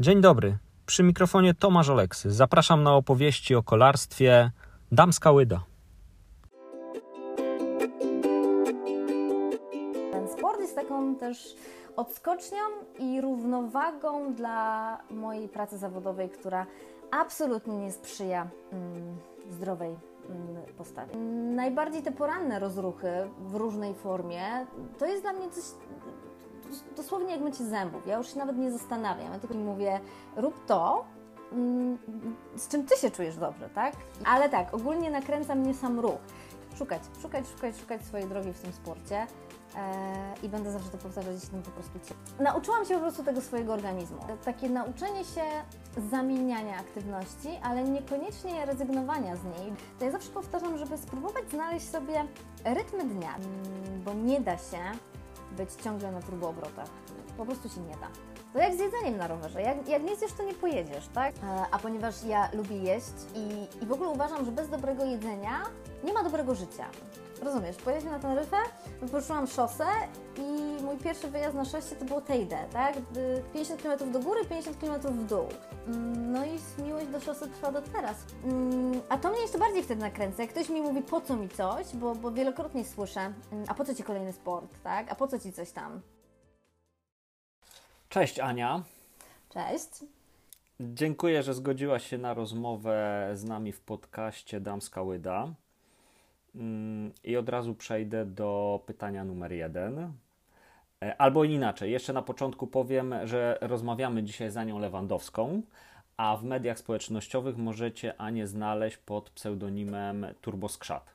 Dzień 0.00 0.20
dobry. 0.20 0.58
Przy 0.86 1.02
mikrofonie 1.02 1.54
Tomasz 1.54 1.88
Oleksy. 1.88 2.30
Zapraszam 2.30 2.82
na 2.82 2.94
opowieści 2.94 3.54
o 3.54 3.62
kolarstwie 3.62 4.50
Damska 4.92 5.30
Łyda. 5.30 5.64
Ten 10.12 10.28
sport 10.28 10.60
jest 10.60 10.74
taką 10.74 11.16
też 11.16 11.54
odskocznią 11.96 12.58
i 12.98 13.20
równowagą 13.20 14.34
dla 14.34 14.98
mojej 15.10 15.48
pracy 15.48 15.78
zawodowej, 15.78 16.30
która 16.30 16.66
absolutnie 17.10 17.76
nie 17.76 17.92
sprzyja 17.92 18.48
mm, 18.72 19.16
zdrowej 19.50 19.96
mm, 20.28 20.62
postawie. 20.78 21.16
Najbardziej 21.54 22.02
te 22.02 22.12
poranne 22.12 22.58
rozruchy 22.58 23.08
w 23.38 23.54
różnej 23.54 23.94
formie 23.94 24.66
to 24.98 25.06
jest 25.06 25.22
dla 25.22 25.32
mnie 25.32 25.50
coś 25.50 25.64
dosłownie 26.96 27.32
jak 27.32 27.40
mycie 27.40 27.64
zębów. 27.64 28.06
Ja 28.06 28.16
już 28.16 28.32
się 28.32 28.38
nawet 28.38 28.56
nie 28.56 28.72
zastanawiam. 28.72 29.32
Ja 29.32 29.38
tylko 29.38 29.54
mówię, 29.54 30.00
rób 30.36 30.66
to, 30.66 31.04
mm, 31.52 31.98
z 32.56 32.68
czym 32.68 32.86
ty 32.86 32.96
się 32.96 33.10
czujesz 33.10 33.36
dobrze, 33.36 33.68
tak? 33.68 33.94
Ale 34.24 34.48
tak, 34.48 34.74
ogólnie 34.74 35.10
nakręca 35.10 35.54
mnie 35.54 35.74
sam 35.74 36.00
ruch. 36.00 36.20
Szukać, 36.78 37.02
szukać, 37.22 37.44
szukać, 37.48 37.76
szukać 37.76 38.04
swojej 38.04 38.28
drogi 38.28 38.52
w 38.52 38.60
tym 38.60 38.72
sporcie. 38.72 39.26
E, 39.76 40.34
i 40.42 40.48
będę 40.48 40.72
zawsze 40.72 40.90
to 40.90 40.98
powtarzać, 40.98 41.34
jeśli 41.34 41.48
tym 41.48 41.62
po 41.62 41.70
prostu 41.70 41.98
cię. 42.08 42.14
Nauczyłam 42.40 42.84
się 42.84 42.94
po 42.94 43.00
prostu 43.00 43.24
tego 43.24 43.40
swojego 43.40 43.72
organizmu. 43.72 44.18
Takie 44.44 44.68
nauczenie 44.68 45.24
się 45.24 45.42
zamieniania 46.10 46.76
aktywności, 46.76 47.48
ale 47.62 47.82
niekoniecznie 47.84 48.66
rezygnowania 48.66 49.36
z 49.36 49.44
niej. 49.44 49.72
To 49.98 50.04
ja 50.04 50.10
zawsze 50.10 50.30
powtarzam, 50.30 50.78
żeby 50.78 50.98
spróbować 50.98 51.50
znaleźć 51.50 51.88
sobie 51.88 52.24
rytmy 52.64 53.04
dnia, 53.04 53.34
bo 54.04 54.14
nie 54.14 54.40
da 54.40 54.56
się 54.56 54.78
być 55.52 55.72
ciągle 55.72 56.12
na 56.12 56.22
turboobrotach. 56.22 56.88
Po 57.36 57.44
prostu 57.46 57.68
się 57.68 57.80
nie 57.80 57.96
da. 57.96 58.08
To 58.52 58.58
jak 58.58 58.74
z 58.74 58.78
jedzeniem 58.78 59.16
na 59.16 59.26
rowerze. 59.26 59.62
Jak, 59.62 59.88
jak 59.88 60.02
nie 60.02 60.16
zjesz, 60.16 60.32
to 60.32 60.42
nie 60.42 60.54
pojedziesz, 60.54 61.08
tak? 61.14 61.34
E, 61.34 61.64
a 61.70 61.78
ponieważ 61.78 62.24
ja 62.24 62.48
lubię 62.52 62.76
jeść 62.78 63.12
i, 63.34 63.68
i 63.84 63.86
w 63.86 63.92
ogóle 63.92 64.10
uważam, 64.10 64.44
że 64.44 64.52
bez 64.52 64.68
dobrego 64.68 65.04
jedzenia 65.04 65.62
nie 66.04 66.12
ma 66.12 66.22
dobrego 66.22 66.54
życia. 66.54 66.86
Rozumiesz, 67.42 67.76
pojechaliśmy 67.76 68.10
na 68.10 68.18
Teneryfę, 68.18 68.56
wypożyczyłam 69.00 69.46
szosę 69.46 69.84
i 70.36 70.82
mój 70.82 70.96
pierwszy 70.96 71.28
wyjazd 71.28 71.54
na 71.54 71.64
szosie 71.64 71.96
to 71.96 72.04
było 72.04 72.20
Tejde, 72.20 72.58
tak? 72.72 72.94
50 73.52 73.82
km 73.82 74.12
do 74.12 74.20
góry, 74.20 74.44
50 74.44 74.76
km 74.80 75.00
w 75.00 75.26
dół. 75.26 75.48
Mm, 75.86 76.32
no 76.32 76.44
i 76.44 76.82
miłość 76.82 77.06
do 77.06 77.20
szosy 77.20 77.48
trwa 77.48 77.72
do 77.72 77.82
teraz. 77.82 78.16
Mm, 78.44 79.00
a 79.08 79.18
to 79.18 79.30
mnie 79.30 79.40
jeszcze 79.40 79.58
bardziej 79.58 79.82
wtedy 79.82 80.00
nakręca. 80.00 80.42
Jak 80.42 80.50
ktoś 80.50 80.68
mi 80.68 80.82
mówi, 80.82 81.02
po 81.02 81.20
co 81.20 81.36
mi 81.36 81.48
coś, 81.48 81.86
bo, 81.94 82.14
bo 82.14 82.30
wielokrotnie 82.30 82.84
słyszę, 82.84 83.20
mm, 83.52 83.64
a 83.68 83.74
po 83.74 83.84
co 83.84 83.94
Ci 83.94 84.02
kolejny 84.02 84.32
sport, 84.32 84.82
tak? 84.82 85.12
A 85.12 85.14
po 85.14 85.28
co 85.28 85.38
Ci 85.38 85.52
coś 85.52 85.70
tam? 85.70 86.00
Cześć 88.08 88.38
Ania. 88.38 88.82
Cześć. 89.48 89.88
Dziękuję, 90.80 91.42
że 91.42 91.54
zgodziłaś 91.54 92.06
się 92.06 92.18
na 92.18 92.34
rozmowę 92.34 93.30
z 93.34 93.44
nami 93.44 93.72
w 93.72 93.80
podcaście 93.80 94.60
Damska 94.60 95.02
Łyda. 95.02 95.54
Mm, 96.54 97.12
I 97.24 97.36
od 97.36 97.48
razu 97.48 97.74
przejdę 97.74 98.24
do 98.24 98.80
pytania 98.86 99.24
numer 99.24 99.52
jeden. 99.52 100.12
E, 101.02 101.20
albo 101.20 101.44
inaczej, 101.44 101.92
jeszcze 101.92 102.12
na 102.12 102.22
początku 102.22 102.66
powiem, 102.66 103.14
że 103.24 103.58
rozmawiamy 103.60 104.22
dzisiaj 104.22 104.50
z 104.50 104.56
Anią 104.56 104.78
Lewandowską, 104.78 105.62
a 106.16 106.36
w 106.36 106.44
mediach 106.44 106.78
społecznościowych 106.78 107.56
możecie 107.56 108.20
Anię 108.20 108.46
znaleźć 108.46 108.96
pod 108.96 109.30
pseudonimem 109.30 110.26
Turboskrzat. 110.40 111.14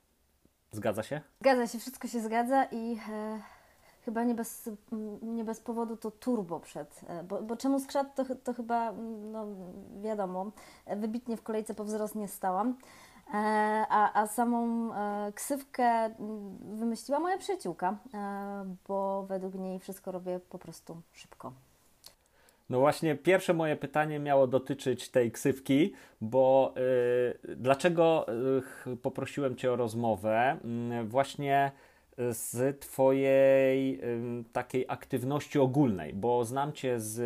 Zgadza 0.71 1.03
się? 1.03 1.21
Zgadza 1.41 1.67
się, 1.67 1.79
wszystko 1.79 2.07
się 2.07 2.19
zgadza 2.19 2.65
i 2.71 2.97
e, 3.09 3.39
chyba 4.05 4.23
nie 4.23 4.35
bez, 4.35 4.69
nie 5.21 5.43
bez 5.43 5.59
powodu 5.59 5.97
to 5.97 6.11
turbo 6.11 6.59
przed. 6.59 7.01
E, 7.07 7.23
bo, 7.23 7.41
bo 7.41 7.57
czemu 7.57 7.79
skrzat 7.79 8.15
to, 8.15 8.25
to 8.35 8.53
chyba, 8.53 8.91
no 9.31 9.47
wiadomo, 10.01 10.51
wybitnie 10.97 11.37
w 11.37 11.43
kolejce 11.43 11.73
po 11.73 11.83
wzrost 11.83 12.15
nie 12.15 12.27
stałam. 12.27 12.77
E, 13.33 13.37
a, 13.89 14.21
a 14.21 14.27
samą 14.27 14.93
e, 14.93 15.31
ksywkę 15.31 15.83
mm, 15.83 16.57
wymyśliła 16.77 17.19
moja 17.19 17.37
przyjaciółka, 17.37 17.97
e, 18.13 18.75
bo 18.87 19.23
według 19.23 19.55
niej 19.55 19.79
wszystko 19.79 20.11
robię 20.11 20.39
po 20.49 20.59
prostu 20.59 21.01
szybko. 21.13 21.53
No 22.69 22.79
właśnie, 22.79 23.15
pierwsze 23.15 23.53
moje 23.53 23.75
pytanie 23.75 24.19
miało 24.19 24.47
dotyczyć 24.47 25.09
tej 25.09 25.31
ksywki, 25.31 25.93
bo 26.21 26.73
y, 27.45 27.55
dlaczego 27.55 28.25
y, 28.87 28.97
poprosiłem 28.97 29.55
Cię 29.55 29.71
o 29.71 29.75
rozmowę? 29.75 30.57
Y, 31.01 31.03
właśnie 31.03 31.71
z 32.29 32.79
Twojej 32.79 33.99
y, 34.03 34.43
takiej 34.53 34.85
aktywności 34.87 35.59
ogólnej, 35.59 36.13
bo 36.13 36.45
znam 36.45 36.73
Cię 36.73 36.99
z 36.99 37.19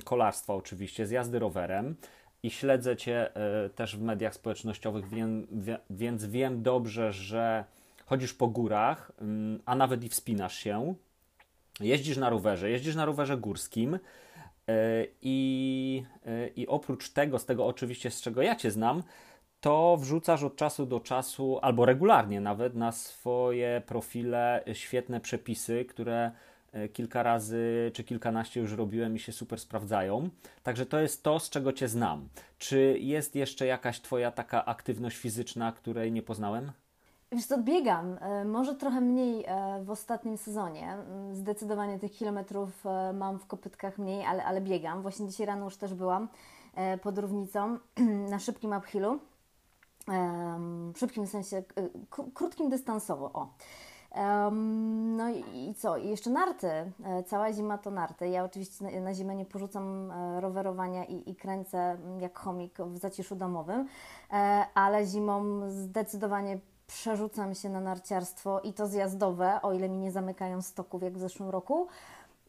y, 0.00 0.04
kolarstwa 0.04 0.54
oczywiście, 0.54 1.06
z 1.06 1.10
jazdy 1.10 1.38
rowerem 1.38 1.96
i 2.46 2.50
śledzę 2.50 2.96
Cię 2.96 3.36
e, 3.36 3.68
też 3.70 3.96
w 3.96 4.02
mediach 4.02 4.34
społecznościowych, 4.34 5.04
więc 5.90 6.24
wiem 6.24 6.62
dobrze, 6.62 7.12
że 7.12 7.64
chodzisz 8.06 8.34
po 8.34 8.48
górach, 8.48 9.12
mm, 9.20 9.62
a 9.66 9.74
nawet 9.74 10.04
i 10.04 10.08
wspinasz 10.08 10.54
się, 10.56 10.94
jeździsz 11.80 12.16
na 12.16 12.30
rowerze, 12.30 12.70
jeździsz 12.70 12.94
na 12.94 13.04
rowerze 13.04 13.36
górskim 13.36 13.94
e, 13.94 13.98
i, 15.22 16.02
e, 16.26 16.48
i 16.48 16.66
oprócz 16.66 17.10
tego, 17.10 17.38
z 17.38 17.46
tego 17.46 17.66
oczywiście, 17.66 18.10
z 18.10 18.20
czego 18.20 18.42
ja 18.42 18.56
Cię 18.56 18.70
znam, 18.70 19.02
to 19.60 19.96
wrzucasz 19.96 20.42
od 20.42 20.56
czasu 20.56 20.86
do 20.86 21.00
czasu, 21.00 21.58
albo 21.62 21.84
regularnie 21.84 22.40
nawet, 22.40 22.74
na 22.74 22.92
swoje 22.92 23.82
profile 23.86 24.64
świetne 24.72 25.20
przepisy, 25.20 25.84
które 25.84 26.30
kilka 26.92 27.22
razy 27.22 27.90
czy 27.94 28.04
kilkanaście 28.04 28.60
już 28.60 28.72
robiłem 28.72 29.16
i 29.16 29.18
się 29.18 29.32
super 29.32 29.60
sprawdzają. 29.60 30.28
Także 30.62 30.86
to 30.86 30.98
jest 30.98 31.22
to, 31.22 31.38
z 31.38 31.50
czego 31.50 31.72
Cię 31.72 31.88
znam. 31.88 32.28
Czy 32.58 32.98
jest 33.00 33.34
jeszcze 33.34 33.66
jakaś 33.66 34.00
Twoja 34.00 34.30
taka 34.30 34.64
aktywność 34.64 35.16
fizyczna, 35.16 35.72
której 35.72 36.12
nie 36.12 36.22
poznałem? 36.22 36.72
Wiesz 37.32 37.46
co, 37.46 37.62
biegam, 37.62 38.18
e, 38.20 38.44
może 38.44 38.74
trochę 38.74 39.00
mniej 39.00 39.44
e, 39.46 39.84
w 39.84 39.90
ostatnim 39.90 40.36
sezonie. 40.36 40.92
Mm, 40.92 41.34
zdecydowanie 41.34 41.98
tych 41.98 42.12
kilometrów 42.12 42.84
mam 43.14 43.38
w 43.38 43.46
kopytkach 43.46 43.98
mniej, 43.98 44.26
ale, 44.26 44.44
ale 44.44 44.60
biegam. 44.60 45.02
Właśnie 45.02 45.28
dzisiaj 45.28 45.46
rano 45.46 45.64
już 45.64 45.76
też 45.76 45.94
byłam 45.94 46.28
pod 47.02 47.18
Równicą 47.18 47.78
na 48.30 48.38
szybkim 48.38 48.72
uphillu. 48.72 49.18
Szybkim 50.96 51.26
w 51.26 51.30
sensie 51.30 51.62
krótkim 52.34 52.70
dystansowo. 52.70 53.30
O. 53.32 53.48
No 55.16 55.30
i, 55.30 55.74
co? 55.74 55.96
I 55.96 56.08
jeszcze 56.08 56.30
narty. 56.30 56.68
E, 56.68 56.92
cała 57.26 57.52
zima 57.52 57.78
to 57.78 57.90
narty. 57.90 58.28
Ja 58.28 58.44
oczywiście 58.44 58.84
na, 58.84 59.00
na 59.00 59.14
zimę 59.14 59.34
nie 59.34 59.44
porzucam 59.44 60.10
e, 60.10 60.40
rowerowania 60.40 61.04
i, 61.04 61.30
i, 61.30 61.36
kręcę 61.36 61.96
jak 62.20 62.38
chomik 62.38 62.78
w 62.78 62.98
zaciszu 62.98 63.36
domowym, 63.36 63.88
e, 64.32 64.66
ale 64.74 65.06
zimą 65.06 65.60
zdecydowanie 65.70 66.58
przerzucam 66.86 67.54
się 67.54 67.68
na 67.68 67.80
narciarstwo 67.80 68.60
i 68.60 68.72
to 68.72 68.86
zjazdowe, 68.86 69.62
o 69.62 69.72
ile 69.72 69.88
mi 69.88 69.98
nie 69.98 70.12
zamykają 70.12 70.62
stoków 70.62 71.02
jak 71.02 71.14
w 71.14 71.20
zeszłym 71.20 71.50
roku. 71.50 71.88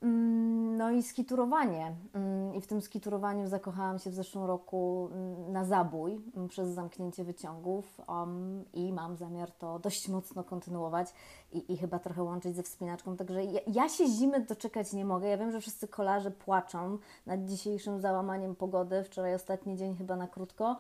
Mm, 0.02 0.78
no 0.78 0.92
i 0.92 1.04
skiturowanie. 1.04 1.96
Mm, 2.14 2.56
I 2.56 2.62
w 2.62 2.68
tym 2.68 2.82
skiturowaniu 2.82 3.48
zakochałam 3.48 4.00
się 4.00 4.10
w 4.10 4.14
zeszłym 4.14 4.46
roku 4.46 5.10
mm, 5.12 5.52
na 5.52 5.66
zabój 5.66 6.22
przez 6.50 6.70
zamknięcie 6.70 7.24
wyciągów 7.24 8.02
um, 8.08 8.66
i 8.74 8.94
mam 8.94 9.16
zamiar 9.16 9.52
to 9.52 9.80
dość 9.80 10.10
mocno 10.10 10.44
kontynuować 10.44 11.14
i, 11.52 11.74
i 11.74 11.78
chyba 11.78 12.00
trochę 12.00 12.24
łączyć 12.24 12.56
ze 12.56 12.64
wspinaczką. 12.64 13.18
Także 13.18 13.44
ja, 13.44 13.60
ja, 13.68 13.90
się 13.90 14.08
zimy 14.08 14.42
doczekać 14.42 14.94
nie 14.94 15.06
mogę. 15.06 15.28
Ja 15.28 15.38
wiem, 15.38 15.52
że 15.52 15.62
wszyscy 15.62 15.88
kolarze 15.88 16.32
płaczą 16.32 16.98
nad 17.26 17.46
dzisiejszym 17.46 18.00
załamaniem 18.00 18.56
pogody. 18.56 19.04
Wczoraj 19.04 19.36
ostatni 19.36 19.78
dzień 19.78 19.96
chyba 19.96 20.16
na 20.16 20.28
krótko. 20.28 20.76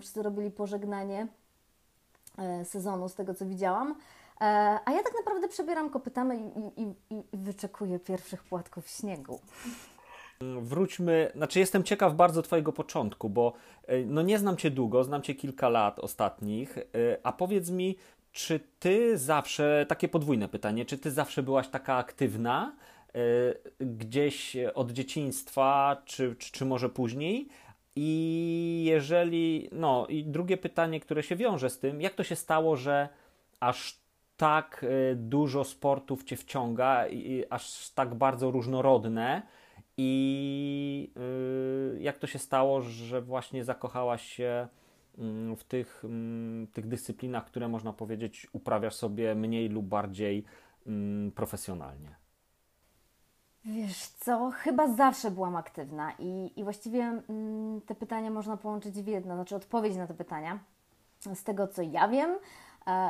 Wszyscy 0.00 0.22
robili 0.22 0.50
pożegnanie 0.50 1.28
e, 2.38 2.64
sezonu 2.64 3.08
z 3.08 3.14
tego, 3.14 3.34
co 3.34 3.46
widziałam. 3.46 3.94
E, 4.40 4.44
a 4.84 4.92
ja 4.92 5.02
tak 5.02 5.12
naprawdę 5.18 5.48
przebieram 5.48 5.90
kopytamy 5.90 6.36
i, 6.36 6.82
i, 6.82 6.94
i 7.16 7.22
wyczekuję 7.32 7.98
pierwszych 7.98 8.44
płatków 8.44 8.88
śniegu. 8.88 9.40
Wróćmy, 10.60 11.30
znaczy 11.34 11.58
jestem 11.58 11.82
ciekaw 11.82 12.14
bardzo 12.14 12.42
Twojego 12.42 12.72
początku, 12.72 13.30
bo 13.30 13.52
e, 13.86 14.04
no 14.04 14.22
nie 14.22 14.38
znam 14.38 14.56
Cię 14.56 14.70
długo, 14.70 15.04
znam 15.04 15.22
Cię 15.22 15.34
kilka 15.34 15.68
lat 15.68 15.98
ostatnich, 15.98 16.78
e, 16.78 16.82
a 17.22 17.32
powiedz 17.32 17.70
mi, 17.70 17.96
czy 18.32 18.60
Ty 18.78 19.18
zawsze, 19.18 19.86
takie 19.88 20.08
podwójne 20.08 20.48
pytanie, 20.48 20.84
czy 20.84 20.98
Ty 20.98 21.10
zawsze 21.10 21.42
byłaś 21.42 21.68
taka 21.68 21.94
aktywna, 21.96 22.76
gdzieś 23.80 24.56
od 24.74 24.90
dzieciństwa, 24.90 26.02
czy, 26.04 26.36
czy, 26.38 26.52
czy 26.52 26.64
może 26.64 26.88
później? 26.88 27.48
I 27.96 28.84
jeżeli, 28.86 29.68
no 29.72 30.06
i 30.08 30.24
drugie 30.24 30.56
pytanie, 30.56 31.00
które 31.00 31.22
się 31.22 31.36
wiąże 31.36 31.70
z 31.70 31.78
tym, 31.78 32.00
jak 32.00 32.14
to 32.14 32.24
się 32.24 32.36
stało, 32.36 32.76
że 32.76 33.08
aż 33.60 34.03
tak 34.36 34.84
y, 35.12 35.16
dużo 35.16 35.64
sportów 35.64 36.24
cię 36.24 36.36
wciąga, 36.36 37.08
i 37.08 37.44
aż 37.50 37.90
tak 37.90 38.14
bardzo 38.14 38.50
różnorodne. 38.50 39.42
I 39.96 41.12
y, 41.96 42.00
jak 42.00 42.18
to 42.18 42.26
się 42.26 42.38
stało, 42.38 42.80
że 42.80 43.22
właśnie 43.22 43.64
zakochałaś 43.64 44.22
się 44.22 44.68
mm, 45.18 45.56
w 45.56 45.64
tych, 45.64 46.02
mm, 46.04 46.66
tych 46.66 46.88
dyscyplinach, 46.88 47.44
które 47.44 47.68
można 47.68 47.92
powiedzieć 47.92 48.46
uprawiasz 48.52 48.94
sobie 48.94 49.34
mniej 49.34 49.68
lub 49.68 49.86
bardziej 49.86 50.44
mm, 50.86 51.32
profesjonalnie? 51.32 52.14
Wiesz 53.64 54.06
co, 54.06 54.50
chyba 54.50 54.88
zawsze 54.88 55.30
byłam 55.30 55.56
aktywna 55.56 56.12
i, 56.18 56.52
i 56.56 56.64
właściwie 56.64 57.22
te 57.86 57.94
pytania 57.94 58.30
można 58.30 58.56
połączyć 58.56 58.94
w 58.94 59.06
jedno, 59.06 59.34
znaczy 59.34 59.56
odpowiedź 59.56 59.96
na 59.96 60.06
te 60.06 60.14
pytania. 60.14 60.58
Z 61.34 61.44
tego 61.44 61.68
co 61.68 61.82
ja 61.82 62.08
wiem 62.08 62.38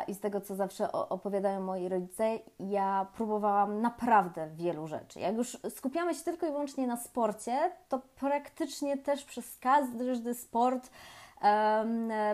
i 0.08 0.14
z 0.14 0.20
tego 0.20 0.40
co 0.40 0.54
zawsze 0.54 0.92
opowiadają 0.92 1.60
moi 1.60 1.88
rodzice, 1.88 2.38
ja 2.58 3.06
próbowałam 3.14 3.80
naprawdę 3.80 4.50
wielu 4.50 4.86
rzeczy. 4.86 5.20
Jak 5.20 5.36
już 5.36 5.58
skupiamy 5.70 6.14
się 6.14 6.24
tylko 6.24 6.46
i 6.46 6.50
wyłącznie 6.50 6.86
na 6.86 6.96
sporcie, 6.96 7.72
to 7.88 8.00
praktycznie 8.20 8.98
też 8.98 9.24
przez 9.24 9.58
każdy 9.58 10.34
sport 10.34 10.86
e, 10.86 10.90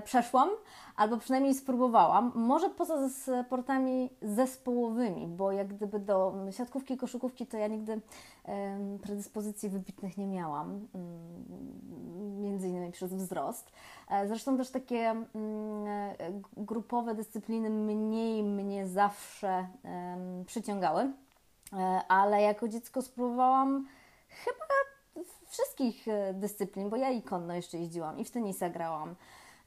przeszłam, 0.04 0.48
albo 0.96 1.16
przynajmniej 1.16 1.54
spróbowałam. 1.54 2.32
Może 2.34 2.70
poza 2.70 3.08
sportami 3.08 4.10
zespołowymi, 4.22 5.26
bo 5.26 5.52
jak 5.52 5.68
gdyby 5.68 5.98
do 5.98 6.34
siatkówki, 6.50 6.96
koszykówki, 6.96 7.46
to 7.46 7.56
ja 7.56 7.66
nigdy 7.66 8.00
predyspozycji 9.02 9.68
wybitnych 9.68 10.18
nie 10.18 10.26
miałam, 10.26 10.88
mm, 10.94 12.42
między 12.42 12.68
innymi 12.68 12.92
przez 12.92 13.14
wzrost. 13.14 13.72
E, 14.10 14.28
zresztą 14.28 14.56
też 14.56 14.70
takie 14.70 15.10
mm, 15.10 15.26
grupowe 16.56 17.14
dyscypliny 17.14 17.70
mniej 17.70 18.42
mnie 18.42 18.86
zawsze 18.86 19.66
przyciągały, 20.46 21.02
e, 21.72 22.00
ale 22.08 22.42
jako 22.42 22.68
dziecko 22.68 23.02
spróbowałam 23.02 23.86
chyba 24.28 24.89
wszystkich 25.50 26.08
e, 26.08 26.34
dyscyplin, 26.34 26.90
bo 26.90 26.96
ja 26.96 27.10
i 27.10 27.22
konno 27.22 27.54
jeszcze 27.54 27.78
jeździłam 27.78 28.18
i 28.18 28.24
w 28.24 28.30
tenisa 28.30 28.70
grałam. 28.70 29.14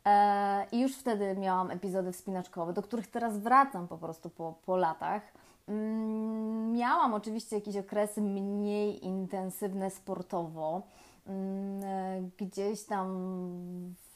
E, 0.06 0.66
I 0.72 0.80
już 0.80 0.96
wtedy 0.96 1.36
miałam 1.36 1.72
epizody 1.72 2.12
wspinaczkowe, 2.12 2.74
do 2.74 2.82
których 2.82 3.08
teraz 3.08 3.38
wracam 3.38 3.88
po 3.88 3.98
prostu 3.98 4.30
po, 4.30 4.54
po 4.66 4.78
latach. 4.78 5.22
Mm, 5.68 6.72
miałam 6.74 7.14
oczywiście 7.14 7.56
jakieś 7.56 7.78
okresy 7.78 8.22
mniej 8.22 9.06
intensywne 9.06 9.90
sportowo. 9.90 10.82
Mm, 11.28 11.84
e, 11.84 12.22
gdzieś 12.38 12.84
tam 12.84 13.08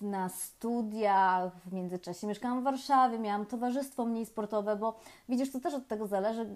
na 0.01 0.29
studiach, 0.29 1.55
w 1.65 1.73
międzyczasie 1.73 2.27
mieszkałam 2.27 2.61
w 2.61 2.63
Warszawie, 2.63 3.19
miałam 3.19 3.45
towarzystwo 3.45 4.05
mniej 4.05 4.25
sportowe, 4.25 4.75
bo 4.75 4.99
widzisz, 5.29 5.51
to 5.51 5.59
też 5.59 5.73
od 5.73 5.87
tego 5.87 6.07
zależy, 6.07 6.49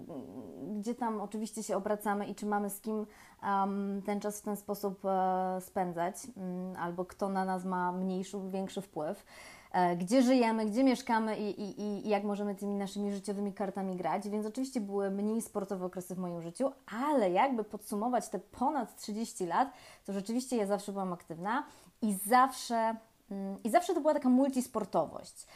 gdzie 0.78 0.94
tam 0.94 1.20
oczywiście 1.20 1.62
się 1.62 1.76
obracamy 1.76 2.26
i 2.26 2.34
czy 2.34 2.46
mamy 2.46 2.70
z 2.70 2.80
kim 2.80 3.06
um, 3.42 4.02
ten 4.06 4.20
czas 4.20 4.40
w 4.40 4.42
ten 4.42 4.56
sposób 4.56 5.04
e, 5.04 5.60
spędzać, 5.60 6.16
um, 6.36 6.76
albo 6.76 7.04
kto 7.04 7.28
na 7.28 7.44
nas 7.44 7.64
ma 7.64 7.92
mniejszy, 7.92 8.36
większy 8.50 8.80
wpływ. 8.80 9.24
E, 9.72 9.96
gdzie 9.96 10.22
żyjemy, 10.22 10.66
gdzie 10.66 10.84
mieszkamy 10.84 11.38
i, 11.38 11.60
i, 11.60 11.80
i 11.80 12.08
jak 12.08 12.24
możemy 12.24 12.54
tymi 12.54 12.74
naszymi 12.74 13.12
życiowymi 13.12 13.52
kartami 13.52 13.96
grać. 13.96 14.28
Więc 14.28 14.46
oczywiście 14.46 14.80
były 14.80 15.10
mniej 15.10 15.42
sportowe 15.42 15.86
okresy 15.86 16.14
w 16.14 16.18
moim 16.18 16.42
życiu, 16.42 16.72
ale 17.04 17.30
jakby 17.30 17.64
podsumować 17.64 18.28
te 18.28 18.38
ponad 18.38 18.96
30 18.96 19.46
lat, 19.46 19.72
to 20.04 20.12
rzeczywiście 20.12 20.56
ja 20.56 20.66
zawsze 20.66 20.92
byłam 20.92 21.12
aktywna 21.12 21.64
i 22.02 22.14
zawsze 22.14 22.96
mm, 23.30 23.62
i 23.64 23.70
zawsze 23.70 23.94
to 23.94 24.00
była 24.00 24.14
taka 24.14 24.28
multisportowość. 24.28 25.46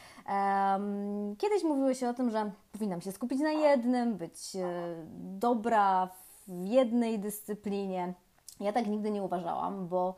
Kiedyś 1.39 1.65
mówiło 1.65 1.95
się 1.95 2.09
o 2.09 2.15
tym, 2.15 2.31
że 2.31 2.51
powinnam 2.73 3.01
się 3.01 3.13
skupić 3.13 3.41
na 3.41 3.53
jednym, 3.53 4.17
być 4.17 4.57
e, 4.57 4.67
dobra 5.17 6.07
w 6.07 6.65
jednej 6.65 7.19
dyscyplinie. 7.19 8.15
Ja 8.61 8.73
tak 8.73 8.87
nigdy 8.87 9.11
nie 9.11 9.23
uważałam, 9.23 9.89
bo 9.89 10.15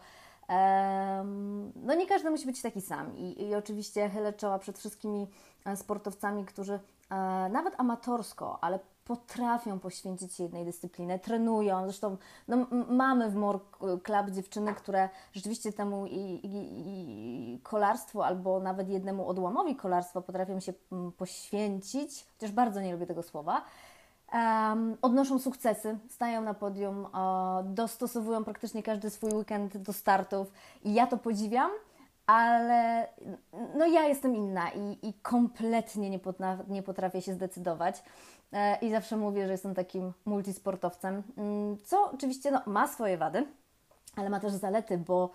no 1.75 1.95
nie 1.95 2.07
każdy 2.07 2.31
musi 2.31 2.47
być 2.47 2.63
taki 2.63 2.81
sam 2.81 3.17
i, 3.17 3.43
i 3.43 3.55
oczywiście 3.55 4.09
chylę 4.09 4.33
czoła 4.33 4.59
przed 4.59 4.79
wszystkimi 4.79 5.27
e, 5.65 5.77
sportowcami, 5.77 6.45
którzy 6.45 6.73
e, 7.11 7.17
nawet 7.49 7.75
amatorsko, 7.81 8.59
ale 8.61 8.79
potrafią 9.05 9.79
poświęcić 9.79 10.35
się 10.35 10.43
jednej 10.43 10.65
dyscyplinie, 10.65 11.19
trenują. 11.19 11.85
Zresztą 11.85 12.17
no, 12.49 12.67
mamy 12.89 13.31
w 13.31 13.35
More 13.35 13.59
Club 13.81 14.31
dziewczyny, 14.31 14.75
które 14.75 15.09
rzeczywiście 15.33 15.73
temu 15.73 16.07
i, 16.07 16.17
i, 16.17 16.51
i, 17.55 17.61
kolarstwu 17.63 18.23
albo 18.23 18.61
nawet 18.61 18.89
jednemu 18.89 19.29
odłamowi 19.29 19.77
kolarstwa 19.77 20.21
potrafią 20.21 20.61
się 20.61 20.73
poświęcić, 21.17 22.27
chociaż 22.33 22.53
bardzo 22.53 22.81
nie 22.81 22.93
lubię 22.93 23.07
tego 23.07 23.23
słowa 23.23 23.65
um, 24.33 24.97
odnoszą 25.03 25.39
sukcesy, 25.39 25.99
stają 26.09 26.41
na 26.41 26.55
podium, 26.55 27.07
dostosowują 27.65 28.45
praktycznie 28.45 28.83
każdy 28.83 29.11
swój 29.11 29.31
weekend 29.31 29.77
do 29.77 29.93
startów 29.93 30.53
i 30.85 30.95
ja 30.95 31.07
to 31.07 31.19
podziwiam, 31.19 31.71
ale 32.27 33.09
no 33.79 33.87
ja 33.87 34.07
jestem 34.07 34.37
inna 34.37 34.71
i, 34.71 35.09
i 35.09 35.13
kompletnie 35.23 36.11
nie, 36.11 36.19
potrafię, 36.19 36.65
nie 36.69 36.83
potrafię 36.83 37.23
się 37.23 37.35
zdecydować. 37.35 38.03
E, 38.53 38.79
I 38.81 38.91
zawsze 38.91 39.17
mówię, 39.17 39.47
że 39.47 39.53
jestem 39.53 39.75
takim 39.75 40.13
multisportowcem, 40.25 41.23
mm, 41.37 41.77
co 41.85 42.11
oczywiście 42.15 42.51
no, 42.51 42.61
ma 42.67 42.89
swoje 42.89 43.19
wady, 43.19 43.47
ale 44.17 44.31
ma 44.31 44.41
też 44.41 44.53
zalety, 44.53 44.99
bo 44.99 45.31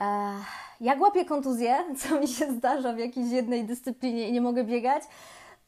e, 0.00 0.34
jak 0.80 1.00
łapię 1.00 1.24
kontuzję, 1.24 1.84
co 2.00 2.20
mi 2.20 2.28
się 2.28 2.52
zdarza 2.52 2.92
w 2.92 2.98
jakiejś 2.98 3.30
jednej 3.30 3.64
dyscyplinie 3.64 4.28
i 4.28 4.32
nie 4.32 4.40
mogę 4.40 4.64
biegać, 4.64 5.02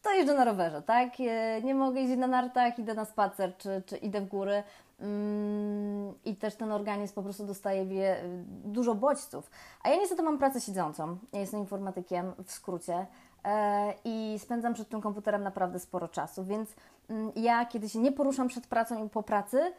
to 0.04 0.12
jeżdżę 0.12 0.34
na 0.34 0.44
rowerze, 0.44 0.82
tak? 0.82 1.10
E, 1.20 1.62
nie 1.62 1.74
mogę 1.74 2.00
iść 2.00 2.16
na 2.16 2.26
nartach, 2.26 2.78
idę 2.78 2.94
na 2.94 3.04
spacer, 3.04 3.56
czy, 3.56 3.82
czy 3.86 3.96
idę 3.96 4.20
w 4.20 4.28
góry. 4.28 4.62
Mm, 5.00 6.14
I 6.24 6.36
też 6.36 6.54
ten 6.54 6.72
organizm 6.72 7.14
po 7.14 7.22
prostu 7.22 7.46
dostaje 7.46 7.86
wie, 7.86 8.16
dużo 8.64 8.94
bodźców. 8.94 9.50
A 9.82 9.88
ja 9.88 9.96
niestety 9.96 10.22
mam 10.22 10.38
pracę 10.38 10.60
siedzącą. 10.60 11.18
Ja 11.32 11.40
jestem 11.40 11.60
informatykiem 11.60 12.32
w 12.44 12.52
skrócie 12.52 13.06
e, 13.44 13.94
i 14.04 14.38
spędzam 14.38 14.74
przed 14.74 14.88
tym 14.88 15.00
komputerem 15.00 15.42
naprawdę 15.42 15.78
sporo 15.78 16.08
czasu, 16.08 16.44
więc 16.44 16.74
mm, 17.10 17.32
ja, 17.36 17.66
kiedy 17.66 17.88
się 17.88 17.98
nie 17.98 18.12
poruszam 18.12 18.48
przed 18.48 18.66
pracą 18.66 19.04
i 19.04 19.08
po 19.08 19.22
pracy, 19.22 19.72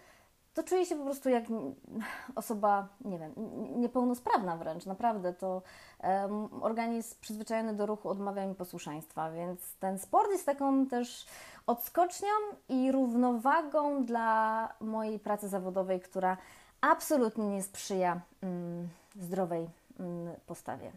to 0.55 0.63
czuję 0.63 0.85
się 0.85 0.95
po 0.95 1.03
prostu 1.03 1.29
jak 1.29 1.43
osoba, 2.35 2.87
nie 3.05 3.19
wiem, 3.19 3.33
niepełnosprawna 3.75 4.57
wręcz, 4.57 4.85
naprawdę. 4.85 5.33
To 5.33 5.61
um, 6.03 6.49
organizm 6.63 7.15
przyzwyczajony 7.21 7.73
do 7.73 7.85
ruchu 7.85 8.09
odmawia 8.09 8.45
mi 8.45 8.55
posłuszeństwa, 8.55 9.31
więc 9.31 9.75
ten 9.79 9.99
sport 9.99 10.31
jest 10.31 10.45
taką 10.45 10.87
też 10.87 11.25
odskocznią 11.67 12.29
i 12.69 12.91
równowagą 12.91 14.05
dla 14.05 14.69
mojej 14.81 15.19
pracy 15.19 15.49
zawodowej, 15.49 15.99
która 15.99 16.37
absolutnie 16.81 17.47
nie 17.47 17.63
sprzyja 17.63 18.21
um, 18.43 18.89
zdrowej 19.15 19.69
um, 19.99 20.29
postawie 20.45 20.91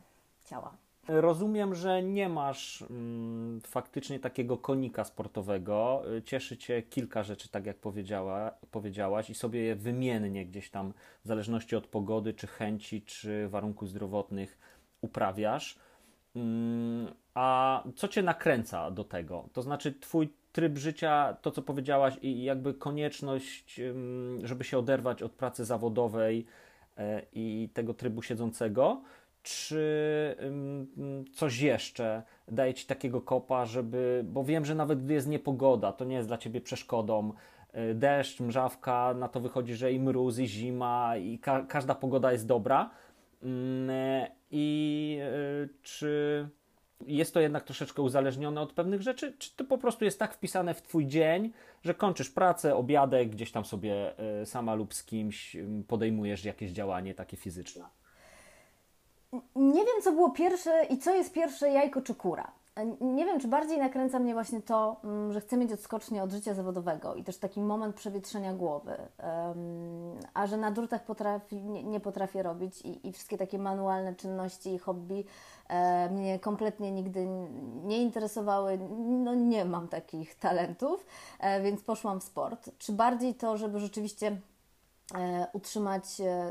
ciała. 0.45 0.88
Rozumiem, 1.09 1.75
że 1.75 2.03
nie 2.03 2.29
masz 2.29 2.83
mm, 2.91 3.61
faktycznie 3.61 4.21
takiego 4.21 4.59
konika 4.59 5.05
sportowego. 5.05 6.03
Cieszy 6.25 6.57
Cię 6.57 6.83
kilka 6.83 7.23
rzeczy, 7.23 7.49
tak 7.49 7.67
jak 7.67 7.79
powiedziała, 7.79 8.51
powiedziałaś, 8.71 9.31
i 9.31 9.35
sobie 9.35 9.61
je 9.61 9.77
wymiennie 9.77 10.47
gdzieś 10.47 10.71
tam, 10.71 10.93
w 11.25 11.29
zależności 11.29 11.77
od 11.77 11.87
pogody, 11.87 12.35
czy 12.35 12.47
chęci, 12.47 13.03
czy 13.03 13.49
warunków 13.49 13.89
zdrowotnych, 13.89 14.59
uprawiasz. 15.00 15.79
Mm, 16.37 17.09
a 17.35 17.83
co 17.97 18.09
Cię 18.09 18.23
nakręca 18.23 18.91
do 18.91 19.05
tego? 19.05 19.49
To 19.53 19.62
znaczy, 19.62 19.93
Twój 19.93 20.33
tryb 20.53 20.79
życia, 20.79 21.37
to 21.43 21.50
co 21.50 21.62
powiedziałaś, 21.62 22.15
i 22.23 22.45
jakby 22.45 22.75
konieczność, 22.75 23.81
żeby 24.43 24.65
się 24.65 24.79
oderwać 24.79 25.23
od 25.23 25.33
pracy 25.33 25.65
zawodowej 25.65 26.47
e, 26.97 27.23
i 27.33 27.69
tego 27.75 27.95
trybu 27.95 28.23
siedzącego 28.23 29.03
czy 29.49 30.37
coś 31.35 31.61
jeszcze 31.61 32.23
daje 32.49 32.75
ci 32.75 32.87
takiego 32.87 33.21
kopa, 33.21 33.67
żeby, 33.67 34.25
bo 34.25 34.45
wiem, 34.45 34.64
że 34.64 34.75
nawet 34.75 35.05
gdy 35.05 35.14
jest 35.14 35.28
niepogoda, 35.28 35.93
to 35.93 36.05
nie 36.05 36.17
jest 36.17 36.28
dla 36.28 36.38
ciebie 36.38 36.61
przeszkodą. 36.61 37.33
Y, 37.90 37.95
deszcz, 37.95 38.40
mrzawka, 38.40 39.14
na 39.14 39.28
to 39.28 39.40
wychodzi, 39.40 39.75
że 39.75 39.93
i 39.93 40.00
mróz, 40.00 40.38
i 40.38 40.47
zima, 40.47 41.17
i 41.17 41.38
ka 41.38 41.62
każda 41.62 41.95
pogoda 41.95 42.33
jest 42.33 42.47
dobra. 42.47 42.90
I 44.50 45.19
y, 45.64 45.69
czy 45.83 46.49
jest 47.07 47.35
to 47.35 47.40
jednak 47.40 47.64
troszeczkę 47.64 48.02
uzależnione 48.02 48.61
od 48.61 48.73
pewnych 48.73 49.02
rzeczy, 49.02 49.37
czy 49.38 49.57
to 49.57 49.64
po 49.64 49.78
prostu 49.78 50.05
jest 50.05 50.19
tak 50.19 50.35
wpisane 50.35 50.75
w 50.75 50.83
Twój 50.83 51.07
dzień, 51.07 51.52
że 51.83 51.95
kończysz 51.95 52.31
pracę, 52.31 52.76
obiadek, 52.76 53.31
gdzieś 53.31 53.52
tam 53.52 53.64
sobie 53.64 54.12
y, 54.43 54.47
sama 54.47 54.75
lub 54.75 54.95
z 54.95 55.05
kimś 55.05 55.57
podejmujesz 55.88 56.45
jakieś 56.45 56.71
działanie 56.71 57.14
takie 57.14 57.37
fizyczne? 57.37 57.85
Nie 59.56 59.85
wiem, 59.85 60.02
co 60.02 60.12
było 60.12 60.30
pierwsze 60.30 60.85
i 60.85 60.99
co 60.99 61.14
jest 61.14 61.32
pierwsze, 61.32 61.70
jajko 61.70 62.02
czy 62.02 62.14
kura. 62.14 62.52
Nie 63.00 63.25
wiem, 63.25 63.40
czy 63.40 63.49
bardziej 63.49 63.78
nakręca 63.78 64.18
mnie 64.18 64.35
właśnie 64.35 64.62
to, 64.62 64.97
mm, 65.04 65.32
że 65.32 65.40
chcę 65.40 65.56
mieć 65.56 65.73
odskocznie 65.73 66.23
od 66.23 66.32
życia 66.32 66.54
zawodowego 66.54 67.14
i 67.14 67.25
też 67.25 67.38
taki 67.38 67.61
moment 67.61 67.97
przewietrzenia 67.97 68.54
głowy, 68.54 68.97
a 70.35 70.47
że 70.47 70.56
na 70.56 70.70
drutach 70.70 71.00
nie 71.85 72.00
potrafię 72.00 72.42
robić 72.42 72.82
i, 72.82 73.08
i, 73.08 73.12
wszystkie 73.12 73.38
takie 73.38 73.58
manualne 73.58 74.14
czynności 74.14 74.75
i 74.75 74.78
hobby 74.78 75.25
e, 75.68 76.11
mnie 76.11 76.38
kompletnie 76.38 76.92
nigdy 76.92 77.26
nie 77.85 78.02
interesowały. 78.02 78.78
No 78.99 79.35
nie 79.35 79.64
mam 79.64 79.88
takich 79.88 80.35
talentów, 80.35 81.06
e, 81.40 81.62
więc 81.62 81.82
poszłam 81.82 82.20
w 82.20 82.25
sport. 82.25 82.70
Czy 82.78 82.92
bardziej 82.92 83.35
to, 83.35 83.56
żeby 83.56 83.78
rzeczywiście 83.78 84.40
e, 85.14 85.47
utrzymać 85.52 86.04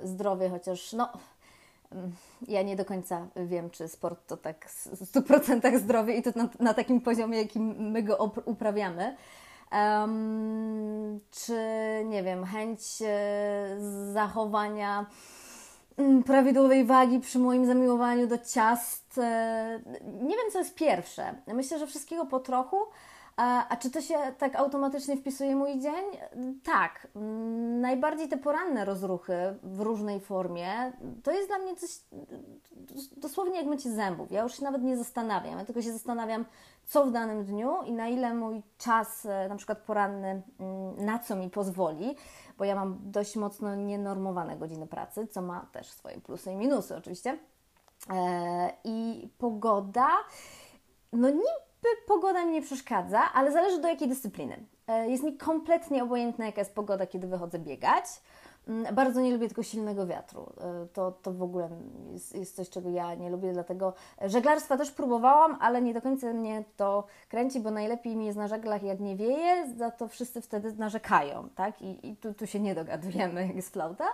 zdrowie, 0.04 0.50
chociaż 0.50 0.94
no 0.94 1.10
ja 2.48 2.62
nie 2.62 2.76
do 2.76 2.86
końca 2.86 3.28
wiem, 3.36 3.70
czy 3.70 3.88
sport 3.88 4.28
to 4.28 4.38
tak 4.38 4.70
w 4.70 5.14
100% 5.14 5.80
zdrowie 5.80 6.16
i 6.18 6.24
to 6.24 6.32
na, 6.36 6.50
na 6.60 6.74
takim 6.74 7.02
poziomie, 7.02 7.38
jakim 7.38 7.92
my 7.92 8.04
go 8.04 8.34
uprawiamy. 8.46 9.16
Um, 9.72 11.20
czy 11.32 11.60
nie 12.06 12.24
wiem, 12.24 12.46
chęć 12.46 12.82
e, 13.02 13.78
zachowania 14.14 15.06
mm, 15.98 16.24
prawidłowej 16.24 16.86
wagi 16.86 17.20
przy 17.20 17.40
moim 17.40 17.66
zamiłowaniu 17.66 18.28
do 18.28 18.38
ciast. 18.38 19.18
E, 19.18 19.80
nie 20.04 20.36
wiem, 20.38 20.52
co 20.52 20.60
jest 20.60 20.76
pierwsze. 20.76 21.36
Myślę, 21.48 21.80
że 21.80 21.88
wszystkiego 21.88 22.26
po 22.26 22.40
trochu. 22.40 22.78
A, 23.38 23.68
a, 23.70 23.78
czy 23.78 23.92
to 23.92 24.02
się 24.02 24.16
tak 24.38 24.56
automatycznie 24.56 25.18
wpisuje 25.18 25.56
mój 25.56 25.80
dzień? 25.80 26.06
Tak. 26.64 27.08
Najbardziej 27.82 28.28
te 28.28 28.38
poranne 28.38 28.86
rozruchy 28.86 29.34
w 29.64 29.80
różnej 29.80 30.20
formie 30.20 30.94
to 31.24 31.32
jest 31.32 31.50
dla 31.50 31.60
mnie 31.60 31.76
coś 31.76 31.90
dosłownie 33.18 33.58
jak 33.58 33.66
mycie 33.66 33.92
zębów. 33.92 34.32
Ja 34.32 34.44
już 34.44 34.58
się 34.58 34.64
nawet 34.64 34.84
nie 34.84 34.98
zastanawiam, 34.98 35.60
ja 35.60 35.66
tylko 35.66 35.82
się 35.82 35.94
zastanawiam, 35.94 36.46
co 36.86 37.06
w 37.06 37.12
danym 37.12 37.46
dniu 37.46 37.84
i 37.86 37.92
na 37.92 38.08
ile 38.08 38.34
mój 38.34 38.64
czas, 38.78 39.26
e, 39.26 39.50
na 39.50 39.56
przykład 39.56 39.78
poranny, 39.78 40.42
mm, 40.60 41.06
na 41.06 41.20
co 41.20 41.36
mi 41.36 41.50
pozwoli, 41.50 42.16
bo 42.58 42.66
ja 42.66 42.76
mam 42.76 42.98
dość 43.02 43.36
mocno 43.36 43.76
nienormowane 43.76 44.58
godziny 44.58 44.88
pracy, 44.88 45.28
co 45.28 45.42
ma 45.42 45.66
też 45.72 45.92
swoje 45.92 46.22
plusy 46.22 46.52
i 46.52 46.56
minusy 46.56 46.96
oczywiście. 46.96 47.40
E, 48.10 48.74
I 48.84 49.30
pogoda, 49.38 50.10
no 51.14 51.30
niby 51.30 51.67
pogoda 52.08 52.46
mi 52.46 52.52
nie 52.52 52.62
przeszkadza, 52.62 53.20
ale 53.34 53.52
zależy 53.52 53.82
do 53.82 53.88
jakiej 53.88 54.08
dyscypliny. 54.08 54.58
E, 54.88 55.10
jest 55.10 55.24
mi 55.24 55.38
kompletnie 55.38 56.04
obojętna, 56.04 56.46
jaka 56.46 56.62
jest 56.62 56.76
pogoda, 56.76 57.08
kiedy 57.08 57.28
wychodzę 57.28 57.60
biegać. 57.60 58.06
Mm, 58.68 58.96
bardzo 58.96 59.22
nie 59.22 59.32
lubię 59.32 59.48
tylko 59.48 59.64
silnego 59.64 60.08
wiatru. 60.08 60.54
E, 60.62 60.88
to, 60.94 61.12
to 61.12 61.34
w 61.34 61.44
ogóle 61.44 61.70
jest, 62.14 62.36
jest 62.36 62.56
coś, 62.56 62.70
czego 62.70 62.90
ja 62.90 63.16
nie 63.16 63.30
lubię, 63.30 63.54
dlatego 63.54 63.94
żeglarstwa 64.26 64.78
też 64.78 64.92
próbowałam, 64.92 65.58
ale 65.60 65.82
nie 65.82 65.94
do 65.94 66.02
końca 66.02 66.34
mnie 66.34 66.64
to 66.78 67.04
kręci, 67.30 67.60
bo 67.60 67.72
najlepiej 67.72 68.16
mi 68.16 68.26
jest 68.26 68.38
na 68.38 68.48
żeglach, 68.48 68.84
jak 68.84 69.00
nie 69.00 69.16
wieje, 69.16 69.74
za 69.78 69.92
to 69.92 70.08
wszyscy 70.08 70.42
wtedy 70.42 70.74
narzekają, 70.74 71.50
tak? 71.56 71.82
I, 71.82 72.10
i 72.10 72.16
tu, 72.16 72.34
tu 72.34 72.48
się 72.48 72.60
nie 72.60 72.76
dogadujemy, 72.76 73.48
jak 73.48 73.56
jest 73.56 73.74
flauta. 73.74 74.06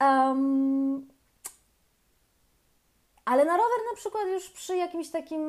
Um, 0.00 1.15
ale 3.26 3.44
na 3.44 3.56
rower 3.56 3.78
na 3.90 3.96
przykład 3.96 4.26
już 4.26 4.50
przy 4.50 4.76
jakimś 4.76 5.10
takim 5.10 5.40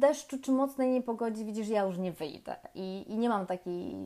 deszczu 0.00 0.38
czy 0.38 0.52
mocnej 0.52 0.90
niepogodzie 0.90 1.44
widzisz, 1.44 1.68
ja 1.68 1.82
już 1.82 1.98
nie 1.98 2.12
wyjdę 2.12 2.56
i, 2.74 3.04
i 3.08 3.18
nie 3.18 3.28
mam 3.28 3.46
taki, 3.46 3.96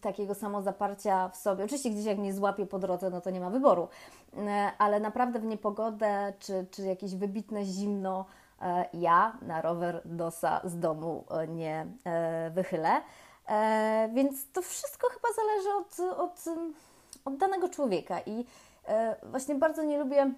takiego 0.00 0.34
samozaparcia 0.34 1.28
w 1.28 1.36
sobie. 1.36 1.64
Oczywiście 1.64 1.90
gdzieś 1.90 2.04
jak 2.04 2.18
mnie 2.18 2.34
złapie 2.34 2.66
po 2.66 2.78
drodze, 2.78 3.10
no 3.10 3.20
to 3.20 3.30
nie 3.30 3.40
ma 3.40 3.50
wyboru, 3.50 3.88
e, 4.36 4.72
ale 4.78 5.00
naprawdę 5.00 5.38
w 5.38 5.44
niepogodę 5.44 6.32
czy, 6.38 6.66
czy 6.70 6.82
jakieś 6.82 7.14
wybitne 7.14 7.64
zimno 7.64 8.24
e, 8.62 8.84
ja 8.92 9.38
na 9.42 9.62
rower 9.62 10.02
dosa 10.04 10.60
z 10.64 10.78
domu 10.78 11.24
e, 11.30 11.48
nie 11.48 11.86
wychylę. 12.50 12.90
Więc 14.12 14.52
to 14.52 14.62
wszystko 14.62 15.08
chyba 15.08 15.28
zależy 15.36 15.68
od, 15.70 16.18
od, 16.18 16.44
od 17.24 17.36
danego 17.36 17.68
człowieka 17.68 18.20
i 18.26 18.44
właśnie 19.22 19.54
bardzo 19.54 19.82
nie 19.82 19.98
lubię 19.98 20.32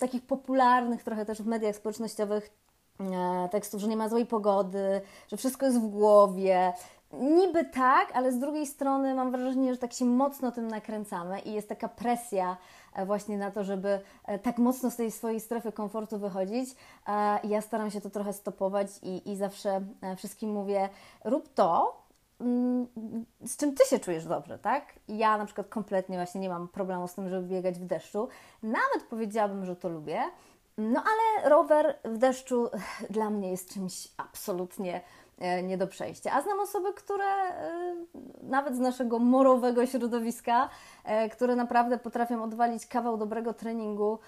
takich 0.00 0.22
popularnych 0.22 1.02
trochę 1.02 1.24
też 1.24 1.42
w 1.42 1.46
mediach 1.46 1.76
społecznościowych 1.76 2.50
e, 3.00 3.48
tekstów, 3.48 3.80
że 3.80 3.88
nie 3.88 3.96
ma 3.96 4.08
złej 4.08 4.26
pogody, 4.26 5.00
że 5.28 5.36
wszystko 5.36 5.66
jest 5.66 5.80
w 5.80 5.88
głowie. 5.88 6.72
Niby 7.12 7.64
tak, 7.64 8.12
ale 8.14 8.32
z 8.32 8.38
drugiej 8.38 8.66
strony 8.66 9.14
mam 9.14 9.30
wrażenie, 9.30 9.74
że 9.74 9.78
tak 9.78 9.92
się 9.92 10.04
mocno 10.04 10.52
tym 10.52 10.68
nakręcamy 10.68 11.40
i 11.40 11.52
jest 11.52 11.68
taka 11.68 11.88
presja 11.88 12.56
e, 12.94 13.06
właśnie 13.06 13.38
na 13.38 13.50
to, 13.50 13.64
żeby 13.64 14.00
e, 14.24 14.38
tak 14.38 14.58
mocno 14.58 14.90
z 14.90 14.96
tej 14.96 15.10
swojej 15.10 15.40
strefy 15.40 15.72
komfortu 15.72 16.18
wychodzić. 16.18 16.70
Ja 17.44 17.60
staram 17.60 17.90
się 17.90 18.00
to 18.00 18.10
trochę 18.10 18.32
stopować 18.32 18.88
i, 19.02 19.30
i 19.30 19.36
zawsze 19.36 19.80
wszystkim 20.16 20.50
mówię: 20.50 20.88
rób 21.24 21.54
to, 21.54 22.02
mm, 22.02 22.05
z 23.44 23.56
czym 23.56 23.74
ty 23.74 23.84
się 23.84 23.98
czujesz 23.98 24.24
dobrze, 24.24 24.58
tak? 24.58 24.92
Ja 25.08 25.38
na 25.38 25.44
przykład 25.44 25.68
kompletnie 25.68 26.16
właśnie 26.16 26.40
nie 26.40 26.48
mam 26.48 26.68
problemu 26.68 27.08
z 27.08 27.14
tym, 27.14 27.28
żeby 27.28 27.48
biegać 27.48 27.78
w 27.78 27.84
deszczu. 27.84 28.28
Nawet 28.62 29.02
powiedziałabym, 29.10 29.64
że 29.64 29.76
to 29.76 29.88
lubię. 29.88 30.22
No 30.78 31.02
ale 31.02 31.48
rower 31.48 31.98
w 32.04 32.18
deszczu 32.18 32.70
dla 33.10 33.30
mnie 33.30 33.50
jest 33.50 33.74
czymś 33.74 34.08
absolutnie 34.16 35.00
e, 35.38 35.62
nie 35.62 35.78
do 35.78 35.86
przejścia. 35.86 36.32
A 36.32 36.42
znam 36.42 36.60
osoby, 36.60 36.94
które 36.94 37.24
e, 37.24 37.94
nawet 38.42 38.76
z 38.76 38.78
naszego 38.78 39.18
morowego 39.18 39.86
środowiska, 39.86 40.68
e, 41.04 41.28
które 41.28 41.56
naprawdę 41.56 41.98
potrafią 41.98 42.42
odwalić 42.42 42.86
kawał 42.86 43.16
dobrego 43.16 43.54
treningu 43.54 44.18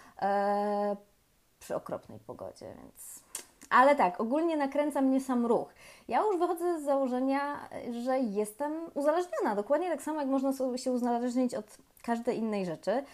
przy 1.58 1.76
okropnej 1.76 2.18
pogodzie, 2.18 2.66
więc 2.82 3.22
ale 3.70 3.96
tak, 3.96 4.20
ogólnie 4.20 4.56
nakręca 4.56 5.00
mnie 5.00 5.20
sam 5.20 5.46
ruch. 5.46 5.74
Ja 6.08 6.20
już 6.22 6.38
wychodzę 6.38 6.80
z 6.80 6.84
założenia, 6.84 7.68
że 8.04 8.18
jestem 8.18 8.72
uzależniona, 8.94 9.54
dokładnie 9.54 9.90
tak 9.90 10.02
samo 10.02 10.20
jak 10.20 10.28
można 10.28 10.52
się 10.76 10.92
uzależnić 10.92 11.54
od 11.54 11.78
każdej 12.02 12.38
innej 12.38 12.66
rzeczy. 12.66 13.04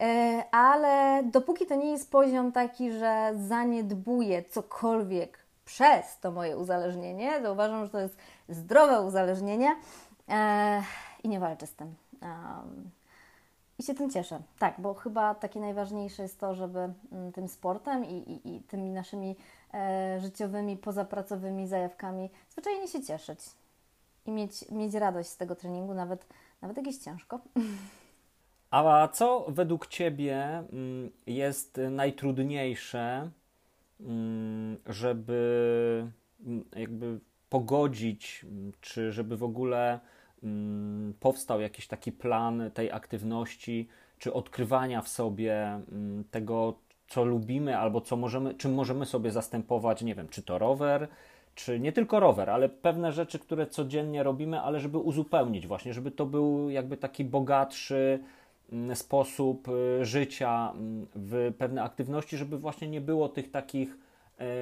E, 0.00 0.44
ale 0.50 1.22
dopóki 1.22 1.66
to 1.66 1.74
nie 1.74 1.90
jest 1.90 2.10
poziom 2.10 2.52
taki, 2.52 2.92
że 2.92 3.32
zaniedbuję 3.48 4.44
cokolwiek 4.44 5.38
przez 5.64 6.18
to 6.20 6.30
moje 6.30 6.58
uzależnienie, 6.58 7.40
to 7.40 7.52
uważam, 7.52 7.84
że 7.84 7.90
to 7.90 7.98
jest 7.98 8.16
zdrowe 8.48 9.02
uzależnienie 9.02 9.76
e, 10.28 10.82
i 11.22 11.28
nie 11.28 11.40
walczę 11.40 11.66
z 11.66 11.74
tym. 11.74 11.94
I 13.78 13.82
się 13.82 13.94
tym 13.94 14.10
cieszę. 14.10 14.40
Tak, 14.58 14.74
bo 14.78 14.94
chyba 14.94 15.34
takie 15.34 15.60
najważniejsze 15.60 16.22
jest 16.22 16.40
to, 16.40 16.54
żeby 16.54 16.78
mm, 17.12 17.32
tym 17.32 17.48
sportem 17.48 18.04
i, 18.04 18.14
i, 18.14 18.56
i 18.56 18.60
tymi 18.60 18.90
naszymi 18.90 19.36
życiowymi, 20.18 20.76
pozapracowymi 20.76 21.68
zajawkami 21.68 22.30
zwyczajnie 22.48 22.88
się 22.88 23.02
cieszyć 23.02 23.38
i 24.26 24.30
mieć, 24.30 24.70
mieć 24.70 24.94
radość 24.94 25.28
z 25.28 25.36
tego 25.36 25.56
treningu, 25.56 25.94
nawet, 25.94 26.26
nawet 26.62 26.76
jak 26.76 26.86
jest 26.86 27.04
ciężko. 27.04 27.40
A 28.70 29.08
co 29.12 29.46
według 29.48 29.86
Ciebie 29.86 30.64
mm, 30.72 31.10
jest 31.26 31.80
najtrudniejsze, 31.90 33.30
mm, 34.00 34.76
żeby 34.86 36.06
mm, 36.46 36.64
jakby 36.76 37.20
pogodzić, 37.48 38.46
czy 38.80 39.12
żeby 39.12 39.36
w 39.36 39.42
ogóle 39.42 40.00
powstał 41.20 41.60
jakiś 41.60 41.86
taki 41.86 42.12
plan 42.12 42.70
tej 42.74 42.92
aktywności, 42.92 43.88
czy 44.18 44.32
odkrywania 44.32 45.02
w 45.02 45.08
sobie 45.08 45.80
tego, 46.30 46.78
co 47.10 47.24
lubimy, 47.24 47.78
albo 47.78 48.00
co 48.00 48.16
możemy, 48.16 48.54
czym 48.54 48.74
możemy 48.74 49.06
sobie 49.06 49.30
zastępować, 49.30 50.02
nie 50.02 50.14
wiem, 50.14 50.28
czy 50.28 50.42
to 50.42 50.58
rower, 50.58 51.08
czy 51.54 51.80
nie 51.80 51.92
tylko 51.92 52.20
rower, 52.20 52.50
ale 52.50 52.68
pewne 52.68 53.12
rzeczy, 53.12 53.38
które 53.38 53.66
codziennie 53.66 54.22
robimy, 54.22 54.60
ale 54.60 54.80
żeby 54.80 54.98
uzupełnić 54.98 55.66
właśnie, 55.66 55.94
żeby 55.94 56.10
to 56.10 56.26
był 56.26 56.70
jakby 56.70 56.96
taki 56.96 57.24
bogatszy 57.24 58.18
mm, 58.72 58.96
sposób 58.96 59.68
y, 59.68 60.04
życia 60.04 60.72
mm, 60.74 61.06
w 61.14 61.52
pewne 61.58 61.82
aktywności, 61.82 62.36
żeby 62.36 62.58
właśnie 62.58 62.88
nie 62.88 63.00
było 63.00 63.28
tych 63.28 63.50
takich 63.50 63.98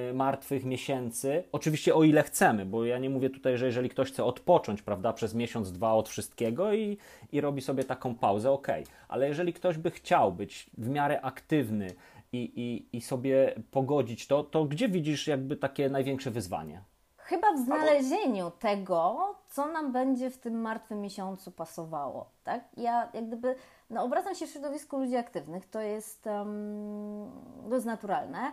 y, 0.09 0.13
martwych 0.13 0.65
miesięcy. 0.65 1.43
Oczywiście 1.51 1.95
o 1.95 2.03
ile 2.03 2.23
chcemy, 2.23 2.65
bo 2.65 2.85
ja 2.85 2.97
nie 2.97 3.09
mówię 3.09 3.29
tutaj, 3.29 3.57
że 3.57 3.65
jeżeli 3.65 3.89
ktoś 3.89 4.11
chce 4.11 4.23
odpocząć, 4.23 4.81
prawda, 4.81 5.13
przez 5.13 5.33
miesiąc, 5.33 5.71
dwa 5.71 5.93
od 5.93 6.09
wszystkiego 6.09 6.73
i, 6.73 6.97
i 7.31 7.41
robi 7.41 7.61
sobie 7.61 7.83
taką 7.83 8.15
pauzę, 8.15 8.51
ok. 8.51 8.67
Ale 9.07 9.27
jeżeli 9.27 9.53
ktoś 9.53 9.77
by 9.77 9.91
chciał 9.91 10.31
być 10.31 10.69
w 10.77 10.89
miarę 10.89 11.21
aktywny, 11.21 11.87
i, 12.31 12.37
i, 12.37 12.97
i 12.97 13.01
sobie 13.01 13.55
pogodzić 13.71 14.27
to, 14.27 14.43
to 14.43 14.65
gdzie 14.65 14.89
widzisz 14.89 15.27
jakby 15.27 15.57
takie 15.57 15.89
największe 15.89 16.31
wyzwanie? 16.31 16.83
Chyba 17.17 17.53
w 17.53 17.59
znalezieniu 17.59 18.51
tego, 18.51 19.35
co 19.49 19.71
nam 19.71 19.91
będzie 19.91 20.29
w 20.29 20.37
tym 20.37 20.61
martwym 20.61 21.01
miesiącu 21.01 21.51
pasowało. 21.51 22.29
Tak? 22.43 22.63
Ja 22.77 23.09
jak 23.13 23.27
gdyby 23.27 23.55
no, 23.89 24.03
obracam 24.03 24.35
się 24.35 24.47
w 24.47 24.49
środowisku 24.49 24.97
ludzi 24.97 25.15
aktywnych, 25.15 25.69
to 25.69 25.81
jest, 25.81 26.25
um, 26.25 27.85
naturalne. 27.85 28.51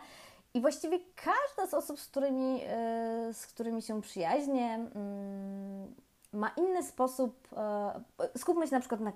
I 0.55 0.61
właściwie 0.61 0.99
każda 1.15 1.71
z 1.71 1.75
osób, 1.75 2.01
z 2.01 2.09
którymi, 2.09 2.55
yy, 2.55 3.33
z 3.33 3.47
którymi 3.47 3.83
się 3.83 4.03
przyjaźnię, 4.03 4.89
yy, 4.95 6.06
ma 6.37 6.49
inny 6.49 6.83
sposób, 6.83 7.49
e, 7.57 8.39
skupmy 8.39 8.67
się 8.67 8.75
na 8.75 8.81
przykład 8.81 9.01
na, 9.01 9.13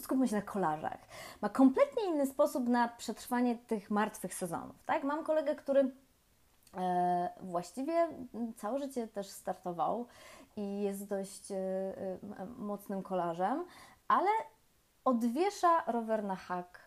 skupmy 0.00 0.28
się 0.28 0.36
na 0.36 0.42
kolarzach, 0.42 0.98
ma 1.40 1.48
kompletnie 1.48 2.04
inny 2.06 2.26
sposób 2.26 2.68
na 2.68 2.88
przetrwanie 2.88 3.56
tych 3.56 3.90
martwych 3.90 4.34
sezonów. 4.34 4.84
Tak? 4.86 5.04
Mam 5.04 5.24
kolegę, 5.24 5.54
który 5.54 5.90
e, 6.76 7.30
właściwie 7.40 8.08
całe 8.56 8.78
życie 8.78 9.08
też 9.08 9.26
startował 9.26 10.06
i 10.56 10.80
jest 10.80 11.08
dość 11.08 11.52
e, 11.52 11.56
mocnym 12.58 13.02
kolarzem, 13.02 13.64
ale 14.08 14.30
odwiesza 15.04 15.84
rower 15.86 16.24
na 16.24 16.36
hak 16.36 16.84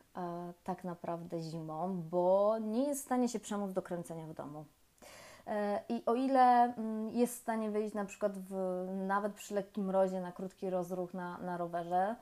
tak 0.63 0.83
naprawdę 0.83 1.41
zimą, 1.41 2.01
bo 2.09 2.55
nie 2.59 2.87
jest 2.87 3.01
w 3.01 3.05
stanie 3.05 3.29
się 3.29 3.39
przemóc 3.39 3.73
do 3.73 3.81
kręcenia 3.81 4.27
w 4.27 4.33
domu. 4.33 4.65
I 5.89 6.03
o 6.05 6.15
ile 6.15 6.63
mm, 6.63 7.09
jest 7.09 7.33
w 7.33 7.41
stanie 7.41 7.71
wyjść 7.71 7.93
na 7.93 8.05
przykład 8.05 8.37
w, 8.37 8.85
nawet 9.07 9.33
przy 9.33 9.53
lekkim 9.55 9.85
mrozie 9.85 10.21
na 10.21 10.31
krótki 10.31 10.69
rozruch 10.69 11.13
na, 11.13 11.37
na 11.37 11.57
rowerze, 11.57 12.15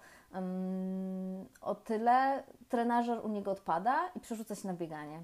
o 1.62 1.75
tyle 1.75 2.44
trenażer 2.70 3.25
u 3.25 3.27
niego 3.27 3.51
odpada 3.51 3.96
i 4.15 4.20
przerzuca 4.20 4.55
się 4.55 4.67
na 4.67 4.74
bieganie. 4.74 5.20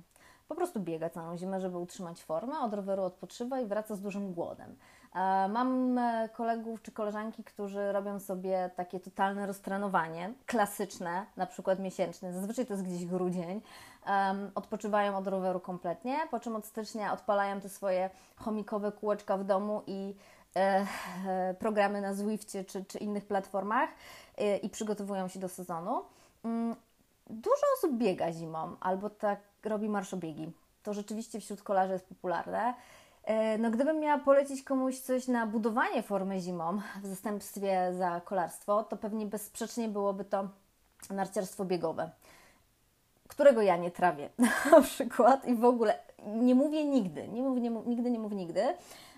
Po 0.48 0.56
prostu 0.56 0.80
biega 0.80 1.10
całą 1.10 1.38
zimę, 1.38 1.60
żeby 1.60 1.78
utrzymać 1.78 2.24
formę, 2.24 2.60
od 2.60 2.74
roweru 2.74 3.04
odpoczywa 3.04 3.60
i 3.60 3.66
wraca 3.66 3.96
z 3.96 4.02
dużym 4.02 4.34
głodem. 4.34 4.76
Mam 5.50 5.98
e, 5.98 6.30
kolegów 6.34 6.82
czy 6.82 6.92
koleżanki, 6.92 7.44
którzy 7.44 7.92
robią 7.92 8.20
sobie 8.20 8.70
takie 8.76 9.00
totalne 9.00 9.48
roztrenowanie, 9.48 10.34
klasyczne, 10.46 11.26
na 11.38 11.46
przykład 11.46 11.80
miesięczne, 11.80 12.34
zazwyczaj 12.34 12.66
to 12.66 12.74
jest 12.74 12.86
gdzieś 12.86 13.06
grudzień, 13.06 13.62
um, 14.08 14.52
odpoczywają 14.56 15.18
od 15.18 15.28
roweru 15.28 15.60
kompletnie, 15.60 16.20
po 16.32 16.40
czym 16.40 16.56
od 16.56 16.66
stycznia 16.66 17.14
odpalają 17.14 17.62
te 17.62 17.70
swoje 17.70 18.10
chomikowe 18.36 18.92
kółeczka 18.92 19.38
w 19.38 19.44
domu 19.44 19.84
i 19.88 20.16
e, 20.56 20.86
e, 21.28 21.54
programy 21.54 22.02
na 22.02 22.14
Zwiftie 22.14 22.64
czy, 22.64 22.86
czy 22.86 22.98
innych 22.98 23.26
platformach 23.26 23.90
e, 24.38 24.58
i 24.58 24.70
przygotowują 24.70 25.28
się 25.28 25.40
do 25.40 25.50
sezonu. 25.50 26.02
Um, 26.44 26.76
dużo 27.30 27.66
osób 27.78 27.98
biega 27.98 28.32
zimą 28.32 28.76
albo 28.80 29.10
tak 29.10 29.40
robi 29.64 29.90
marszobiegi. 29.90 30.52
To 30.84 30.94
rzeczywiście 30.94 31.40
wśród 31.40 31.64
kolarzy 31.64 31.94
jest 31.94 32.06
popularne. 32.06 32.74
E, 33.24 33.58
no, 33.58 33.72
gdybym 33.72 34.00
miała 34.00 34.18
polecić 34.18 34.64
komuś 34.64 35.00
coś 35.00 35.28
na 35.28 35.48
budowanie 35.48 36.04
formy 36.04 36.40
zimą 36.40 36.82
w 37.04 37.08
zastępstwie 37.08 37.94
za 37.98 38.22
kolarstwo, 38.22 38.84
to 38.84 38.98
pewnie 38.98 39.26
bezsprzecznie 39.26 39.88
byłoby 39.88 40.26
to 40.26 40.48
narciarstwo 41.10 41.66
biegowe, 41.66 42.12
którego 43.32 43.62
ja 43.62 43.78
nie 43.78 43.92
trawię 43.92 44.30
na 44.72 44.82
przykład 44.82 45.48
i 45.48 45.56
w 45.56 45.66
ogóle 45.66 46.00
nie 46.26 46.56
mówię 46.56 46.86
nigdy, 46.86 47.28
nie 47.28 47.42
mów, 47.42 47.60
nie 47.60 47.72
mów, 47.72 47.88
nigdy 47.88 48.12
nie 48.12 48.20
mów 48.20 48.34
nigdy. 48.34 48.64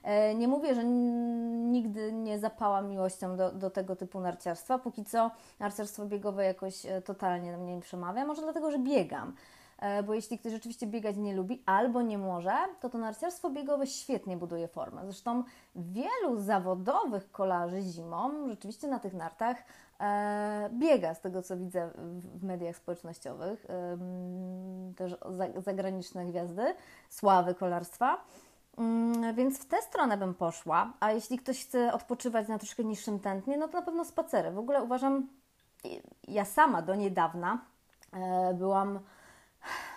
E, 0.03 0.35
nie 0.35 0.47
mówię, 0.47 0.75
że 0.75 0.83
nigdy 0.83 2.11
nie 2.13 2.39
zapałam 2.39 2.89
miłością 2.89 3.37
do, 3.37 3.51
do 3.51 3.69
tego 3.69 3.95
typu 3.95 4.19
narciarstwa. 4.19 4.79
Póki 4.79 5.05
co 5.05 5.31
narciarstwo 5.59 6.05
biegowe 6.05 6.45
jakoś 6.45 6.85
e, 6.85 7.01
totalnie 7.01 7.51
na 7.51 7.57
mnie 7.57 7.75
nie 7.75 7.81
przemawia. 7.81 8.25
Może 8.25 8.41
dlatego, 8.41 8.71
że 8.71 8.79
biegam. 8.79 9.35
E, 9.79 10.03
bo 10.03 10.13
jeśli 10.13 10.39
ktoś 10.39 10.51
rzeczywiście 10.51 10.87
biegać 10.87 11.17
nie 11.17 11.35
lubi 11.35 11.63
albo 11.65 12.01
nie 12.01 12.17
może, 12.17 12.53
to 12.79 12.89
to 12.89 12.97
narciarstwo 12.97 13.49
biegowe 13.49 13.87
świetnie 13.87 14.37
buduje 14.37 14.67
formę. 14.67 15.01
Zresztą 15.03 15.43
wielu 15.75 16.39
zawodowych 16.39 17.31
kolarzy 17.31 17.81
zimą 17.81 18.49
rzeczywiście 18.49 18.87
na 18.87 18.99
tych 18.99 19.13
nartach 19.13 19.57
biega, 20.69 21.13
z 21.13 21.21
tego 21.21 21.41
co 21.41 21.57
widzę 21.57 21.89
w 22.35 22.43
mediach 22.43 22.75
społecznościowych, 22.75 23.65
e, 23.69 23.97
też 24.95 25.15
zagraniczne 25.57 26.25
gwiazdy, 26.25 26.75
sławy 27.09 27.55
kolarstwa. 27.55 28.17
Mm, 28.77 29.35
więc 29.35 29.59
w 29.59 29.65
tę 29.65 29.81
stronę 29.81 30.17
bym 30.17 30.33
poszła, 30.33 30.93
a 30.99 31.11
jeśli 31.11 31.37
ktoś 31.37 31.65
chce 31.65 31.93
odpoczywać 31.93 32.47
na 32.47 32.57
troszkę 32.59 32.83
niższym 32.83 33.19
tętnie, 33.19 33.57
no 33.57 33.67
to 33.67 33.77
na 33.77 33.85
pewno 33.85 34.05
spacery. 34.05 34.51
W 34.51 34.59
ogóle 34.59 34.83
uważam, 34.83 35.27
ja 36.27 36.45
sama 36.45 36.81
do 36.81 36.95
niedawna 36.95 37.59
e, 38.13 38.53
byłam 38.53 38.99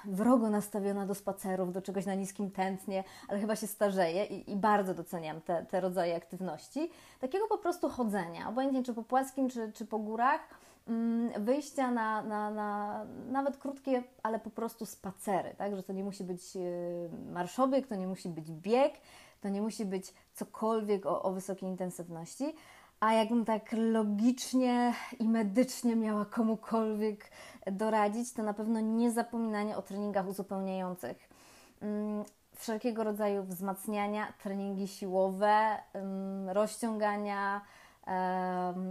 wrogo 0.06 0.50
nastawiona 0.50 1.06
do 1.06 1.14
spacerów, 1.14 1.72
do 1.72 1.82
czegoś 1.82 2.06
na 2.06 2.14
niskim 2.14 2.50
tętnie, 2.50 3.04
ale 3.28 3.40
chyba 3.40 3.56
się 3.56 3.66
starzeję 3.66 4.24
i, 4.24 4.52
i 4.52 4.56
bardzo 4.56 4.94
doceniam 4.94 5.40
te, 5.40 5.66
te 5.66 5.80
rodzaje 5.80 6.16
aktywności. 6.16 6.90
Takiego 7.20 7.46
po 7.48 7.58
prostu 7.58 7.88
chodzenia, 7.88 8.48
obojętnie 8.48 8.82
czy 8.82 8.94
po 8.94 9.02
płaskim, 9.02 9.48
czy, 9.48 9.72
czy 9.72 9.86
po 9.86 9.98
górach, 9.98 10.40
mm, 10.88 11.44
wyjścia 11.44 11.90
na, 11.90 12.22
na, 12.22 12.50
na 12.50 13.04
nawet 13.30 13.56
krótkie, 13.56 14.02
ale 14.22 14.38
po 14.38 14.50
prostu 14.50 14.86
spacery, 14.86 15.54
tak? 15.58 15.76
Że 15.76 15.82
to 15.82 15.92
nie 15.92 16.04
musi 16.04 16.24
być 16.24 16.56
y, 16.56 17.10
marszobieg, 17.32 17.86
to 17.86 17.94
nie 17.94 18.06
musi 18.06 18.28
być 18.28 18.52
bieg, 18.52 18.92
to 19.40 19.48
nie 19.48 19.62
musi 19.62 19.84
być 19.84 20.14
cokolwiek 20.34 21.06
o, 21.06 21.22
o 21.22 21.32
wysokiej 21.32 21.68
intensywności, 21.68 22.54
a 23.00 23.12
jakbym 23.12 23.44
tak 23.44 23.72
logicznie 23.72 24.94
i 25.18 25.28
medycznie 25.28 25.96
miała 25.96 26.24
komukolwiek 26.24 27.30
doradzić, 27.66 28.32
to 28.32 28.42
na 28.42 28.54
pewno 28.54 28.80
nie 28.80 29.12
zapominanie 29.12 29.76
o 29.76 29.82
treningach 29.82 30.28
uzupełniających. 30.28 31.28
Mm, 31.82 32.24
wszelkiego 32.56 33.04
rodzaju 33.04 33.42
wzmacniania, 33.42 34.32
treningi 34.42 34.88
siłowe, 34.88 35.76
mm, 35.92 36.48
rozciągania, 36.48 37.60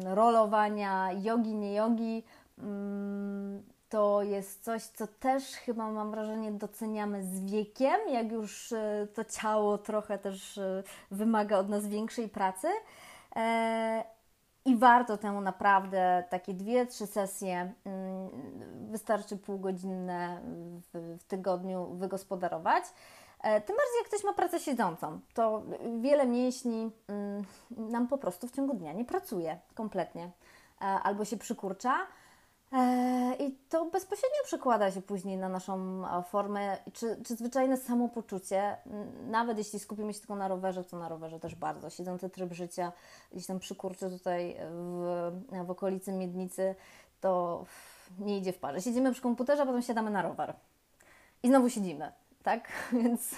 rolowania, 0.06 1.12
jogi, 1.12 1.56
nie 1.56 1.74
jogi. 1.74 2.24
Mm, 2.58 3.64
to 3.90 4.24
jest 4.24 4.64
coś, 4.64 4.84
co 4.84 5.08
też 5.08 5.44
chyba 5.44 5.92
mam 5.92 6.12
wrażenie 6.12 6.52
doceniamy 6.52 7.24
z 7.24 7.52
wiekiem, 7.52 7.96
jak 8.10 8.32
już 8.32 8.72
e, 8.72 9.08
to 9.14 9.24
ciało 9.26 9.78
trochę 9.78 10.18
też 10.18 10.58
e, 10.58 10.84
wymaga 11.12 11.58
od 11.58 11.70
nas 11.70 11.88
większej 11.88 12.30
pracy. 12.30 12.68
E, 13.36 14.04
I 14.66 14.76
warto 14.76 15.18
temu 15.18 15.42
naprawdę 15.42 16.24
takie 16.30 16.54
dwie, 16.54 16.86
trzy 16.86 17.08
sesje, 17.08 17.74
mm, 17.86 18.30
wystarczy 18.92 19.38
półgodzinne 19.38 20.42
w, 20.94 21.18
tygodniu 21.28 21.86
wygospodarować. 21.86 22.84
E, 23.44 23.62
tym 23.62 23.76
bardziej 23.76 23.98
jak 23.98 24.08
ktoś 24.08 24.24
ma 24.24 24.34
pracę 24.34 24.60
siedzącą, 24.60 25.20
to 25.34 25.64
wiele 26.02 26.28
mięśni 26.28 26.92
mm, 27.08 27.44
nam 27.92 28.08
po 28.08 28.18
prostu 28.18 28.48
w 28.48 28.52
ciągu 28.52 28.74
dnia 28.74 28.94
nie 28.94 29.06
pracuje 29.06 29.60
kompletnie 29.74 30.24
e, 30.24 30.32
albo 30.86 31.26
się 31.26 31.38
przykurcza. 31.38 31.98
E, 32.74 33.36
I 33.40 33.52
to 33.70 33.86
bezpośrednio 33.86 34.38
przekłada 34.44 34.92
się 34.92 35.02
później 35.02 35.38
na 35.38 35.50
naszą 35.50 36.04
formę, 36.24 36.78
czy, 36.94 37.18
czy 37.26 37.36
zwyczajne 37.36 37.78
samopoczucie. 37.78 38.78
Nawet 39.28 39.58
jeśli 39.58 39.80
skupimy 39.80 40.14
się 40.14 40.20
tylko 40.20 40.36
na 40.36 40.48
rowerze, 40.48 40.84
to 40.84 40.98
na 40.98 41.10
rowerze 41.10 41.40
też 41.40 41.56
bardzo. 41.56 41.90
Siedzący 41.90 42.30
tryb 42.30 42.54
życia, 42.54 42.92
gdzieś 43.32 43.46
tam 43.46 43.60
przykurczy 43.60 44.10
tutaj 44.10 44.58
w, 44.72 45.32
w 45.66 45.72
okolicy 45.72 46.12
Miednicy, 46.12 46.76
to 47.22 47.66
nie 48.20 48.38
idzie 48.38 48.54
w 48.54 48.58
parze. 48.58 48.82
Siedzimy 48.82 49.12
przy 49.12 49.22
komputerze, 49.22 49.64
a 49.64 49.66
potem 49.66 49.82
siadamy 49.82 50.12
na 50.12 50.22
rower. 50.22 50.54
I 51.44 51.48
znowu 51.48 51.70
siedzimy, 51.70 52.12
tak? 52.44 52.72
Więc 53.04 53.36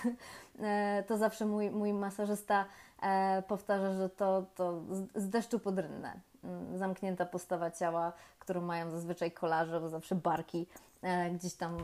e, 0.59 1.03
to 1.07 1.17
zawsze 1.17 1.45
mój, 1.45 1.71
mój 1.71 1.93
masażysta 1.93 2.65
e, 3.01 3.43
powtarza, 3.47 3.93
że 3.93 4.09
to, 4.09 4.45
to 4.55 4.81
z 5.15 5.29
deszczu 5.29 5.59
pod 5.59 5.79
rynnę. 5.79 6.19
Mm, 6.43 6.77
zamknięta 6.77 7.25
postawa 7.25 7.71
ciała, 7.71 8.13
którą 8.39 8.61
mają 8.61 8.91
zazwyczaj 8.91 9.31
kolarze, 9.31 9.81
bo 9.81 9.89
zawsze 9.89 10.15
barki 10.15 10.67
e, 11.01 11.29
gdzieś 11.29 11.53
tam 11.53 11.77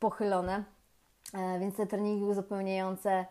pochylone. 0.00 0.64
E, 1.34 1.58
więc 1.58 1.76
te 1.76 1.86
treningi 1.86 2.24
uzupełniające 2.24 3.26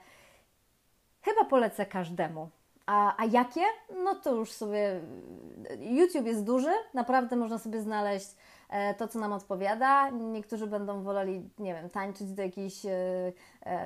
chyba 1.21 1.45
polecę 1.45 1.85
każdemu. 1.85 2.49
A, 2.85 3.21
a 3.21 3.25
jakie? 3.25 3.61
No 4.03 4.15
to 4.15 4.35
już 4.35 4.51
sobie. 4.51 5.01
YouTube 5.79 6.25
jest 6.25 6.43
duży, 6.43 6.71
naprawdę 6.93 7.35
można 7.35 7.59
sobie 7.59 7.81
znaleźć 7.81 8.35
e, 8.69 8.93
to, 8.93 9.07
co 9.07 9.19
nam 9.19 9.33
odpowiada. 9.33 10.09
Niektórzy 10.09 10.67
będą 10.67 11.03
woleli, 11.03 11.49
nie 11.59 11.73
wiem, 11.73 11.89
tańczyć 11.89 12.33
do 12.33 12.41
jakiejś 12.41 12.81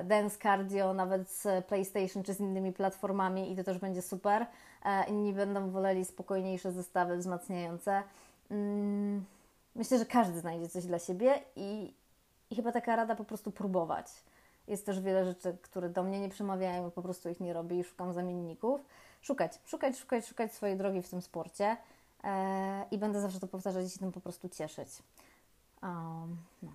dance 0.04 0.38
cardio, 0.38 0.94
nawet 0.94 1.30
z 1.30 1.66
PlayStation 1.66 2.22
czy 2.22 2.34
z 2.34 2.40
innymi 2.40 2.72
platformami, 2.72 3.52
i 3.52 3.56
to 3.56 3.64
też 3.64 3.78
będzie 3.78 4.02
super 4.02 4.46
inni 5.08 5.32
będą 5.32 5.70
woleli 5.70 6.04
spokojniejsze 6.04 6.72
zestawy 6.72 7.16
wzmacniające. 7.16 8.02
Mm, 8.50 9.24
myślę, 9.74 9.98
że 9.98 10.06
każdy 10.06 10.40
znajdzie 10.40 10.68
coś 10.68 10.86
dla 10.86 10.98
siebie 10.98 11.42
i, 11.56 11.94
i 12.50 12.56
chyba 12.56 12.72
taka 12.72 12.96
rada 12.96 13.14
po 13.14 13.24
prostu 13.24 13.50
próbować. 13.50 14.06
Jest 14.68 14.86
też 14.86 15.00
wiele 15.00 15.24
rzeczy, 15.24 15.56
które 15.62 15.88
do 15.88 16.02
mnie 16.02 16.20
nie 16.20 16.28
przemawiają, 16.28 16.90
po 16.90 17.02
prostu 17.02 17.28
ich 17.28 17.40
nie 17.40 17.52
robię 17.52 17.78
i 17.78 17.84
szukam 17.84 18.12
zamienników. 18.12 18.80
Szukać, 19.22 19.58
szukać, 19.66 19.98
szukać, 19.98 20.26
szukać 20.26 20.52
swojej 20.52 20.76
drogi 20.76 21.02
w 21.02 21.08
tym 21.08 21.22
sporcie 21.22 21.76
e, 22.24 22.86
i 22.90 22.98
będę 22.98 23.20
zawsze 23.20 23.40
to 23.40 23.46
powtarzać 23.46 23.86
i 23.86 23.90
się 23.90 23.98
tym 23.98 24.12
po 24.12 24.20
prostu 24.20 24.48
cieszyć. 24.48 24.88
Um, 25.82 26.36
no. 26.62 26.72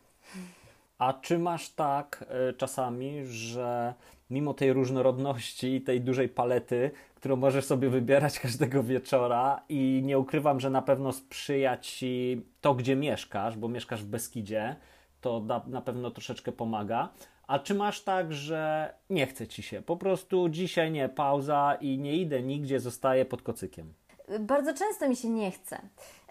A 0.98 1.14
czy 1.14 1.40
masz 1.40 1.70
tak 1.70 2.26
y, 2.50 2.54
czasami, 2.54 3.26
że 3.26 3.94
mimo 4.30 4.54
tej 4.54 4.74
różnorodności 4.74 5.76
i 5.76 5.82
tej 5.82 6.02
dużej 6.02 6.30
palety, 6.30 6.92
którą 7.16 7.36
możesz 7.36 7.66
sobie 7.66 7.90
wybierać 7.90 8.40
każdego 8.46 8.84
wieczora 8.84 9.62
i 9.70 10.02
nie 10.06 10.20
ukrywam, 10.20 10.60
że 10.60 10.70
na 10.70 10.82
pewno 10.82 11.12
sprzyja 11.12 11.78
Ci 11.78 12.42
to, 12.62 12.76
gdzie 12.76 12.96
mieszkasz, 12.96 13.58
bo 13.58 13.68
mieszkasz 13.68 14.04
w 14.04 14.08
Beskidzie, 14.08 14.76
to 15.22 15.40
na, 15.40 15.64
na 15.68 15.82
pewno 15.82 16.12
troszeczkę 16.12 16.52
pomaga. 16.52 17.10
A 17.48 17.60
czy 17.60 17.76
masz 17.76 18.02
tak, 18.02 18.34
że 18.34 18.94
nie 19.10 19.28
chce 19.28 19.48
Ci 19.48 19.64
się? 19.64 19.82
Po 19.82 19.98
prostu 19.98 20.50
dzisiaj 20.50 20.92
nie, 20.92 21.10
pauza 21.10 21.78
i 21.82 21.98
nie 21.98 22.16
idę 22.16 22.44
nigdzie, 22.44 22.80
zostaję 22.80 23.26
pod 23.26 23.42
kocykiem 23.42 23.94
bardzo 24.40 24.74
często 24.74 25.10
mi 25.10 25.16
się 25.16 25.30
nie 25.30 25.52
chce. 25.52 25.82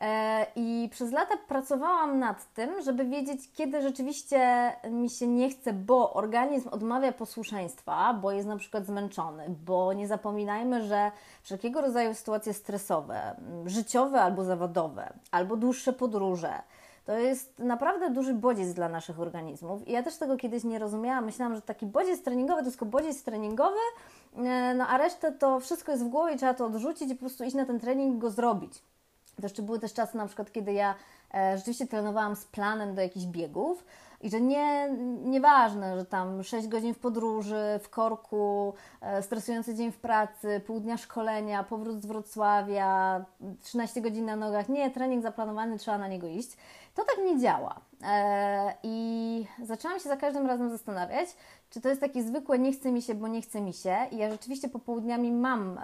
E, 0.00 0.46
I 0.56 0.88
przez 0.92 1.12
lata 1.12 1.36
pracowałam 1.48 2.18
nad 2.18 2.52
tym, 2.54 2.82
żeby 2.82 3.04
wiedzieć, 3.04 3.40
kiedy 3.54 3.82
rzeczywiście 3.82 4.72
mi 4.90 5.10
się 5.10 5.26
nie 5.26 5.50
chce, 5.50 5.72
bo 5.72 6.12
organizm 6.12 6.68
odmawia 6.68 7.12
posłuszeństwa, 7.12 8.14
bo 8.14 8.32
jest 8.32 8.48
na 8.48 8.56
przykład 8.56 8.86
zmęczony, 8.86 9.44
bo 9.66 9.92
nie 9.92 10.08
zapominajmy, 10.08 10.86
że 10.86 11.10
wszelkiego 11.42 11.80
rodzaju 11.80 12.14
sytuacje 12.14 12.54
stresowe, 12.54 13.36
życiowe 13.66 14.20
albo 14.20 14.44
zawodowe, 14.44 15.12
albo 15.30 15.56
dłuższe 15.56 15.92
podróże, 15.92 16.62
to 17.08 17.18
jest 17.18 17.58
naprawdę 17.58 18.10
duży 18.10 18.34
bodziec 18.34 18.74
dla 18.74 18.88
naszych 18.88 19.20
organizmów. 19.20 19.88
I 19.88 19.92
ja 19.92 20.02
też 20.02 20.16
tego 20.16 20.36
kiedyś 20.36 20.64
nie 20.64 20.78
rozumiałam. 20.78 21.24
Myślałam, 21.24 21.54
że 21.54 21.62
taki 21.62 21.86
bodziec 21.86 22.22
treningowy 22.22 22.60
to 22.60 22.66
jest 22.66 22.78
tylko 22.78 22.90
bodziec 22.90 23.22
treningowy, 23.22 23.78
e, 24.36 24.74
no 24.74 24.86
a 24.86 24.98
resztę 24.98 25.32
to 25.32 25.60
wszystko 25.60 25.92
jest 25.92 26.04
w 26.04 26.08
głowie, 26.08 26.36
trzeba 26.36 26.54
to 26.54 26.66
odrzucić 26.66 27.10
i 27.10 27.14
po 27.14 27.20
prostu 27.20 27.44
iść 27.44 27.54
na 27.54 27.66
ten 27.66 27.80
trening 27.80 28.16
i 28.16 28.18
go 28.18 28.30
zrobić. 28.30 28.82
To 29.36 29.42
jeszcze 29.42 29.62
były 29.62 29.78
też 29.78 29.92
czasy 29.92 30.16
na 30.16 30.26
przykład, 30.26 30.52
kiedy 30.52 30.72
ja 30.72 30.94
e, 31.34 31.58
rzeczywiście 31.58 31.86
trenowałam 31.86 32.36
z 32.36 32.44
planem 32.44 32.94
do 32.94 33.02
jakichś 33.02 33.26
biegów 33.26 33.84
i 34.20 34.30
że 34.30 34.40
nie, 34.40 34.88
nieważne, 35.24 35.98
że 35.98 36.04
tam 36.04 36.42
6 36.42 36.68
godzin 36.68 36.94
w 36.94 36.98
podróży, 36.98 37.80
w 37.82 37.88
korku, 37.88 38.74
e, 39.00 39.22
stresujący 39.22 39.74
dzień 39.74 39.92
w 39.92 39.98
pracy, 39.98 40.60
pół 40.66 40.80
dnia 40.80 40.96
szkolenia, 40.96 41.64
powrót 41.64 42.02
z 42.02 42.06
Wrocławia, 42.06 43.24
13 43.62 44.00
godzin 44.00 44.24
na 44.24 44.36
nogach. 44.36 44.68
Nie, 44.68 44.90
trening 44.90 45.22
zaplanowany, 45.22 45.78
trzeba 45.78 45.98
na 45.98 46.08
niego 46.08 46.26
iść. 46.26 46.56
To 46.94 47.04
tak 47.04 47.16
nie 47.24 47.40
działa. 47.40 47.80
E, 48.04 48.74
I 48.82 49.46
zaczęłam 49.62 49.98
się 49.98 50.08
za 50.08 50.16
każdym 50.16 50.46
razem 50.46 50.70
zastanawiać, 50.70 51.28
czy 51.70 51.80
to 51.80 51.88
jest 51.88 52.00
takie 52.00 52.22
zwykłe 52.22 52.58
nie 52.58 52.72
chce 52.72 52.92
mi 52.92 53.02
się, 53.02 53.14
bo 53.14 53.28
nie 53.28 53.42
chce 53.42 53.60
mi 53.60 53.72
się. 53.72 53.96
I 54.10 54.16
ja 54.16 54.30
rzeczywiście 54.30 54.68
popołudniami 54.68 55.32
mam 55.32 55.78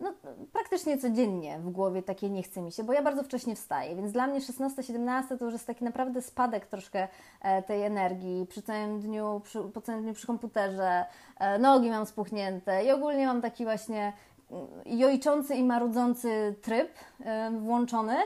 no, 0.00 0.14
praktycznie 0.52 0.98
codziennie 0.98 1.58
w 1.58 1.70
głowie 1.70 2.02
takie 2.02 2.30
nie 2.30 2.42
chce 2.42 2.62
mi 2.62 2.72
się, 2.72 2.84
bo 2.84 2.92
ja 2.92 3.02
bardzo 3.02 3.22
wcześnie 3.22 3.56
wstaję, 3.56 3.96
więc 3.96 4.12
dla 4.12 4.26
mnie 4.26 4.40
16-17 4.40 5.38
to 5.38 5.44
już 5.44 5.52
jest 5.54 5.66
taki 5.66 5.84
naprawdę 5.84 6.22
spadek 6.22 6.66
troszkę 6.66 7.08
e, 7.40 7.62
tej 7.62 7.82
energii. 7.82 8.46
Przy 8.46 8.62
całym 8.62 9.00
dniu, 9.00 9.40
przy, 9.44 9.60
po 9.60 9.80
całym 9.80 10.02
dniu 10.02 10.14
przy 10.14 10.26
komputerze, 10.26 11.04
e, 11.38 11.58
nogi 11.58 11.90
mam 11.90 12.06
spuchnięte 12.06 12.84
i 12.84 12.90
ogólnie 12.90 13.26
mam 13.26 13.42
taki 13.42 13.64
właśnie 13.64 14.12
mm, 14.50 14.66
jojczący 14.86 15.54
i 15.54 15.64
marudzący 15.64 16.54
tryb 16.62 16.90
e, 17.20 17.50
włączony. 17.50 18.16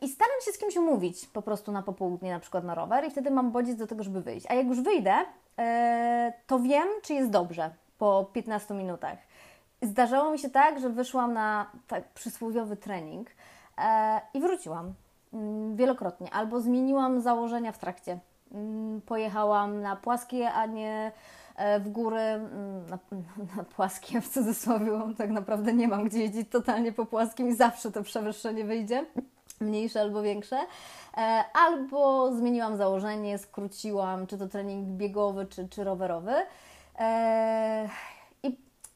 I 0.00 0.08
staram 0.08 0.36
się 0.44 0.52
z 0.52 0.58
kimś 0.58 0.76
umówić 0.76 1.26
po 1.26 1.42
prostu 1.42 1.72
na 1.72 1.82
popołudnie, 1.82 2.30
na 2.30 2.40
przykład 2.40 2.64
na 2.64 2.74
rower, 2.74 3.04
i 3.04 3.10
wtedy 3.10 3.30
mam 3.30 3.52
bodziec 3.52 3.76
do 3.76 3.86
tego, 3.86 4.02
żeby 4.02 4.20
wyjść. 4.20 4.46
A 4.48 4.54
jak 4.54 4.66
już 4.66 4.80
wyjdę, 4.80 5.14
to 6.46 6.58
wiem, 6.58 6.88
czy 7.02 7.14
jest 7.14 7.30
dobrze 7.30 7.70
po 7.98 8.30
15 8.32 8.74
minutach. 8.74 9.18
Zdarzało 9.82 10.32
mi 10.32 10.38
się 10.38 10.50
tak, 10.50 10.80
że 10.80 10.90
wyszłam 10.90 11.32
na 11.32 11.70
tak 11.88 12.08
przysłowiowy 12.08 12.76
trening 12.76 13.30
e, 13.78 14.20
i 14.34 14.40
wróciłam 14.40 14.94
mm, 15.32 15.76
wielokrotnie, 15.76 16.30
albo 16.30 16.60
zmieniłam 16.60 17.20
założenia 17.20 17.72
w 17.72 17.78
trakcie. 17.78 18.18
Mm, 18.52 19.00
pojechałam 19.00 19.80
na 19.80 19.96
płaskie, 19.96 20.52
a 20.52 20.66
nie 20.66 21.12
e, 21.56 21.80
w 21.80 21.88
góry, 21.88 22.20
mm, 22.20 22.86
na, 22.86 22.98
na 23.56 23.64
płaskie 23.64 24.20
w 24.20 24.28
cudzysłowie, 24.28 24.92
tak 25.18 25.30
naprawdę 25.30 25.72
nie 25.72 25.88
mam 25.88 26.04
gdzie 26.04 26.18
jeździć 26.18 26.48
totalnie 26.50 26.92
po 26.92 27.06
płaskim 27.06 27.48
i 27.48 27.54
zawsze 27.54 27.92
to 27.92 28.02
przewyższenie 28.02 28.64
wyjdzie, 28.64 29.06
mniejsze 29.60 30.00
albo 30.00 30.22
większe. 30.22 30.58
E, 31.16 31.44
albo 31.54 32.32
zmieniłam 32.34 32.76
założenie, 32.76 33.38
skróciłam, 33.38 34.26
czy 34.26 34.38
to 34.38 34.48
trening 34.48 34.88
biegowy, 34.88 35.46
czy, 35.46 35.68
czy 35.68 35.84
rowerowy. 35.84 36.32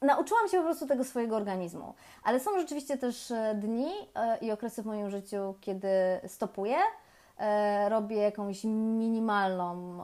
Nauczyłam 0.01 0.47
się 0.47 0.57
po 0.57 0.63
prostu 0.63 0.87
tego 0.87 1.03
swojego 1.03 1.35
organizmu. 1.35 1.93
Ale 2.23 2.39
są 2.39 2.59
rzeczywiście 2.59 2.97
też 2.97 3.31
e, 3.31 3.55
dni 3.55 3.91
e, 4.15 4.37
i 4.37 4.51
okresy 4.51 4.83
w 4.83 4.85
moim 4.85 5.09
życiu, 5.09 5.55
kiedy 5.61 5.89
stopuję, 6.27 6.77
e, 7.37 7.89
robię 7.89 8.15
jakąś 8.15 8.63
minimalną 8.63 9.97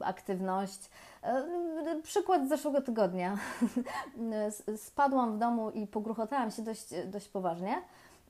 aktywność. 0.00 0.90
Przykład 2.02 2.46
z 2.46 2.48
zeszłego 2.48 2.82
tygodnia. 2.82 3.38
Spadłam 4.76 5.34
w 5.36 5.38
domu 5.38 5.70
i 5.70 5.86
pogruchotałam 5.86 6.50
się 6.50 6.62
dość, 6.62 6.88
dość 7.06 7.28
poważnie. 7.28 7.82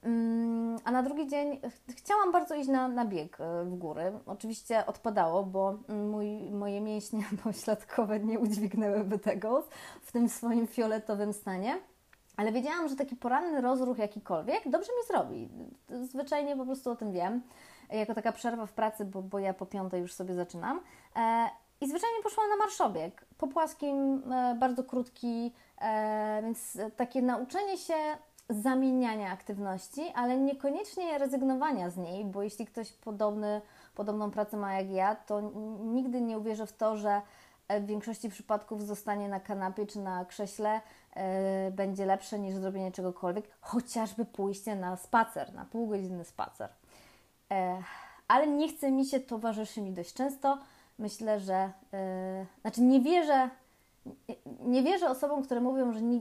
Mm, 0.05 0.79
a 0.85 0.91
na 0.91 1.03
drugi 1.03 1.27
dzień 1.27 1.61
chciałam 1.97 2.33
bardzo 2.33 2.55
iść 2.55 2.69
na, 2.69 2.89
na 2.89 3.05
bieg 3.05 3.41
e, 3.41 3.65
w 3.65 3.75
góry. 3.75 4.13
Oczywiście 4.27 4.87
odpadało, 4.87 5.43
bo 5.43 5.79
mój, 5.89 6.51
moje 6.51 6.81
mięśnie 6.81 7.25
pośladkowe 7.45 8.21
nie 8.21 8.39
udźwignęłyby 8.39 9.19
tego 9.19 9.67
w 10.03 10.13
tym 10.13 10.29
swoim 10.29 10.67
fioletowym 10.67 11.33
stanie. 11.33 11.79
Ale 12.37 12.53
wiedziałam, 12.53 12.89
że 12.89 12.97
taki 12.97 13.17
poranny 13.17 13.61
rozruch 13.61 13.99
jakikolwiek 13.99 14.69
dobrze 14.71 14.93
mi 14.93 15.07
zrobi. 15.09 15.49
Zwyczajnie 16.03 16.57
po 16.57 16.65
prostu 16.65 16.91
o 16.91 16.97
tym 16.97 17.13
wiem. 17.13 17.43
Jako 17.91 18.15
taka 18.15 18.33
przerwa 18.33 18.67
w 18.67 18.73
pracy, 18.73 19.05
bo, 19.05 19.23
bo 19.23 19.39
ja 19.39 19.55
po 19.55 19.67
piątej 19.67 20.01
już 20.01 20.13
sobie 20.13 20.35
zaczynam. 20.35 20.81
E, 21.17 21.49
I 21.81 21.89
zwyczajnie 21.89 22.23
poszłam 22.23 22.49
na 22.49 22.57
marszobieg. 22.57 23.27
Po 23.39 23.47
płaskim, 23.47 24.23
e, 24.33 24.55
bardzo 24.55 24.85
krótki, 24.85 25.53
więc 26.43 26.79
takie 26.97 27.23
nauczenie 27.23 27.79
się 27.79 27.95
zamieniania 28.49 29.33
aktywności, 29.33 30.03
ale 30.15 30.39
niekoniecznie 30.39 31.19
rezygnowania 31.19 31.91
z 31.91 31.97
niej, 31.97 32.25
bo 32.25 32.43
jeśli 32.43 32.67
ktoś 32.67 32.93
podobny, 32.93 33.61
podobną 33.95 34.31
pracę 34.31 34.57
ma 34.57 34.75
jak 34.75 34.91
ja, 34.91 35.15
to 35.15 35.41
nigdy 35.81 36.21
nie 36.21 36.39
uwierzę 36.39 36.67
w 36.67 36.73
to, 36.73 36.97
że 36.97 37.23
e, 37.69 37.81
w 37.81 37.87
większości 37.87 38.29
przypadków 38.29 38.83
zostanie 38.83 39.29
na 39.29 39.41
kanapie 39.41 39.87
czy 39.87 39.99
na 39.99 40.25
krześle 40.25 40.81
yy, 41.17 41.23
będzie 41.73 42.07
lepsze 42.07 42.39
niż 42.39 42.55
zrobienie 42.55 42.93
czegokolwiek, 42.93 43.49
chociażby 43.61 44.25
pójście 44.25 44.77
na 44.77 44.97
spacer, 44.97 45.55
na 45.55 45.65
półgodzinny 45.65 46.25
spacer. 46.25 46.71
Yy, 47.51 47.57
ale 48.29 48.47
nie 48.47 48.69
chce 48.69 48.93
mi 48.93 49.07
się, 49.07 49.21
towarzyszy 49.21 49.83
mi 49.83 49.93
dość 49.93 50.15
często. 50.15 50.59
Myślę, 50.99 51.41
że, 51.41 51.73
yy, 51.93 52.47
znaczy 52.61 52.83
nie 52.83 53.01
wierzę 53.01 53.51
nie 54.61 54.83
wierzę 54.83 55.11
osobom, 55.11 55.43
które 55.43 55.61
mówią, 55.61 55.93
że 55.93 56.03
nie, 56.03 56.21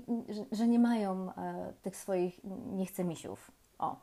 że 0.52 0.68
nie 0.68 0.80
mają 0.80 1.34
e, 1.34 1.74
tych 1.82 1.96
swoich 1.96 2.40
nie 2.72 2.86
chcę. 2.86 3.04
O. 3.80 3.96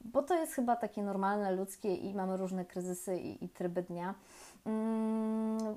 Bo 0.00 0.22
to 0.22 0.34
jest 0.34 0.52
chyba 0.52 0.76
takie 0.76 1.02
normalne, 1.02 1.52
ludzkie 1.52 1.94
i 1.94 2.14
mamy 2.14 2.36
różne 2.36 2.64
kryzysy 2.64 3.16
i, 3.16 3.44
i 3.44 3.48
tryby 3.48 3.82
dnia. 3.82 4.14
Mm, 4.64 5.76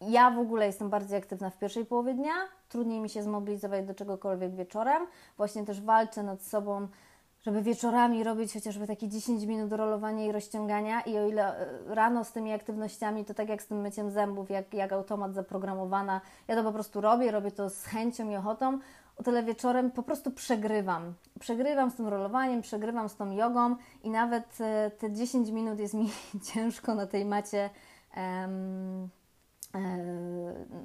ja 0.00 0.30
w 0.30 0.38
ogóle 0.38 0.66
jestem 0.66 0.90
bardziej 0.90 1.18
aktywna 1.18 1.50
w 1.50 1.58
pierwszej 1.58 1.84
połowie 1.86 2.14
dnia, 2.14 2.34
trudniej 2.68 3.00
mi 3.00 3.08
się 3.08 3.22
zmobilizować 3.22 3.86
do 3.86 3.94
czegokolwiek 3.94 4.54
wieczorem. 4.54 5.06
Właśnie 5.36 5.64
też 5.64 5.80
walczę 5.80 6.22
nad 6.22 6.42
sobą 6.42 6.88
żeby 7.42 7.62
wieczorami 7.62 8.24
robić 8.24 8.52
chociażby 8.52 8.86
takie 8.86 9.08
10 9.08 9.44
minut 9.44 9.72
rolowania 9.72 10.26
i 10.26 10.32
rozciągania 10.32 11.00
i 11.00 11.18
o 11.18 11.28
ile 11.28 11.56
e, 11.58 11.94
rano 11.94 12.24
z 12.24 12.32
tymi 12.32 12.52
aktywnościami, 12.52 13.24
to 13.24 13.34
tak 13.34 13.48
jak 13.48 13.62
z 13.62 13.66
tym 13.66 13.80
myciem 13.80 14.10
zębów, 14.10 14.50
jak, 14.50 14.74
jak 14.74 14.92
automat 14.92 15.34
zaprogramowana, 15.34 16.20
ja 16.48 16.56
to 16.56 16.64
po 16.64 16.72
prostu 16.72 17.00
robię, 17.00 17.30
robię 17.30 17.50
to 17.50 17.70
z 17.70 17.84
chęcią 17.84 18.30
i 18.30 18.36
ochotą, 18.36 18.78
o 19.16 19.22
tyle 19.22 19.42
wieczorem 19.42 19.90
po 19.90 20.02
prostu 20.02 20.30
przegrywam. 20.30 21.14
Przegrywam 21.40 21.90
z 21.90 21.94
tym 21.94 22.08
rolowaniem, 22.08 22.62
przegrywam 22.62 23.08
z 23.08 23.16
tą 23.16 23.30
jogą 23.30 23.76
i 24.02 24.10
nawet 24.10 24.60
e, 24.60 24.90
te 24.90 25.12
10 25.12 25.50
minut 25.50 25.78
jest 25.78 25.94
mi 25.94 26.10
ciężko 26.52 26.94
na 26.94 27.06
tej 27.06 27.24
macie 27.24 27.70
um, 28.16 29.08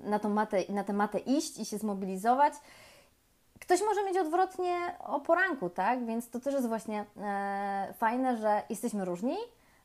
na, 0.03 0.19
tą 0.19 0.29
matę, 0.29 0.57
na 0.69 0.83
tę 0.83 0.93
matę 0.93 1.19
iść 1.19 1.59
i 1.59 1.65
się 1.65 1.77
zmobilizować. 1.77 2.53
Ktoś 3.63 3.81
może 3.81 4.05
mieć 4.05 4.17
odwrotnie 4.17 4.95
o 4.99 5.19
poranku, 5.19 5.69
tak? 5.69 6.05
Więc 6.05 6.29
to 6.29 6.39
też 6.39 6.53
jest 6.53 6.67
właśnie 6.67 7.05
e, 7.17 7.93
fajne, 7.97 8.37
że 8.37 8.63
jesteśmy 8.69 9.05
różni 9.05 9.37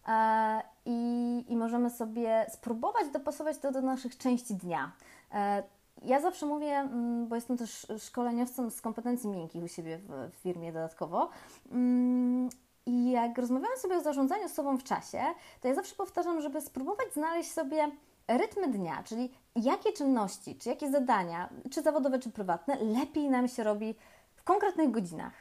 e, 0.09 0.62
i, 0.87 1.45
i 1.49 1.57
możemy 1.57 1.91
sobie 1.91 2.47
spróbować 2.51 3.09
dopasować 3.09 3.59
to 3.59 3.73
do 3.73 3.81
naszych 3.83 4.19
części 4.19 4.55
dnia. 4.55 4.93
E, 5.35 5.62
ja 6.03 6.21
zawsze 6.21 6.47
mówię, 6.47 6.77
mm, 6.77 7.27
bo 7.29 7.35
jestem 7.35 7.57
też 7.57 7.87
szkoleniowcem 7.99 8.71
z 8.71 8.81
kompetencji 8.81 9.31
miękkich 9.31 9.64
u 9.64 9.69
siebie 9.69 9.99
w, 9.99 10.31
w 10.33 10.35
firmie 10.35 10.73
dodatkowo. 10.73 11.31
Mm, 11.73 12.49
I 12.87 13.11
jak 13.11 13.38
rozmawiamy 13.38 13.77
sobie 13.77 13.97
o 13.97 14.01
zarządzaniu 14.01 14.49
sobą 14.49 14.79
w 14.79 14.85
czasie, 14.85 15.23
to 15.61 15.69
ja 15.69 15.75
zawsze 15.75 15.97
powtarzam, 15.97 16.41
żeby 16.41 16.61
spróbować 16.61 17.12
znaleźć 17.14 17.53
sobie 17.53 17.91
rytmy 18.29 18.69
dnia, 18.69 19.03
czyli 19.03 19.33
jakie 19.57 19.93
czynności, 19.93 20.57
czy 20.57 20.69
jakie 20.69 20.91
zadania, 20.91 21.49
czy 21.71 21.83
zawodowe, 21.83 22.19
czy 22.19 22.31
prywatne, 22.31 22.77
lepiej 22.77 23.31
nam 23.31 23.49
się 23.49 23.64
robi 23.64 23.95
w 24.35 24.43
konkretnych 24.43 24.91
godzinach. 24.91 25.33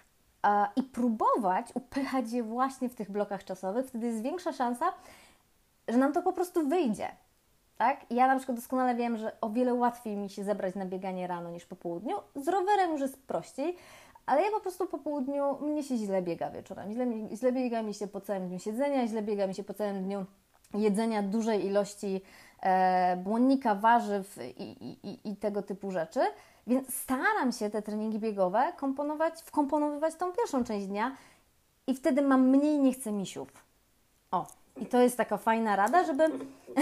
I 0.75 0.83
próbować 0.83 1.65
upychać 1.73 2.31
je 2.31 2.43
właśnie 2.43 2.89
w 2.89 2.95
tych 2.95 3.11
blokach 3.11 3.43
czasowych, 3.43 3.87
wtedy 3.87 4.07
jest 4.07 4.21
większa 4.21 4.53
szansa, 4.53 4.85
że 5.87 5.97
nam 5.97 6.13
to 6.13 6.21
po 6.21 6.33
prostu 6.33 6.67
wyjdzie. 6.67 7.07
Tak? 7.77 8.05
Ja 8.09 8.27
na 8.27 8.37
przykład 8.37 8.57
doskonale 8.57 8.95
wiem, 8.95 9.17
że 9.17 9.41
o 9.41 9.49
wiele 9.49 9.73
łatwiej 9.73 10.15
mi 10.17 10.29
się 10.29 10.43
zebrać 10.43 10.75
na 10.75 10.85
bieganie 10.85 11.27
rano 11.27 11.49
niż 11.49 11.65
po 11.65 11.75
południu. 11.75 12.17
Z 12.35 12.47
rowerem 12.47 12.91
już 12.91 13.01
jest 13.01 13.27
prościej, 13.27 13.75
ale 14.25 14.41
ja 14.41 14.51
po 14.51 14.59
prostu 14.59 14.87
po 14.87 14.97
południu 14.97 15.57
mnie 15.61 15.83
się 15.83 15.97
źle 15.97 16.21
biega 16.21 16.49
wieczorem. 16.49 16.93
Źle, 16.93 17.05
źle 17.33 17.51
biega 17.51 17.81
mi 17.81 17.93
się 17.93 18.07
po 18.07 18.21
całym 18.21 18.47
dniu 18.47 18.59
siedzenia, 18.59 19.07
źle 19.07 19.21
biega 19.21 19.47
mi 19.47 19.55
się 19.55 19.63
po 19.63 19.73
całym 19.73 20.03
dniu 20.03 20.25
jedzenia 20.73 21.23
dużej 21.23 21.65
ilości 21.65 22.21
błonnika, 23.17 23.75
warzyw 23.75 24.37
i, 24.57 24.97
i, 25.03 25.29
i, 25.29 25.35
tego 25.35 25.61
typu 25.61 25.91
rzeczy. 25.91 26.19
Więc 26.67 26.95
staram 26.95 27.51
się 27.51 27.69
te 27.69 27.81
treningi 27.81 28.19
biegowe 28.19 28.73
komponować, 28.77 29.41
wkomponowywać 29.41 30.15
tą 30.15 30.31
pierwszą 30.31 30.63
część 30.63 30.87
dnia 30.87 31.15
i 31.87 31.95
wtedy 31.95 32.21
mam 32.21 32.47
mniej 32.47 32.79
nie 32.79 32.93
chcę 32.93 33.11
misiów. 33.11 33.49
O, 34.31 34.47
i 34.77 34.85
to 34.85 35.01
jest 35.01 35.17
taka 35.17 35.37
fajna 35.37 35.75
rada, 35.75 36.03
żeby 36.03 36.23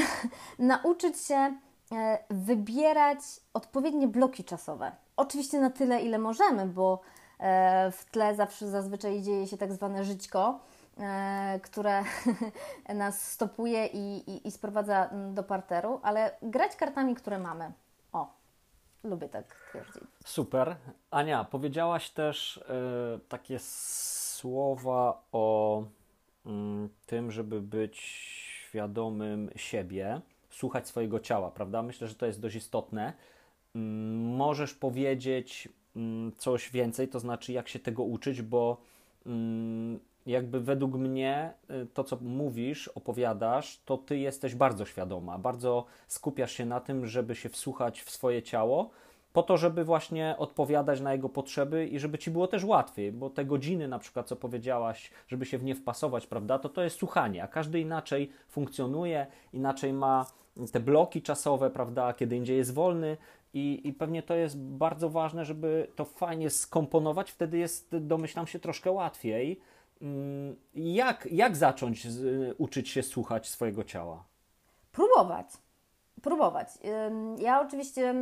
nauczyć 0.60 1.20
się 1.22 1.54
e, 1.92 2.18
wybierać 2.30 3.20
odpowiednie 3.54 4.08
bloki 4.08 4.44
czasowe. 4.44 4.92
Oczywiście 5.18 5.60
na 5.60 5.70
tyle, 5.70 6.02
ile 6.02 6.18
możemy, 6.18 6.66
bo 6.66 7.02
e, 7.40 7.92
w 7.92 8.06
tle 8.06 8.36
zawsze 8.36 8.68
zazwyczaj 8.68 9.22
dzieje 9.22 9.48
się 9.48 9.58
tak 9.58 9.74
zwane 9.74 10.04
żyćko, 10.04 10.60
E, 10.60 10.75
które 11.62 12.03
nas 12.95 13.31
stopuje 13.31 13.86
i, 13.86 14.31
i, 14.31 14.47
i 14.47 14.51
sprowadza 14.51 15.10
do 15.34 15.43
parteru, 15.43 15.99
ale 16.03 16.31
grać 16.41 16.75
kartami, 16.75 17.15
które 17.15 17.39
mamy. 17.39 17.71
O, 18.13 18.34
lubię 19.03 19.29
tak 19.29 19.55
twierdzić. 19.69 20.03
Super. 20.25 20.75
Ania, 21.12 21.43
powiedziałaś 21.43 22.10
też 22.10 22.58
y, 22.58 22.63
takie 23.29 23.60
słowa 23.60 25.23
o 25.31 25.84
mm, 26.45 26.89
tym, 27.05 27.31
żeby 27.31 27.62
być 27.62 27.99
świadomym 27.99 29.49
siebie, 29.55 30.21
słuchać 30.49 30.88
swojego 30.88 31.19
ciała, 31.19 31.51
prawda? 31.51 31.81
Myślę, 31.84 32.08
że 32.08 32.15
to 32.15 32.25
jest 32.25 32.39
dość 32.41 32.55
istotne. 32.55 33.13
Mm, 33.75 34.36
możesz 34.36 34.73
powiedzieć 34.73 35.69
mm, 35.95 36.31
coś 36.38 36.69
więcej, 36.69 37.08
to 37.08 37.19
znaczy 37.19 37.53
jak 37.53 37.67
się 37.67 37.79
tego 37.79 38.03
uczyć, 38.03 38.41
bo 38.41 38.77
mm, 39.25 39.99
jakby 40.26 40.60
według 40.60 40.96
mnie 40.96 41.54
y, 41.70 41.88
to, 41.94 42.04
co 42.04 42.18
mówisz, 42.22 42.88
opowiadasz, 42.88 43.82
to 43.86 43.98
ty 43.98 44.18
jesteś 44.18 44.56
bardzo 44.56 44.86
świadoma, 44.86 45.38
bardzo 45.38 45.86
skupiasz 46.08 46.52
się 46.52 46.66
na 46.66 46.80
tym, 46.80 47.06
żeby 47.06 47.36
się 47.36 47.50
wsłuchać 47.50 48.02
w 48.02 48.10
swoje 48.10 48.44
ciało, 48.44 48.90
po 49.34 49.44
to, 49.44 49.58
żeby 49.58 49.84
właśnie 49.84 50.36
odpowiadać 50.38 51.02
na 51.02 51.14
jego 51.14 51.30
potrzeby 51.30 51.88
i 51.88 52.00
żeby 52.00 52.18
ci 52.18 52.32
było 52.32 52.48
też 52.48 52.64
łatwiej, 52.64 53.12
bo 53.12 53.30
te 53.30 53.46
godziny, 53.46 53.88
na 53.88 54.00
przykład, 54.00 54.28
co 54.28 54.36
powiedziałaś, 54.36 55.12
żeby 55.28 55.46
się 55.46 55.58
w 55.58 55.64
nie 55.64 55.76
wpasować, 55.76 56.28
prawda, 56.28 56.60
to 56.60 56.70
to 56.70 56.84
jest 56.84 57.00
słuchanie, 57.00 57.44
a 57.44 57.48
każdy 57.48 57.80
inaczej 57.80 58.32
funkcjonuje, 58.48 59.28
inaczej 59.54 59.94
ma 59.94 60.26
te 60.72 60.80
bloki 60.80 61.22
czasowe, 61.22 61.70
prawda, 61.70 62.14
kiedy 62.14 62.36
indziej 62.36 62.58
jest 62.58 62.74
wolny 62.74 63.18
i, 63.54 63.82
i 63.84 63.94
pewnie 63.94 64.24
to 64.24 64.36
jest 64.36 64.60
bardzo 64.60 65.10
ważne, 65.10 65.46
żeby 65.46 65.88
to 65.96 66.06
fajnie 66.06 66.50
skomponować, 66.50 67.32
wtedy 67.32 67.58
jest, 67.58 67.98
domyślam 67.98 68.48
się, 68.48 68.60
troszkę 68.60 68.92
łatwiej. 68.92 69.60
Mm, 70.01 70.55
jak, 70.73 71.27
jak 71.31 71.58
zacząć 71.58 72.08
z, 72.08 72.55
uczyć 72.58 72.89
się 72.89 73.03
słuchać 73.03 73.49
swojego 73.49 73.84
ciała? 73.84 74.23
Próbować 74.91 75.47
próbować. 76.25 76.67
Ja 77.38 77.62
oczywiście 77.62 78.13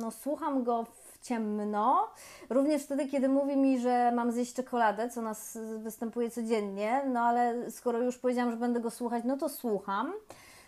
no, 0.00 0.10
słucham 0.10 0.64
go 0.64 0.84
w 0.84 1.18
ciemno, 1.26 2.08
również 2.50 2.82
wtedy, 2.82 3.08
kiedy 3.08 3.28
mówi 3.28 3.56
mi, 3.56 3.80
że 3.80 4.12
mam 4.12 4.32
zjeść 4.32 4.54
czekoladę, 4.54 5.10
co 5.10 5.22
nas 5.22 5.58
występuje 5.78 6.30
codziennie, 6.30 7.02
no 7.12 7.20
ale 7.20 7.70
skoro 7.70 7.98
już 8.02 8.18
powiedziałam, 8.18 8.50
że 8.50 8.56
będę 8.56 8.80
go 8.80 8.90
słuchać, 8.90 9.24
no 9.24 9.36
to 9.36 9.48
słucham, 9.48 10.12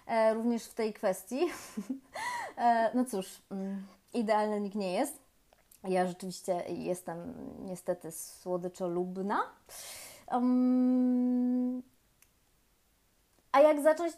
e, 0.07 0.35
również 0.35 0.65
w 0.65 0.75
tej 0.75 0.93
kwestii. 0.93 1.41
e, 2.57 2.91
no 2.95 3.05
cóż, 3.05 3.43
mm, 3.51 3.87
idealny 4.15 4.61
nikt 4.61 4.77
nie 4.77 4.93
jest. 4.93 5.19
Ja 5.89 6.07
rzeczywiście 6.07 6.65
jestem 6.69 7.35
niestety 7.59 8.13
słodyczolubna. 8.13 9.41
Um, 10.35 11.83
a 13.53 13.61
jak 13.61 13.83
zacząć? 13.83 14.13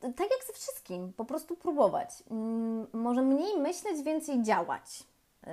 Tak 0.00 0.30
jak 0.30 0.44
ze 0.46 0.52
wszystkim, 0.52 1.12
po 1.12 1.24
prostu 1.24 1.56
próbować. 1.56 2.22
Mm, 2.30 2.86
może 2.92 3.22
mniej 3.22 3.58
myśleć, 3.58 4.02
więcej 4.02 4.42
działać. 4.42 5.02
Yy, 5.46 5.52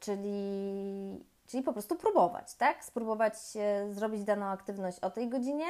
czyli, 0.00 1.24
czyli 1.46 1.62
po 1.62 1.72
prostu 1.72 1.96
próbować, 1.96 2.54
tak? 2.54 2.84
Spróbować 2.84 3.34
zrobić 3.90 4.24
daną 4.24 4.46
aktywność 4.46 5.00
o 5.00 5.10
tej 5.10 5.28
godzinie, 5.28 5.66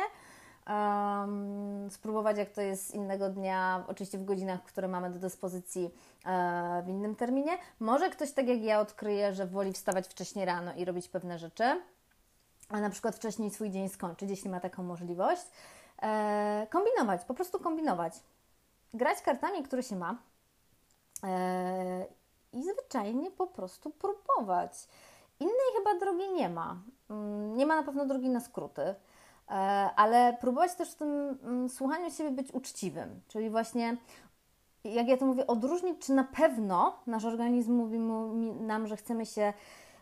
um, 0.68 1.90
spróbować 1.90 2.38
jak 2.38 2.50
to 2.50 2.60
jest 2.60 2.94
innego 2.94 3.30
dnia, 3.30 3.84
oczywiście 3.88 4.18
w 4.18 4.24
godzinach, 4.24 4.62
które 4.64 4.88
mamy 4.88 5.10
do 5.10 5.18
dyspozycji 5.18 5.90
e, 6.26 6.82
w 6.86 6.88
innym 6.88 7.16
terminie. 7.16 7.52
Może 7.80 8.10
ktoś 8.10 8.32
tak 8.32 8.48
jak 8.48 8.62
ja 8.62 8.80
odkryje, 8.80 9.32
że 9.32 9.46
woli 9.46 9.72
wstawać 9.72 10.08
wcześniej 10.08 10.44
rano 10.44 10.74
i 10.74 10.84
robić 10.84 11.08
pewne 11.08 11.38
rzeczy, 11.38 11.82
a 12.68 12.80
na 12.80 12.90
przykład 12.90 13.16
wcześniej 13.16 13.50
swój 13.50 13.70
dzień 13.70 13.88
skończyć, 13.88 14.30
jeśli 14.30 14.50
ma 14.50 14.60
taką 14.60 14.82
możliwość. 14.82 15.42
E, 16.02 16.66
kombinować, 16.70 17.24
po 17.24 17.34
prostu 17.34 17.60
kombinować. 17.60 18.14
Grać 18.94 19.22
kartami, 19.22 19.62
które 19.62 19.82
się 19.82 19.96
ma 19.96 20.18
e, 21.24 22.06
i 22.52 22.62
zwyczajnie 22.62 23.30
po 23.30 23.46
prostu 23.46 23.90
próbować. 23.90 24.88
Innej 25.40 25.70
chyba 25.76 25.98
drogi 26.00 26.28
nie 26.32 26.48
ma. 26.48 26.76
Mm, 27.10 27.56
nie 27.56 27.66
ma 27.66 27.76
na 27.76 27.82
pewno 27.82 28.06
drogi 28.06 28.28
na 28.28 28.40
skróty, 28.40 28.82
e, 28.82 28.94
ale 29.96 30.36
próbować 30.40 30.74
też 30.74 30.90
w 30.90 30.94
tym 30.94 31.38
mm, 31.42 31.68
słuchaniu 31.68 32.10
siebie 32.10 32.30
być 32.30 32.52
uczciwym, 32.52 33.20
czyli 33.28 33.50
właśnie 33.50 33.96
jak 34.84 35.08
ja 35.08 35.16
to 35.16 35.26
mówię, 35.26 35.46
odróżnić, 35.46 36.06
czy 36.06 36.12
na 36.12 36.24
pewno 36.24 36.98
nasz 37.06 37.24
organizm 37.24 37.72
mówi 37.72 37.98
nam, 38.60 38.86
że 38.86 38.96
chcemy 38.96 39.26
się 39.26 39.52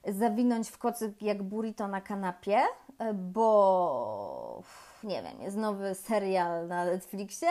zawinąć 0.08 0.68
w 0.68 0.78
kocyk 0.78 1.22
jak 1.22 1.42
burrito 1.42 1.88
na 1.88 2.00
kanapie, 2.00 2.60
e, 2.98 3.14
bo 3.14 4.62
nie 5.04 5.22
wiem, 5.22 5.42
jest 5.42 5.56
nowy 5.56 5.94
serial 5.94 6.68
na 6.68 6.84
Netflixie, 6.84 7.48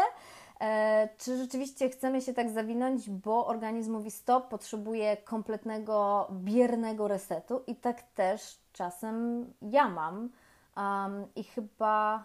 e, 0.62 1.10
czy 1.18 1.38
rzeczywiście 1.38 1.90
chcemy 1.90 2.22
się 2.22 2.34
tak 2.34 2.50
zawinąć, 2.50 3.10
bo 3.10 3.48
organizm 3.48 3.92
mówi 3.92 4.12
stop, 4.12 4.48
potrzebuje 4.48 5.18
kompletnego, 5.18 6.28
biernego 6.32 7.08
resetu? 7.08 7.64
I 7.68 7.76
tak 7.76 8.02
też 8.02 8.60
czasem 8.74 9.46
ja 9.62 9.90
mam 9.90 10.30
um, 10.78 11.26
i 11.36 11.44
chyba 11.44 12.24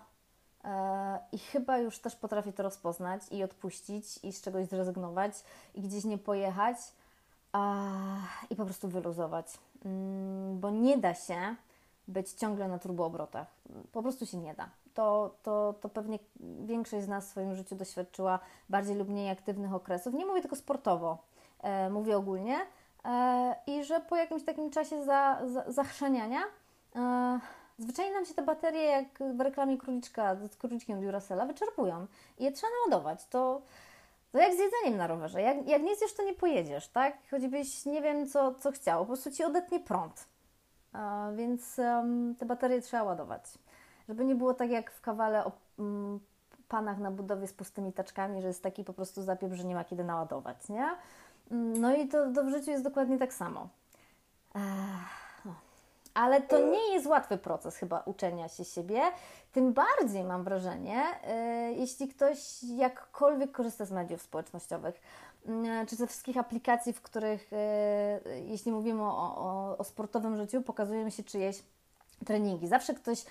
e, 0.64 1.18
i 1.32 1.38
chyba 1.38 1.78
już 1.78 1.98
też 1.98 2.16
potrafię 2.16 2.52
to 2.52 2.62
rozpoznać 2.62 3.22
i 3.30 3.42
odpuścić 3.42 4.24
i 4.24 4.32
z 4.32 4.42
czegoś 4.42 4.66
zrezygnować 4.66 5.32
i 5.74 5.82
gdzieś 5.82 6.04
nie 6.04 6.18
pojechać 6.18 6.76
i 8.50 8.56
po 8.56 8.64
prostu 8.64 8.88
wyluzować, 8.88 9.46
bo 10.54 10.70
nie 10.70 10.98
da 10.98 11.14
się 11.14 11.54
być 12.08 12.32
ciągle 12.32 12.68
na 12.68 12.78
turboobrotach. 12.78 13.46
Po 13.92 14.02
prostu 14.02 14.26
się 14.26 14.36
nie 14.36 14.54
da 14.54 14.70
to, 14.96 15.34
to, 15.42 15.74
to 15.80 15.88
pewnie 15.88 16.18
większość 16.64 17.04
z 17.04 17.08
nas 17.08 17.26
w 17.26 17.30
swoim 17.30 17.54
życiu 17.54 17.76
doświadczyła 17.76 18.38
bardziej 18.68 18.96
lub 18.96 19.08
mniej 19.08 19.30
aktywnych 19.30 19.74
okresów. 19.74 20.14
Nie 20.14 20.26
mówię 20.26 20.40
tylko 20.40 20.56
sportowo, 20.56 21.18
e, 21.62 21.90
mówię 21.90 22.16
ogólnie. 22.16 22.58
E, 23.04 23.56
I 23.66 23.84
że 23.84 24.00
po 24.00 24.16
jakimś 24.16 24.44
takim 24.44 24.70
czasie 24.70 25.04
za, 25.04 25.38
za, 25.46 25.72
zachrzaniania 25.72 26.40
e, 26.96 27.40
zwyczajnie 27.78 28.12
nam 28.12 28.24
się 28.24 28.34
te 28.34 28.42
baterie, 28.42 28.82
jak 28.82 29.36
w 29.36 29.40
reklamie 29.40 29.78
króliczka 29.78 30.36
z 30.36 30.56
króliczkiem 30.56 31.00
Duracella, 31.00 31.46
wyczerpują. 31.46 32.06
I 32.38 32.44
je 32.44 32.52
trzeba 32.52 32.72
naładować. 32.78 33.26
To, 33.26 33.62
to 34.36 34.42
jak 34.42 34.54
z 34.54 34.58
jedzeniem 34.58 34.98
na 34.98 35.06
rowerze. 35.06 35.42
Jak, 35.42 35.68
jak 35.68 35.82
nie 35.82 35.96
zjesz, 35.96 36.14
to 36.14 36.22
nie 36.22 36.34
pojedziesz, 36.34 36.88
tak? 36.88 37.16
Choćbyś 37.30 37.86
nie 37.86 38.02
wiem, 38.02 38.28
co, 38.28 38.54
co 38.54 38.72
chciał. 38.72 39.00
Po 39.00 39.06
prostu 39.06 39.30
Ci 39.30 39.44
odetnie 39.44 39.80
prąd. 39.80 40.28
E, 40.94 41.32
więc 41.36 41.78
um, 41.78 42.34
te 42.38 42.46
baterie 42.46 42.80
trzeba 42.80 43.02
ładować 43.02 43.58
żeby 44.08 44.24
nie 44.24 44.34
było 44.34 44.54
tak 44.54 44.70
jak 44.70 44.90
w 44.90 45.00
kawale 45.00 45.44
o 45.44 45.52
panach 46.68 46.98
na 46.98 47.10
budowie 47.10 47.46
z 47.46 47.52
pustymi 47.52 47.92
taczkami, 47.92 48.42
że 48.42 48.48
jest 48.48 48.62
taki 48.62 48.84
po 48.84 48.92
prostu 48.92 49.22
zapiew, 49.22 49.52
że 49.52 49.64
nie 49.64 49.74
ma 49.74 49.84
kiedy 49.84 50.04
naładować, 50.04 50.68
nie? 50.68 50.90
Mm, 51.50 51.80
no 51.80 51.94
i 51.94 52.08
to, 52.08 52.32
to 52.32 52.44
w 52.44 52.50
życiu 52.50 52.70
jest 52.70 52.84
dokładnie 52.84 53.18
tak 53.18 53.34
samo. 53.34 53.68
no. 54.54 54.60
Ale 56.16 56.42
to 56.42 56.58
nie 56.70 56.92
jest 56.92 57.06
łatwy 57.06 57.38
proces 57.38 57.76
chyba 57.76 58.00
uczenia 58.00 58.48
się 58.48 58.64
siebie. 58.64 59.00
Tym 59.52 59.72
bardziej 59.72 60.24
mam 60.24 60.44
wrażenie, 60.44 61.02
yy, 61.66 61.72
jeśli 61.72 62.08
ktoś 62.08 62.62
jakkolwiek 62.62 63.52
korzysta 63.52 63.84
z 63.84 63.90
mediów 63.90 64.22
społecznościowych, 64.22 65.00
yy, 65.46 65.86
czy 65.88 65.96
ze 65.96 66.06
wszystkich 66.06 66.36
aplikacji, 66.36 66.92
w 66.92 67.02
których, 67.02 67.52
yy, 67.52 68.40
jeśli 68.40 68.72
mówimy 68.72 69.02
o, 69.02 69.36
o, 69.36 69.78
o 69.78 69.84
sportowym 69.84 70.36
życiu, 70.36 70.62
pokazują 70.62 71.10
się 71.10 71.22
czyjeś 71.22 71.62
treningi. 72.26 72.68
Zawsze 72.68 72.94
ktoś 72.94 73.24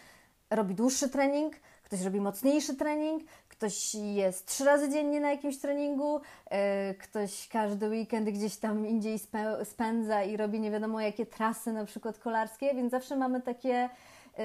robi 0.50 0.76
dłuższy 0.76 1.10
trening, 1.10 1.56
ktoś 1.86 2.02
robi 2.02 2.22
mocniejszy 2.22 2.76
trening, 2.76 3.24
ktoś 3.50 3.96
jest 3.96 4.46
trzy 4.46 4.66
razy 4.66 4.90
dziennie 4.90 5.20
na 5.20 5.32
jakimś 5.32 5.58
treningu, 5.58 6.22
yy, 6.52 6.58
ktoś 6.94 7.48
każdy 7.48 7.90
weekend 7.90 8.30
gdzieś 8.30 8.58
tam 8.58 8.88
indziej 8.88 9.20
spędza 9.64 10.24
i 10.24 10.38
robi 10.38 10.60
nie 10.60 10.72
wiadomo 10.72 11.02
jakie 11.02 11.26
trasy, 11.26 11.74
na 11.74 11.86
przykład 11.86 12.20
kolarskie, 12.20 12.74
więc 12.76 12.92
zawsze 12.92 13.16
mamy 13.16 13.42
takie 13.42 13.90
yy, 14.38 14.44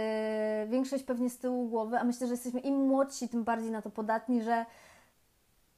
większość 0.68 1.05
pewnie 1.05 1.31
z 1.31 1.38
tyłu 1.38 1.68
głowy, 1.68 1.98
a 1.98 2.05
myślę, 2.05 2.26
że 2.26 2.33
jesteśmy 2.33 2.61
im 2.61 2.87
młodsi, 2.87 3.29
tym 3.29 3.44
bardziej 3.44 3.70
na 3.70 3.83
to 3.83 3.90
podatni, 3.90 4.42
że 4.42 4.66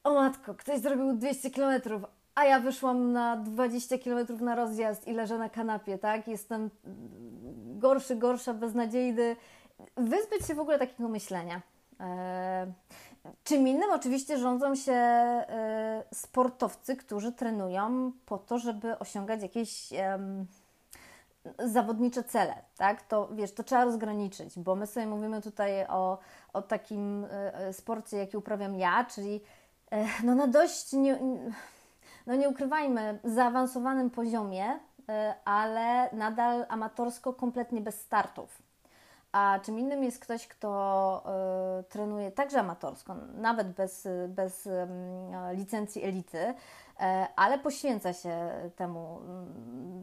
o 0.05 0.15
matko, 0.15 0.55
ktoś 0.55 0.81
zrobił 0.81 1.13
200 1.13 1.51
kilometrów, 1.51 2.03
a 2.35 2.45
ja 2.45 2.61
wyszłam 2.61 3.13
na 3.13 3.37
20 3.37 3.99
km 3.99 4.27
na 4.41 4.55
rozjazd 4.55 5.09
i 5.09 5.13
leżę 5.13 5.39
na 5.39 5.49
kanapie, 5.49 5.99
tak? 5.99 6.29
Jestem 6.29 6.71
gorszy, 7.79 8.17
gorsza, 8.17 8.55
beznadziejny 8.55 9.37
wyzbyć 9.97 10.47
się 10.47 10.55
w 10.55 10.61
ogóle 10.61 10.79
takiego 10.79 11.09
myślenia. 11.09 11.63
E, 12.01 12.73
czym 13.45 13.69
innym 13.69 13.91
oczywiście 13.93 14.39
rządzą 14.39 14.75
się 14.75 14.93
e, 14.93 16.05
sportowcy, 16.15 16.97
którzy 16.97 17.33
trenują 17.33 18.13
po 18.27 18.39
to, 18.39 18.59
żeby 18.59 18.99
osiągać 18.99 19.43
jakieś 19.43 19.89
zawodnicze 21.59 22.25
cele, 22.25 22.55
tak? 22.77 23.03
To 23.03 23.29
wiesz, 23.33 23.55
to 23.55 23.63
trzeba 23.63 23.85
rozgraniczyć, 23.85 24.59
bo 24.59 24.77
my 24.77 24.87
sobie 24.87 25.07
mówimy 25.07 25.43
tutaj 25.43 25.87
o, 25.89 26.19
o 26.53 26.63
takim 26.63 27.27
e, 27.31 27.73
sporcie, 27.73 28.17
jaki 28.17 28.37
uprawiam 28.37 28.75
ja, 28.75 29.05
czyli 29.05 29.41
no 30.25 30.35
na 30.35 30.47
dość, 30.47 30.93
nie, 30.93 31.19
no 32.27 32.35
nie 32.35 32.49
ukrywajmy, 32.49 33.19
zaawansowanym 33.25 34.11
poziomie, 34.11 34.81
ale 35.45 36.11
nadal 36.13 36.67
amatorsko, 36.69 37.33
kompletnie 37.33 37.81
bez 37.81 38.01
startów. 38.01 38.63
A 39.33 39.61
czym 39.63 39.79
innym 39.79 40.05
jest 40.05 40.19
ktoś, 40.19 40.47
kto 40.47 41.23
y, 41.81 41.85
trenuje 41.85 42.31
także 42.31 42.61
amatorsko, 42.61 43.17
nawet 43.35 43.69
bez, 43.69 44.09
bez 44.29 44.67
y, 44.67 44.87
licencji 45.53 46.05
elity, 46.05 46.39
y, 46.39 46.55
ale 47.37 47.59
poświęca 47.59 48.13
się 48.13 48.51
temu, 48.77 49.21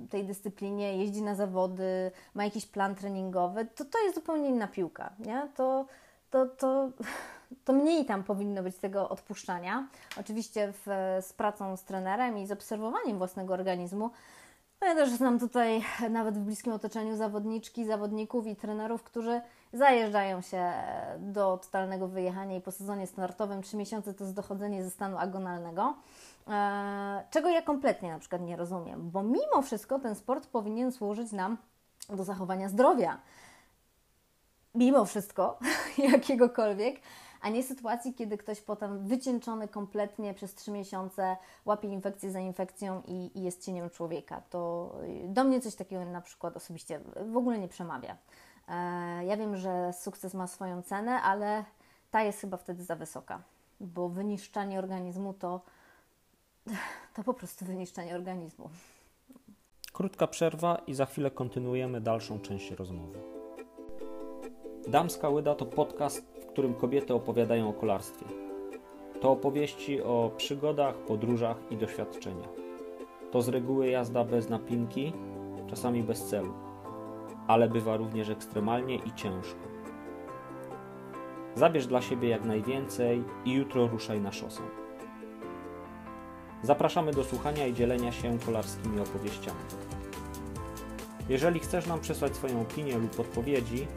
tej 0.10 0.26
dyscyplinie, 0.26 0.98
jeździ 0.98 1.22
na 1.22 1.36
zawody, 1.36 2.12
ma 2.34 2.44
jakiś 2.44 2.66
plan 2.66 2.96
treningowy, 2.96 3.66
to 3.66 3.86
to 3.86 4.00
jest 4.04 4.16
zupełnie 4.16 4.50
inna 4.50 4.68
piłka. 4.68 5.14
Nie? 5.20 5.48
To, 5.56 5.86
to, 6.32 6.46
to, 6.46 6.90
to 7.66 7.74
mniej 7.74 8.06
tam 8.06 8.24
powinno 8.24 8.64
być 8.64 8.78
tego 8.78 9.10
odpuszczania. 9.10 9.88
Oczywiście 10.20 10.74
w, 10.74 10.86
z 11.22 11.34
pracą 11.34 11.78
z 11.78 11.84
trenerem 11.84 12.38
i 12.38 12.48
z 12.48 12.52
obserwowaniem 12.52 13.18
własnego 13.18 13.54
organizmu, 13.54 14.12
no 14.82 14.88
ja 14.88 14.96
też 14.96 15.10
znam 15.10 15.40
tutaj 15.40 15.82
nawet 16.10 16.38
w 16.38 16.42
bliskim 16.42 16.74
otoczeniu 16.74 17.18
zawodniczki, 17.18 17.86
zawodników 17.86 18.48
i 18.48 18.56
trenerów, 18.56 19.04
którzy 19.04 19.42
zajeżdżają 19.74 20.42
się 20.42 20.74
do 21.20 21.58
totalnego 21.58 22.08
wyjechania 22.08 22.58
i 22.58 22.62
po 22.62 22.72
sezonie 22.72 23.08
startowym 23.08 23.62
trzy 23.62 23.78
miesiące 23.78 24.14
to 24.14 24.24
jest 24.24 24.36
dochodzenie 24.36 24.84
ze 24.84 24.90
stanu 24.90 25.18
agonalnego. 25.18 25.96
E, 26.48 27.24
czego 27.32 27.50
ja 27.50 27.62
kompletnie 27.62 28.12
na 28.12 28.20
przykład 28.20 28.42
nie 28.42 28.56
rozumiem, 28.56 29.12
bo 29.12 29.24
mimo 29.24 29.62
wszystko 29.64 30.00
ten 30.00 30.16
sport 30.16 30.48
powinien 30.48 30.92
służyć 30.92 31.32
nam 31.32 31.58
do 32.10 32.24
zachowania 32.24 32.70
zdrowia. 32.70 33.18
Mimo 34.76 35.06
wszystko, 35.06 35.60
jakiegokolwiek 36.12 36.96
a 37.42 37.50
nie 37.50 37.64
sytuacji, 37.64 38.14
kiedy 38.14 38.38
ktoś 38.38 38.62
potem 38.62 39.08
wycieńczony 39.08 39.68
kompletnie 39.68 40.34
przez 40.34 40.56
trzy 40.56 40.72
miesiące 40.72 41.38
łapie 41.66 41.88
infekcję 41.88 42.32
za 42.32 42.40
infekcją 42.40 43.02
i, 43.08 43.32
i 43.36 43.44
jest 43.44 43.66
cieniem 43.66 43.90
człowieka. 43.90 44.42
To 44.50 44.92
y, 45.04 45.28
do 45.28 45.44
mnie 45.44 45.62
coś 45.62 45.76
takiego 45.76 46.06
na 46.06 46.22
przykład 46.22 46.58
osobiście 46.58 47.00
w 47.32 47.38
ogóle 47.38 47.60
nie 47.60 47.68
przemawia. 47.68 48.18
E, 48.68 49.26
ja 49.26 49.38
wiem, 49.38 49.58
że 49.58 49.94
sukces 49.94 50.34
ma 50.34 50.48
swoją 50.48 50.82
cenę, 50.82 51.12
ale 51.22 51.66
ta 52.12 52.24
jest 52.24 52.42
chyba 52.42 52.58
wtedy 52.58 52.84
za 52.84 52.96
wysoka, 52.96 53.42
bo 53.80 54.10
wyniszczanie 54.10 54.80
organizmu 54.80 55.34
to, 55.34 55.62
to 57.16 57.24
po 57.24 57.34
prostu 57.34 57.66
wyniszczenie 57.66 58.16
organizmu. 58.16 58.70
Krótka 59.94 60.28
przerwa 60.28 60.82
i 60.88 60.94
za 60.94 61.06
chwilę 61.06 61.32
kontynuujemy 61.32 62.02
dalszą 62.02 62.40
część 62.40 62.72
rozmowy. 62.72 63.20
Damska 64.88 65.30
Łyda 65.30 65.56
to 65.56 65.66
podcast 65.66 66.39
którym 66.50 66.74
kobiety 66.74 67.14
opowiadają 67.14 67.70
o 67.70 67.74
kolarstwie. 67.74 68.26
To 69.22 69.32
opowieści 69.32 70.02
o 70.02 70.32
przygodach, 70.38 70.96
podróżach 70.96 71.58
i 71.72 71.78
doświadczeniach. 71.78 72.50
To 73.32 73.42
z 73.42 73.48
reguły 73.48 73.88
jazda 73.88 74.24
bez 74.24 74.50
napinki, 74.50 75.14
czasami 75.68 76.04
bez 76.04 76.26
celu, 76.26 76.54
ale 77.48 77.70
bywa 77.70 77.98
również 77.98 78.30
ekstremalnie 78.30 78.96
i 78.96 79.14
ciężko. 79.16 79.60
Zabierz 81.56 81.88
dla 81.88 82.02
siebie 82.02 82.30
jak 82.30 82.46
najwięcej 82.46 83.24
i 83.46 83.54
jutro 83.54 83.88
ruszaj 83.88 84.22
na 84.22 84.32
szosę. 84.32 84.62
Zapraszamy 86.64 87.12
do 87.12 87.24
słuchania 87.24 87.68
i 87.68 87.74
dzielenia 87.74 88.12
się 88.12 88.40
kolarskimi 88.46 89.00
opowieściami. 89.00 89.60
Jeżeli 91.30 91.60
chcesz 91.60 91.88
nam 91.88 92.00
przesłać 92.00 92.36
swoją 92.36 92.62
opinię 92.62 92.98
lub 92.98 93.20
odpowiedzi, 93.20 93.88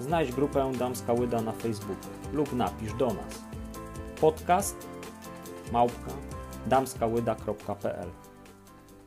Znajdź 0.00 0.32
grupę 0.32 0.72
Damska 0.78 1.12
Łyda 1.12 1.42
na 1.42 1.52
Facebooku 1.52 2.10
lub 2.32 2.52
napisz 2.52 2.94
do 2.94 3.06
nas. 3.06 3.44
Podcast 4.20 4.88
małpka 5.72 6.10
damskałyda.pl 6.66 8.08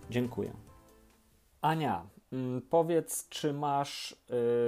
Dziękuję. 0.10 0.54
Ania, 1.62 2.06
mm, 2.34 2.62
powiedz, 2.62 3.30
czy 3.30 3.54
masz 3.54 4.16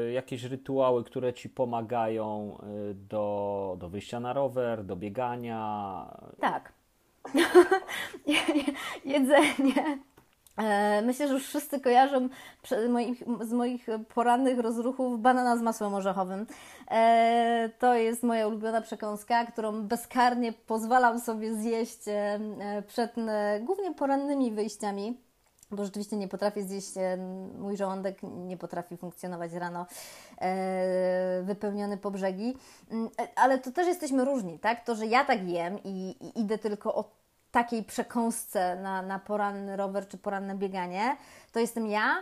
y, 0.08 0.12
jakieś 0.12 0.44
rytuały, 0.44 1.04
które 1.04 1.34
ci 1.34 1.50
pomagają 1.50 2.58
y, 2.92 2.94
do, 2.94 3.76
do 3.80 3.90
wyjścia 3.90 4.20
na 4.20 4.34
rower, 4.34 4.86
do 4.86 4.96
biegania? 4.96 6.06
Tak. 6.40 6.74
Jedzenie, 9.06 10.00
myślę, 11.04 11.28
że 11.28 11.34
już 11.34 11.48
wszyscy 11.48 11.80
kojarzą 11.80 12.30
z 13.42 13.54
moich 13.54 13.88
porannych 14.14 14.60
rozruchów 14.60 15.22
banana 15.22 15.58
z 15.58 15.62
masłem 15.62 15.94
orzechowym. 15.94 16.46
E, 16.92 17.70
to 17.80 17.94
jest 17.96 18.24
moja 18.24 18.48
ulubiona 18.48 18.82
przekąska, 18.82 19.46
którą 19.46 19.82
bezkarnie 19.82 20.54
pozwalam 20.54 21.20
sobie 21.20 21.56
zjeść 21.56 22.08
e, 22.08 22.40
przed 22.88 23.16
głównie 23.62 23.94
porannymi 23.94 24.52
wyjściami 24.52 25.18
bo 25.72 25.86
rzeczywiście 25.86 26.18
nie 26.18 26.28
potrafię 26.28 26.64
zjeść, 26.64 26.94
mój 27.60 27.78
żołądek 27.78 28.24
nie 28.24 28.58
potrafi 28.58 28.98
funkcjonować 28.98 29.54
rano 29.54 29.86
wypełniony 31.44 31.98
po 31.98 32.12
brzegi, 32.12 32.58
mm, 32.92 33.10
ale 33.36 33.60
to 33.60 33.72
też 33.72 33.88
jesteśmy 33.88 34.26
różni, 34.26 34.60
tak? 34.60 34.86
To, 34.86 34.96
że 34.96 35.06
ja 35.06 35.26
tak 35.26 35.48
jem 35.48 35.80
i 35.84 36.16
idę 36.36 36.58
tylko 36.58 36.96
od 36.96 37.21
takiej 37.52 37.84
przekąsce 37.84 38.76
na, 38.76 39.02
na 39.02 39.20
poranny 39.20 39.78
rower 39.78 40.08
czy 40.08 40.18
poranne 40.18 40.56
bieganie, 40.56 41.18
to 41.52 41.60
jestem 41.60 41.88
ja. 41.88 42.16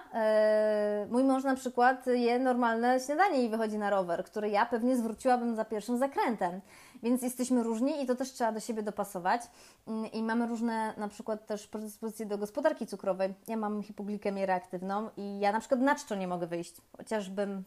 Yy, 1.04 1.12
mój 1.12 1.24
mąż 1.24 1.44
na 1.44 1.56
przykład 1.56 2.08
je 2.08 2.40
normalne 2.40 3.00
śniadanie 3.00 3.44
i 3.44 3.50
wychodzi 3.50 3.78
na 3.78 3.90
rower, 3.90 4.24
który 4.24 4.50
ja 4.50 4.66
pewnie 4.66 4.98
zwróciłabym 4.98 5.56
za 5.56 5.66
pierwszym 5.66 5.98
zakrętem. 5.98 6.62
Więc 7.04 7.22
jesteśmy 7.22 7.64
różni 7.64 8.04
i 8.04 8.06
to 8.06 8.16
też 8.16 8.32
trzeba 8.32 8.52
do 8.52 8.60
siebie 8.60 8.84
dopasować. 8.84 9.42
Yy, 9.88 10.08
I 10.08 10.24
mamy 10.24 10.48
różne 10.48 10.94
na 10.98 11.08
przykład 11.08 11.46
też 11.46 11.68
predyspozycje 11.68 12.26
do 12.26 12.38
gospodarki 12.38 12.88
cukrowej. 12.88 13.34
Ja 13.48 13.58
mam 13.58 13.84
hipoglikemię 13.84 14.46
reaktywną 14.46 15.10
i 15.18 15.40
ja 15.40 15.52
na 15.52 15.60
przykład 15.60 15.82
na 15.82 15.96
czczo 15.96 16.16
nie 16.16 16.28
mogę 16.28 16.48
wyjść. 16.48 16.76
Chociażbym 16.98 17.64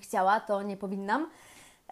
chciała, 0.00 0.40
to 0.40 0.62
nie 0.62 0.76
powinnam. 0.76 1.30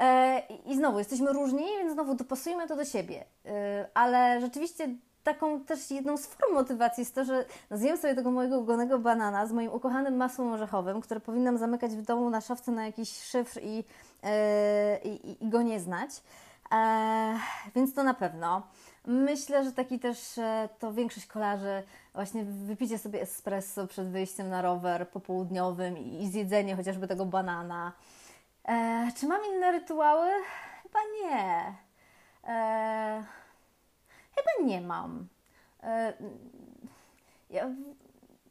E, 0.00 0.42
I 0.66 0.76
znowu, 0.76 0.98
jesteśmy 0.98 1.32
różni, 1.32 1.64
więc 1.78 1.92
znowu 1.92 2.14
dopasujmy 2.14 2.68
to 2.68 2.76
do 2.76 2.84
siebie. 2.84 3.24
E, 3.46 3.88
ale 3.94 4.40
rzeczywiście 4.40 4.88
taką 5.22 5.60
też 5.60 5.90
jedną 5.90 6.16
z 6.16 6.26
form 6.26 6.54
motywacji 6.54 7.00
jest 7.00 7.14
to, 7.14 7.24
że 7.24 7.44
zjem 7.70 7.96
sobie 7.96 8.14
tego 8.14 8.30
mojego 8.30 8.58
ugonego 8.58 8.98
banana 8.98 9.46
z 9.46 9.52
moim 9.52 9.72
ukochanym 9.72 10.16
masłem 10.16 10.52
orzechowym, 10.52 11.00
które 11.00 11.20
powinnam 11.20 11.58
zamykać 11.58 11.92
w 11.92 12.02
domu 12.02 12.30
na 12.30 12.40
szafce 12.40 12.72
na 12.72 12.86
jakiś 12.86 13.22
szyfr 13.22 13.60
i, 13.62 13.84
e, 14.22 14.98
i, 15.04 15.44
i 15.44 15.48
go 15.48 15.62
nie 15.62 15.80
znać. 15.80 16.10
więc 17.74 17.94
to 17.94 18.02
na 18.04 18.14
pewno. 18.14 18.62
Myślę, 19.06 19.64
że 19.64 19.72
taki 19.72 19.98
też 19.98 20.18
to 20.78 20.92
większość 20.92 21.26
kolarzy 21.26 21.82
właśnie 22.14 22.44
wypicie 22.44 22.98
sobie 22.98 23.22
espresso 23.22 23.86
przed 23.86 24.08
wyjściem 24.08 24.48
na 24.48 24.62
rower 24.62 25.08
popołudniowym 25.08 25.98
i 25.98 26.28
zjedzenie 26.28 26.76
chociażby 26.76 27.08
tego 27.08 27.26
banana. 27.26 27.92
E, 28.68 29.06
czy 29.16 29.26
mam 29.26 29.40
inne 29.54 29.72
rytuały? 29.72 30.30
Chyba 30.82 30.98
nie. 31.22 31.74
E, 32.44 33.24
chyba 34.36 34.68
nie 34.68 34.80
mam. 34.80 35.28
E, 35.82 36.12
ja, 37.50 37.70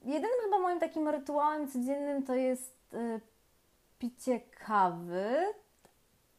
jedynym 0.01 0.37
chyba 0.43 0.59
moim 0.59 0.79
takim 0.79 1.07
rytuałem 1.07 1.67
codziennym 1.67 2.23
to 2.23 2.35
jest 2.35 2.93
e, 2.93 3.19
picie 3.99 4.39
kawy, 4.39 5.35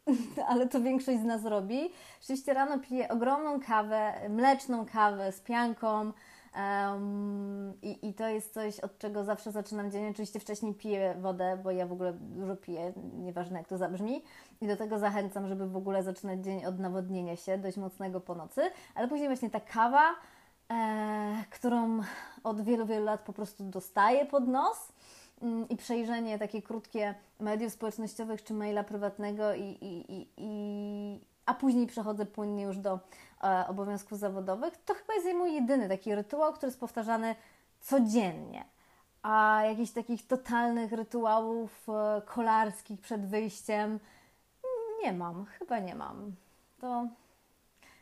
ale 0.49 0.69
to 0.69 0.81
większość 0.81 1.19
z 1.19 1.25
nas 1.25 1.45
robi. 1.45 1.93
Oczywiście 2.23 2.55
rano 2.55 2.79
piję 2.79 3.09
ogromną 3.09 3.61
kawę, 3.61 4.29
mleczną 4.29 4.87
kawę 4.87 5.33
z 5.33 5.41
pianką, 5.41 6.13
Um, 6.57 7.73
i, 7.83 8.09
I 8.09 8.15
to 8.15 8.29
jest 8.29 8.55
coś, 8.55 8.81
od 8.81 8.99
czego 8.99 9.25
zawsze 9.25 9.53
zaczynam 9.53 9.91
dzień. 9.91 10.09
Oczywiście 10.11 10.41
wcześniej 10.41 10.75
piję 10.75 11.15
wodę, 11.21 11.59
bo 11.65 11.71
ja 11.71 11.87
w 11.87 11.93
ogóle 11.93 12.13
dużo 12.13 12.57
piję, 12.57 12.93
nieważne 13.15 13.59
jak 13.59 13.69
to 13.69 13.79
zabrzmi. 13.79 14.23
I 14.61 14.67
do 14.67 14.77
tego 14.77 14.99
zachęcam, 14.99 15.49
żeby 15.49 15.69
w 15.69 15.77
ogóle 15.77 16.03
zaczynać 16.03 16.45
dzień 16.45 16.65
od 16.65 16.79
nawodnienia 16.79 17.37
się, 17.37 17.59
dość 17.59 17.77
mocnego 17.77 18.21
po 18.21 18.35
nocy. 18.35 18.71
Ale 18.95 19.09
później 19.09 19.29
właśnie 19.29 19.51
ta 19.51 19.61
kawa, 19.61 20.15
e, 20.71 21.45
którą 21.51 22.01
od 22.45 22.61
wielu, 22.61 22.87
wielu 22.87 23.05
lat 23.05 23.21
po 23.21 23.33
prostu 23.33 23.65
dostaję 23.65 24.27
pod 24.27 24.49
nos 24.49 24.93
mm, 25.43 25.69
i 25.69 25.77
przejrzenie 25.77 26.39
takie 26.39 26.63
krótkie 26.63 27.15
mediów 27.41 27.73
społecznościowych 27.73 28.45
czy 28.45 28.55
maila 28.55 28.85
prywatnego 28.85 29.55
i, 29.55 29.63
i, 29.63 30.13
i, 30.13 30.29
i 30.37 31.21
a 31.47 31.55
później 31.55 31.87
przechodzę 31.87 32.27
płynnie 32.27 32.63
już 32.63 32.79
do 32.79 32.99
obowiązków 33.69 34.19
zawodowych, 34.19 34.77
to 34.85 34.95
chyba 34.95 35.15
jest 35.15 35.27
mój 35.37 35.55
jedyny 35.55 35.89
taki 35.89 36.15
rytuał, 36.15 36.53
który 36.53 36.67
jest 36.67 36.81
powtarzany 36.81 37.35
codziennie. 37.81 38.65
A 39.23 39.63
jakichś 39.65 39.91
takich 39.91 40.27
totalnych 40.27 40.93
rytuałów 40.93 41.89
e, 41.89 42.23
kolarskich 42.27 43.01
przed 43.01 43.27
wyjściem 43.27 43.99
nie 45.03 45.13
mam, 45.13 45.45
chyba 45.45 45.79
nie 45.79 45.95
mam. 45.95 46.33
To 46.81 47.07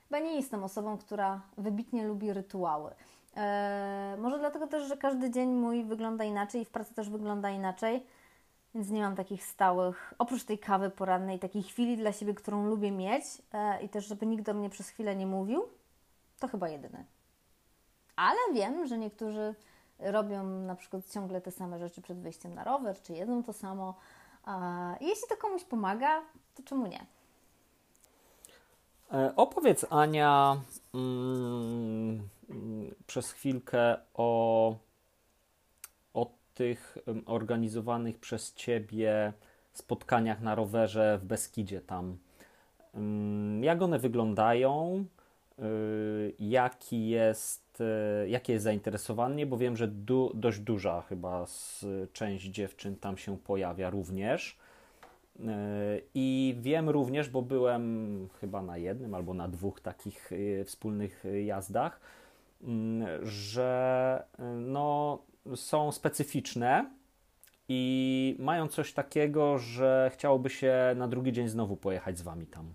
chyba 0.08 0.18
nie 0.18 0.36
jestem 0.36 0.64
osobą, 0.64 0.98
która 0.98 1.40
wybitnie 1.58 2.04
lubi 2.04 2.32
rytuały. 2.32 2.90
E, 3.36 4.16
może 4.18 4.38
dlatego 4.38 4.66
też, 4.66 4.88
że 4.88 4.96
każdy 4.96 5.30
dzień 5.30 5.50
mój 5.50 5.84
wygląda 5.84 6.24
inaczej 6.24 6.62
i 6.62 6.64
w 6.64 6.70
pracy 6.70 6.94
też 6.94 7.10
wygląda 7.10 7.50
inaczej 7.50 8.06
więc 8.74 8.90
nie 8.90 9.02
mam 9.02 9.16
takich 9.16 9.44
stałych, 9.44 10.14
oprócz 10.18 10.44
tej 10.44 10.58
kawy 10.58 10.90
porannej, 10.90 11.38
takiej 11.38 11.62
chwili 11.62 11.96
dla 11.96 12.12
siebie, 12.12 12.34
którą 12.34 12.66
lubię 12.66 12.90
mieć 12.90 13.24
e, 13.52 13.82
i 13.82 13.88
też, 13.88 14.06
żeby 14.06 14.26
nikt 14.26 14.44
do 14.44 14.54
mnie 14.54 14.70
przez 14.70 14.88
chwilę 14.88 15.16
nie 15.16 15.26
mówił, 15.26 15.68
to 16.38 16.48
chyba 16.48 16.68
jedyne. 16.68 17.04
Ale 18.16 18.38
wiem, 18.52 18.86
że 18.86 18.98
niektórzy 18.98 19.54
robią 19.98 20.44
na 20.44 20.74
przykład 20.74 21.08
ciągle 21.10 21.40
te 21.40 21.50
same 21.50 21.78
rzeczy 21.78 22.02
przed 22.02 22.20
wyjściem 22.20 22.54
na 22.54 22.64
rower, 22.64 23.02
czy 23.02 23.12
jedzą 23.12 23.42
to 23.42 23.52
samo, 23.52 23.94
Jeśli 25.00 25.28
to 25.28 25.36
komuś 25.36 25.64
pomaga, 25.64 26.22
to 26.54 26.62
czemu 26.62 26.86
nie? 26.86 27.06
E, 29.12 29.36
opowiedz, 29.36 29.86
Ania, 29.90 30.60
mm, 30.94 32.28
przez 33.06 33.32
chwilkę 33.32 33.96
o 34.14 34.74
tych 36.54 36.98
organizowanych 37.26 38.18
przez 38.18 38.54
Ciebie 38.54 39.32
spotkaniach 39.72 40.40
na 40.40 40.54
rowerze 40.54 41.18
w 41.22 41.24
Beskidzie 41.24 41.80
tam. 41.80 42.18
Jak 43.60 43.82
one 43.82 43.98
wyglądają? 43.98 45.04
Y, 45.62 46.34
jaki 46.38 47.08
jest, 47.08 47.80
y, 48.24 48.28
jakie 48.28 48.52
jest 48.52 48.64
zainteresowanie, 48.64 49.46
bo 49.46 49.58
wiem, 49.58 49.76
że 49.76 49.88
du, 49.88 50.30
dość 50.34 50.58
duża 50.58 51.02
chyba 51.02 51.46
część 52.12 52.44
dziewczyn 52.44 52.96
tam 52.96 53.18
się 53.18 53.38
pojawia 53.38 53.90
również. 53.90 54.58
Y, 55.40 55.42
I 56.14 56.56
wiem 56.60 56.88
również, 56.88 57.28
bo 57.28 57.42
byłem 57.42 58.28
chyba 58.40 58.62
na 58.62 58.78
jednym 58.78 59.14
albo 59.14 59.34
na 59.34 59.48
dwóch 59.48 59.80
takich 59.80 60.30
wspólnych 60.64 61.24
jazdach, 61.44 62.00
mm, 62.62 63.26
że 63.26 64.22
no, 64.56 65.18
są 65.54 65.92
specyficzne 65.92 66.90
i 67.68 68.36
mają 68.38 68.68
coś 68.68 68.92
takiego, 68.92 69.58
że 69.58 70.10
chciałoby 70.14 70.50
się 70.50 70.74
na 70.96 71.08
drugi 71.08 71.32
dzień 71.32 71.48
znowu 71.48 71.76
pojechać 71.76 72.18
z 72.18 72.22
wami 72.22 72.46
tam. 72.46 72.74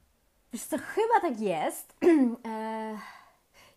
Wiesz 0.54 0.64
co, 0.64 0.78
chyba 0.78 1.20
tak 1.22 1.40
jest. 1.40 1.96
E, 2.46 2.98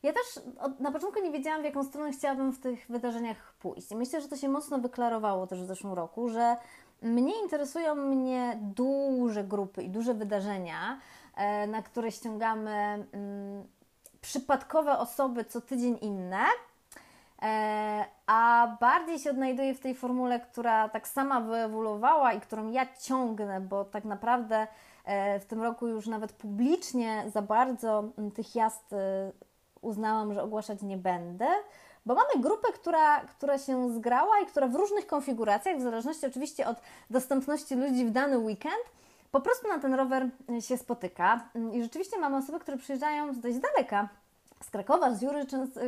ja 0.03 0.13
też 0.13 0.45
na 0.81 0.93
początku 0.93 1.23
nie 1.23 1.33
wiedziałam, 1.33 1.63
w 1.63 1.65
jaką 1.65 1.85
stronę 1.85 2.13
chciałabym 2.13 2.53
w 2.53 2.61
tych 2.61 2.87
wydarzeniach 2.89 3.55
pójść. 3.59 3.91
Myślę, 3.91 4.21
że 4.21 4.29
to 4.29 4.37
się 4.37 4.49
mocno 4.49 4.79
wyklarowało 4.79 5.47
też 5.47 5.63
w 5.63 5.67
zeszłym 5.67 5.93
roku, 5.93 6.29
że 6.29 6.57
mnie 7.03 7.43
interesują 7.43 7.95
mnie 7.95 8.59
duże 8.63 9.45
grupy 9.45 9.83
i 9.83 9.91
duże 9.91 10.15
wydarzenia, 10.15 11.01
e, 11.37 11.67
na 11.67 11.83
które 11.83 12.13
ściągamy 12.13 12.71
mm, 13.13 13.65
przypadkowe 14.21 14.99
osoby 14.99 15.45
co 15.45 15.61
tydzień 15.61 15.99
inne, 16.01 16.45
a 18.27 18.77
bardziej 18.81 19.19
się 19.19 19.31
odnajduję 19.31 19.75
w 19.75 19.81
tej 19.81 19.95
formule, 19.95 20.41
która 20.41 20.89
tak 20.89 21.09
sama 21.09 21.41
wyewoluowała 21.41 22.33
i 22.33 22.41
którą 22.41 22.71
ja 22.71 22.87
ciągnę, 23.01 23.61
bo 23.61 23.85
tak 23.85 24.05
naprawdę 24.05 24.67
E, 25.09 25.41
w 25.41 25.45
tym 25.45 25.63
roku 25.63 25.89
już 25.89 26.07
nawet 26.07 26.33
publicznie 26.33 27.25
za 27.33 27.43
bardzo 27.43 28.05
tych 28.35 28.55
jazd 28.55 28.93
e, 28.93 29.33
uznałam, 29.81 30.35
że 30.35 30.43
ogłaszać 30.43 30.83
nie 30.83 30.97
będę, 30.97 31.47
bo 32.07 32.15
mamy 32.15 32.43
grupę, 32.43 32.73
która, 32.75 33.21
która 33.21 33.59
się 33.59 33.91
zgrała 33.91 34.41
i 34.41 34.47
która 34.47 34.69
w 34.69 34.75
różnych 34.75 35.07
konfiguracjach, 35.07 35.79
w 35.79 35.83
zależności 35.83 36.27
oczywiście 36.27 36.67
od 36.67 36.77
dostępności 37.11 37.75
ludzi 37.75 38.07
w 38.07 38.11
dany 38.11 38.39
weekend, 38.39 38.85
po 39.31 39.41
prostu 39.41 39.69
na 39.69 39.79
ten 39.79 39.95
rower 39.95 40.29
e, 40.51 40.63
się 40.63 40.79
spotyka. 40.79 41.49
Mm, 41.55 41.73
I 41.75 41.83
rzeczywiście 41.83 42.19
mamy 42.19 42.37
osoby, 42.37 42.61
które 42.61 42.77
przyjeżdżają 42.77 43.35
z 43.35 43.41
dość 43.41 43.59
daleka, 43.59 44.09
z 44.65 44.71
Krakowa, 44.71 45.15
z 45.15 45.23
Jury 45.23 45.47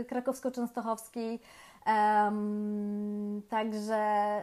krakowsko-częstochowskiej, 0.09 1.39
um, 1.87 3.43
także 3.49 4.43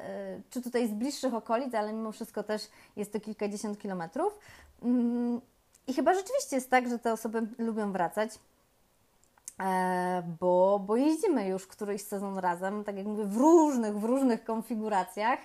czy 0.50 0.62
tutaj 0.62 0.88
z 0.88 0.92
bliższych 0.92 1.34
okolic, 1.34 1.76
ale 1.76 1.94
mimo 1.94 2.12
wszystko 2.12 2.44
też 2.44 2.62
jest 2.96 3.14
to 3.14 3.20
kilkadziesiąt 3.20 3.80
kilometrów. 3.80 4.40
Mm, 4.84 5.42
I 5.88 5.94
chyba 5.94 6.14
rzeczywiście 6.14 6.56
jest 6.56 6.70
tak, 6.70 6.90
że 6.90 7.00
te 7.00 7.14
osoby 7.14 7.48
lubią 7.58 7.92
wracać, 7.92 8.40
e, 9.60 10.24
bo, 10.40 10.80
bo 10.86 10.96
jeździmy 10.96 11.48
już 11.48 11.68
któryś 11.68 12.02
sezon 12.02 12.38
razem, 12.38 12.84
tak 12.84 12.98
jak 12.98 13.06
mówię, 13.06 13.26
w 13.26 13.38
różnych, 13.38 14.00
w 14.00 14.04
różnych 14.04 14.44
konfiguracjach, 14.44 15.40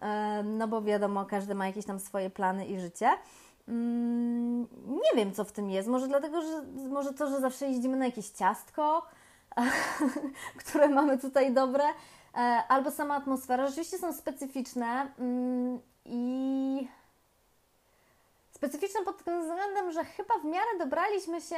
e, 0.00 0.42
no 0.42 0.68
bo 0.68 0.82
wiadomo, 0.82 1.24
każdy 1.24 1.54
ma 1.54 1.66
jakieś 1.66 1.86
tam 1.86 2.00
swoje 2.00 2.30
plany 2.30 2.66
i 2.66 2.80
życie. 2.80 3.08
Mm, 3.68 4.66
nie 4.86 5.16
wiem, 5.16 5.34
co 5.34 5.44
w 5.44 5.52
tym 5.52 5.70
jest. 5.70 5.88
Może 5.88 6.08
dlatego, 6.08 6.42
że 6.42 6.62
może 6.88 7.14
to, 7.14 7.30
że 7.30 7.40
zawsze 7.40 7.66
jeździmy 7.66 7.96
na 7.96 8.04
jakieś 8.04 8.28
ciastko, 8.28 9.06
które 10.60 10.88
mamy 10.88 11.18
tutaj 11.18 11.54
dobre, 11.54 11.84
e, 12.34 12.38
albo 12.68 12.90
sama 12.90 13.14
atmosfera. 13.14 13.66
Rzeczywiście 13.66 13.98
są 13.98 14.12
specyficzne 14.12 15.12
mm, 15.18 15.80
i 16.04 16.88
Specyficzne 18.64 19.04
pod 19.04 19.24
tym 19.24 19.42
względem, 19.42 19.92
że 19.92 20.04
chyba 20.04 20.34
w 20.38 20.44
miarę 20.44 20.78
dobraliśmy 20.78 21.40
się 21.40 21.56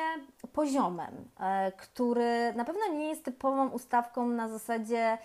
poziomem, 0.52 1.28
e, 1.40 1.72
który 1.72 2.52
na 2.56 2.64
pewno 2.64 2.88
nie 2.88 3.08
jest 3.08 3.24
typową 3.24 3.68
ustawką 3.68 4.26
na 4.26 4.48
zasadzie 4.48 5.18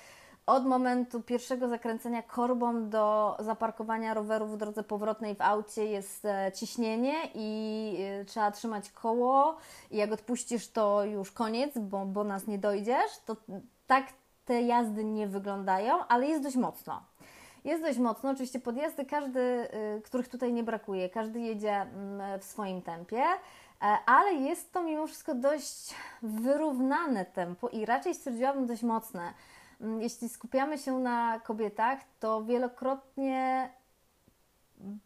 od 0.52 0.66
momentu 0.66 1.22
pierwszego 1.22 1.68
zakręcenia 1.68 2.24
korbą 2.24 2.90
do 2.90 3.36
zaparkowania 3.40 4.14
roweru 4.14 4.46
w 4.48 4.58
drodze 4.58 4.84
powrotnej 4.84 5.36
w 5.36 5.42
aucie 5.42 5.86
jest 5.86 6.26
e, 6.26 6.52
ciśnienie 6.56 7.14
i 7.36 7.98
e, 8.00 8.26
trzeba 8.26 8.52
trzymać 8.52 8.92
koło. 8.92 9.58
I 9.92 9.98
jak 9.98 10.12
odpuścisz 10.12 10.68
to 10.68 11.04
już 11.04 11.32
koniec, 11.32 11.78
bo, 11.78 12.06
bo 12.06 12.24
nas 12.24 12.48
nie 12.48 12.58
dojdziesz, 12.58 13.12
to 13.26 13.36
tak 13.88 14.06
te 14.46 14.62
jazdy 14.62 15.04
nie 15.04 15.28
wyglądają, 15.28 16.08
ale 16.08 16.28
jest 16.28 16.44
dość 16.44 16.56
mocno. 16.56 17.04
Jest 17.64 17.84
dość 17.84 18.00
mocno, 18.00 18.30
oczywiście 18.30 18.60
podjazdy 18.60 19.06
każdy, 19.06 19.40
y, 19.40 20.02
których 20.02 20.28
tutaj 20.28 20.54
nie 20.54 20.64
brakuje, 20.64 21.10
każdy 21.10 21.40
jedzie 21.40 21.76
mm, 21.76 22.40
w 22.40 22.44
swoim 22.44 22.82
tempie, 22.82 23.24
e, 23.24 23.98
ale 24.06 24.34
jest 24.34 24.74
to 24.74 24.84
mimo 24.84 25.08
wszystko 25.08 25.36
dość 25.36 25.96
wyrównane 26.22 27.26
tempo 27.26 27.70
i 27.70 27.86
raczej 27.86 28.16
stwierdziłabym 28.16 28.66
dość 28.66 28.84
mocne. 28.84 29.34
Mm, 29.82 30.02
jeśli 30.02 30.30
skupiamy 30.30 30.78
się 30.78 31.00
na 31.00 31.40
kobietach, 31.40 32.00
to 32.20 32.44
wielokrotnie 32.44 33.70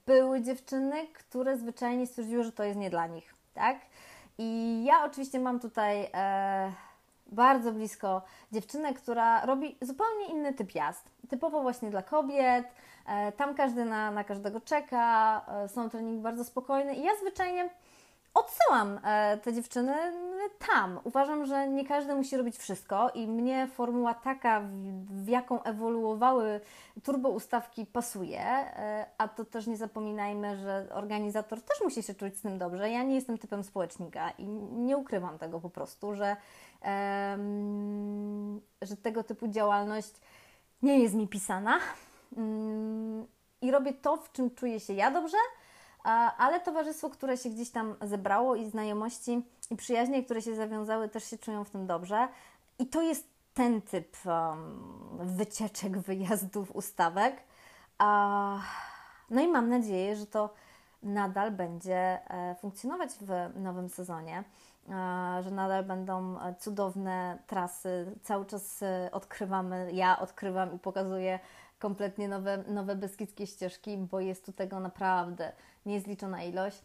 były 0.05 0.41
dziewczyny, 0.41 1.07
które 1.07 1.57
zwyczajnie 1.57 2.07
stwierdziły, 2.07 2.43
że 2.43 2.51
to 2.51 2.63
jest 2.63 2.80
nie 2.80 2.89
dla 2.89 3.07
nich, 3.07 3.34
tak? 3.53 3.78
I 4.38 4.82
ja 4.86 5.05
oczywiście 5.05 5.39
mam 5.39 5.59
tutaj 5.59 6.09
e, 6.13 6.71
bardzo 7.28 7.71
blisko 7.71 8.21
dziewczynę, 8.51 8.93
która 8.93 9.45
robi 9.45 9.78
zupełnie 9.82 10.28
inny 10.30 10.53
typ 10.53 10.76
jazd. 10.76 11.11
Typowo 11.30 11.61
właśnie 11.61 11.89
dla 11.89 12.01
kobiet. 12.01 12.65
E, 13.07 13.32
tam 13.32 13.55
każdy 13.55 13.86
na, 13.86 14.11
na 14.11 14.23
każdego 14.23 14.61
czeka, 14.61 15.45
e, 15.47 15.69
są 15.69 15.89
treningi 15.89 16.21
bardzo 16.21 16.43
spokojne 16.43 16.95
i 16.95 17.03
ja 17.03 17.11
zwyczajnie 17.21 17.69
odsyłam 18.36 18.99
e, 19.03 19.38
te 19.38 19.53
dziewczyny 19.53 19.93
tam. 20.67 20.99
Uważam, 21.03 21.45
że 21.45 21.67
nie 21.67 21.86
każdy 21.86 22.15
musi 22.15 22.38
robić 22.38 22.57
wszystko 22.57 23.09
i 23.09 23.27
mnie 23.27 23.67
formuła 23.67 24.13
taka, 24.13 24.61
w 25.09 25.27
jaką 25.27 25.63
ewoluowały 25.63 26.61
turbo 27.03 27.29
ustawki 27.29 27.86
pasuje, 27.86 28.41
a 29.17 29.27
to 29.27 29.45
też 29.45 29.67
nie 29.67 29.77
zapominajmy, 29.77 30.57
że 30.57 30.88
organizator 30.93 31.61
też 31.61 31.81
musi 31.83 32.03
się 32.03 32.15
czuć 32.15 32.38
z 32.38 32.41
tym 32.41 32.57
dobrze. 32.57 32.89
Ja 32.89 33.03
nie 33.03 33.15
jestem 33.15 33.38
typem 33.38 33.63
społecznika 33.63 34.29
i 34.29 34.47
nie 34.71 34.97
ukrywam 34.97 35.38
tego 35.38 35.59
po 35.59 35.69
prostu, 35.69 36.15
że 36.15 36.36
że 38.81 38.97
tego 38.97 39.23
typu 39.23 39.47
działalność 39.47 40.13
nie 40.81 40.99
jest 40.99 41.15
mi 41.15 41.27
pisana 41.27 41.79
mm, 42.38 43.27
i 43.61 43.71
robię 43.71 43.93
to, 43.93 44.17
w 44.17 44.31
czym 44.31 44.55
czuję 44.55 44.79
się 44.79 44.93
ja 44.93 45.11
dobrze, 45.11 45.38
ale 46.37 46.59
towarzystwo, 46.59 47.09
które 47.09 47.37
się 47.37 47.49
gdzieś 47.49 47.69
tam 47.69 47.95
zebrało 48.01 48.55
i 48.55 48.65
znajomości 48.65 49.43
i 49.71 49.75
przyjaźnie, 49.75 50.23
które 50.23 50.41
się 50.41 50.55
zawiązały, 50.55 51.09
też 51.09 51.29
się 51.29 51.37
czują 51.37 51.63
w 51.63 51.69
tym 51.69 51.87
dobrze. 51.87 52.27
I 52.79 52.87
to 52.87 53.01
jest 53.01 53.27
ten 53.53 53.81
typ 53.81 54.17
um, 54.25 54.79
wycieczek, 55.19 55.97
wyjazdów, 55.97 56.75
ustawek. 56.75 57.43
no 59.29 59.41
i 59.41 59.47
mam 59.47 59.69
nadzieję, 59.69 60.15
że 60.15 60.25
to 60.25 60.53
nadal 61.03 61.51
będzie 61.51 62.19
e, 62.29 62.55
funkcjonować 62.55 63.09
w 63.21 63.59
nowym 63.59 63.89
sezonie 63.89 64.43
że 65.41 65.51
nadal 65.51 65.83
będą 65.83 66.39
e, 66.41 66.55
cudowne 66.55 67.37
trasy. 67.47 68.15
Cały 68.23 68.45
czas 68.45 68.83
e, 68.83 69.09
odkrywamy, 69.11 69.89
ja 69.93 70.19
odkrywam 70.19 70.75
i 70.75 70.79
pokazuję 70.79 71.39
kompletnie 71.80 72.28
nowe, 72.28 72.63
nowe 72.67 72.95
beskidzkie 72.95 73.47
ścieżki, 73.47 73.97
bo 73.97 74.19
jest 74.19 74.45
tu 74.45 74.53
tego 74.53 74.80
naprawdę 74.80 75.51
niezliczona 75.86 76.43
ilość. 76.43 76.82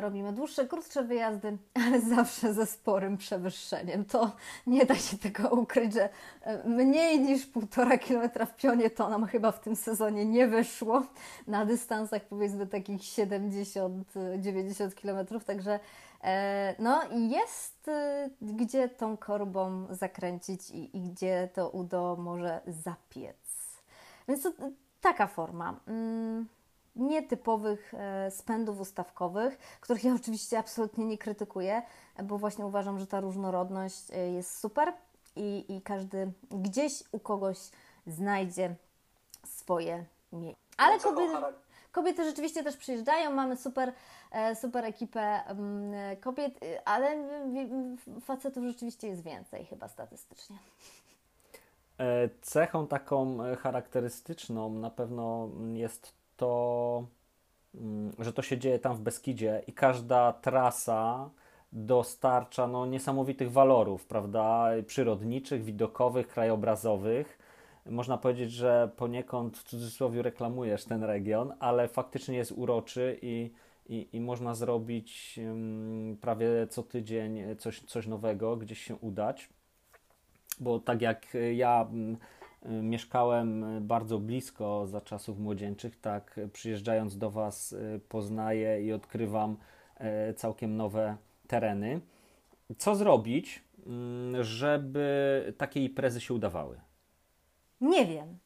Robimy 0.00 0.32
dłuższe, 0.32 0.66
krótsze 0.66 1.04
wyjazdy, 1.04 1.58
ale 1.86 2.00
zawsze 2.00 2.54
ze 2.54 2.66
sporym 2.66 3.16
przewyższeniem. 3.16 4.04
To 4.04 4.32
nie 4.66 4.86
da 4.86 4.94
się 4.94 5.18
tego 5.18 5.48
ukryć, 5.48 5.94
że 5.94 6.08
e, 6.42 6.68
mniej 6.68 7.20
niż 7.20 7.46
półtora 7.46 7.98
kilometra 7.98 8.46
w 8.46 8.56
pionie 8.56 8.90
to 8.90 9.08
nam 9.08 9.26
chyba 9.26 9.52
w 9.52 9.60
tym 9.60 9.76
sezonie 9.76 10.24
nie 10.24 10.46
wyszło 10.46 11.02
na 11.46 11.66
dystansach 11.66 12.24
powiedzmy 12.24 12.66
takich 12.66 13.00
70-90 13.00 14.94
kilometrów, 14.94 15.44
także 15.44 15.80
E, 16.24 16.74
no 16.78 17.02
i 17.10 17.30
jest 17.30 17.90
gdzie 18.40 18.88
tą 18.88 19.16
korbą 19.16 19.86
zakręcić 19.90 20.70
i, 20.70 20.96
i 20.96 21.00
gdzie 21.00 21.48
to 21.54 21.70
udo 21.70 22.16
może 22.18 22.60
zapiec. 22.66 23.36
Więc 24.28 24.42
to 24.42 24.50
taka 25.00 25.26
forma 25.26 25.80
mm, 25.86 26.48
nietypowych 26.96 27.94
e, 27.94 28.30
spędów 28.30 28.80
ustawkowych, 28.80 29.58
których 29.80 30.04
ja 30.04 30.14
oczywiście 30.14 30.58
absolutnie 30.58 31.04
nie 31.04 31.18
krytykuję, 31.18 31.82
bo 32.24 32.38
właśnie 32.38 32.66
uważam, 32.66 32.98
że 32.98 33.06
ta 33.06 33.20
różnorodność 33.20 34.10
e, 34.10 34.30
jest 34.32 34.58
super 34.58 34.92
i, 35.36 35.64
i 35.68 35.82
każdy 35.82 36.32
gdzieś 36.50 37.02
u 37.12 37.18
kogoś 37.18 37.58
znajdzie 38.06 38.74
swoje 39.44 40.04
miejsce. 40.32 40.62
Ale 40.76 40.98
kobiety 40.98 41.36
kobiety 41.92 42.24
rzeczywiście 42.24 42.64
też 42.64 42.76
przyjeżdżają, 42.76 43.32
mamy 43.32 43.56
super, 43.56 43.92
e, 44.30 44.56
super 44.56 44.84
ekipę 44.84 45.44
mm, 45.46 46.16
kobiet, 46.16 46.60
ale 46.84 47.16
facetów 48.20 48.64
rzeczywiście 48.64 49.08
jest 49.08 49.22
więcej 49.22 49.66
chyba 49.66 49.88
statystycznie. 49.88 50.56
Cechą 52.42 52.86
taką 52.86 53.38
charakterystyczną 53.58 54.72
na 54.72 54.90
pewno 54.90 55.50
jest 55.74 56.14
to, 56.36 57.06
mm, 57.74 58.12
że 58.18 58.32
to 58.32 58.42
się 58.42 58.58
dzieje 58.58 58.78
tam 58.78 58.96
w 58.96 59.00
Beskidzie 59.00 59.62
i 59.66 59.72
każda 59.72 60.32
trasa 60.32 61.30
dostarcza 61.72 62.66
no, 62.66 62.86
niesamowitych 62.86 63.52
walorów, 63.52 64.06
prawda, 64.06 64.68
przyrodniczych, 64.86 65.64
widokowych, 65.64 66.28
krajobrazowych. 66.28 67.38
Można 67.86 68.18
powiedzieć, 68.18 68.52
że 68.52 68.90
poniekąd 68.96 69.58
w 69.58 69.62
cudzysłowie 69.62 70.22
reklamujesz 70.22 70.84
ten 70.84 71.04
region, 71.04 71.54
ale 71.60 71.88
faktycznie 71.88 72.36
jest 72.36 72.52
uroczy 72.52 73.18
i, 73.22 73.52
i, 73.86 74.08
i 74.12 74.20
można 74.20 74.54
zrobić 74.54 75.40
um, 75.42 76.16
prawie 76.20 76.66
co 76.70 76.82
tydzień 76.82 77.56
coś, 77.58 77.80
coś 77.80 78.06
nowego, 78.06 78.56
gdzieś 78.56 78.84
się 78.84 78.96
udać. 78.96 79.48
Bo 80.60 80.78
tak 80.80 81.02
jak 81.02 81.26
ja 81.54 81.86
um, 81.90 82.16
mieszkałem 82.88 83.64
bardzo 83.80 84.18
blisko 84.18 84.86
za 84.86 85.00
czasów 85.00 85.38
młodzieńczych, 85.38 86.00
tak 86.00 86.40
przyjeżdżając 86.52 87.18
do 87.18 87.30
Was 87.30 87.74
poznaję 88.08 88.82
i 88.82 88.92
odkrywam 88.92 89.56
e, 89.96 90.34
całkiem 90.34 90.76
nowe 90.76 91.16
tereny. 91.46 92.00
Co 92.78 92.94
zrobić, 92.94 93.64
żeby 94.40 95.54
takie 95.58 95.84
imprezy 95.84 96.20
się 96.20 96.34
udawały? 96.34 96.80
Nie 97.80 98.06
wiem. 98.06 98.38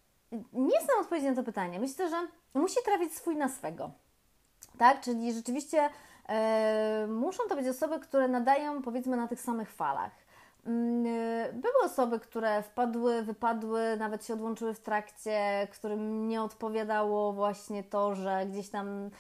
Nie 0.53 0.81
znam 0.81 1.01
odpowiedzi 1.01 1.27
na 1.27 1.35
to 1.35 1.43
pytanie. 1.43 1.81
Myślę, 1.81 2.11
że 2.11 2.17
musi 2.55 2.77
trafić 2.85 3.13
swój 3.13 3.37
na 3.37 3.49
swego. 3.49 3.91
Tak? 4.79 5.01
Czyli 5.01 5.33
rzeczywiście 5.33 5.89
e, 6.29 7.07
muszą 7.11 7.43
to 7.49 7.57
być 7.57 7.67
osoby, 7.67 8.01
które 8.01 8.29
nadają 8.29 8.83
powiedzmy 8.83 9.17
na 9.17 9.29
tych 9.29 9.41
samych 9.41 9.71
falach. 9.71 10.13
Mm, 10.67 11.07
e, 11.07 11.53
były 11.53 11.75
osoby, 11.85 12.21
które 12.21 12.63
wpadły, 12.63 13.23
wypadły, 13.23 13.97
nawet 13.97 14.27
się 14.27 14.35
odłączyły 14.35 14.75
w 14.75 14.81
trakcie, 14.81 15.69
którym 15.73 16.29
nie 16.29 16.43
odpowiadało 16.43 17.33
właśnie 17.33 17.85
to, 17.85 18.15
że 18.15 18.47
gdzieś 18.47 18.69
tam 18.69 19.11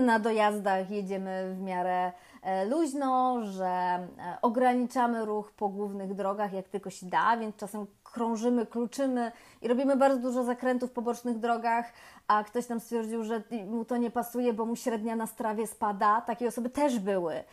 na 0.00 0.18
dojazdach 0.18 0.90
jedziemy 0.90 1.54
w 1.54 1.60
miarę 1.60 2.12
E, 2.42 2.64
luźno, 2.64 3.42
że 3.44 3.66
e, 3.66 4.08
ograniczamy 4.42 5.24
ruch 5.24 5.52
po 5.52 5.68
głównych 5.68 6.14
drogach 6.14 6.52
jak 6.52 6.68
tylko 6.68 6.90
się 6.90 7.06
da, 7.06 7.36
więc 7.36 7.56
czasem 7.56 7.86
krążymy, 8.04 8.66
kluczymy 8.66 9.32
i 9.62 9.68
robimy 9.68 9.96
bardzo 9.96 10.20
dużo 10.20 10.44
zakrętów 10.44 10.90
po 10.90 11.02
bocznych 11.02 11.38
drogach, 11.38 11.92
a 12.26 12.44
ktoś 12.44 12.66
tam 12.66 12.80
stwierdził, 12.80 13.24
że 13.24 13.42
mu 13.66 13.84
to 13.84 13.96
nie 13.96 14.10
pasuje, 14.10 14.52
bo 14.52 14.64
mu 14.64 14.76
średnia 14.76 15.16
na 15.16 15.26
strawie 15.26 15.66
spada. 15.66 16.20
Takie 16.20 16.48
osoby 16.48 16.70
też 16.70 16.98
były. 16.98 17.44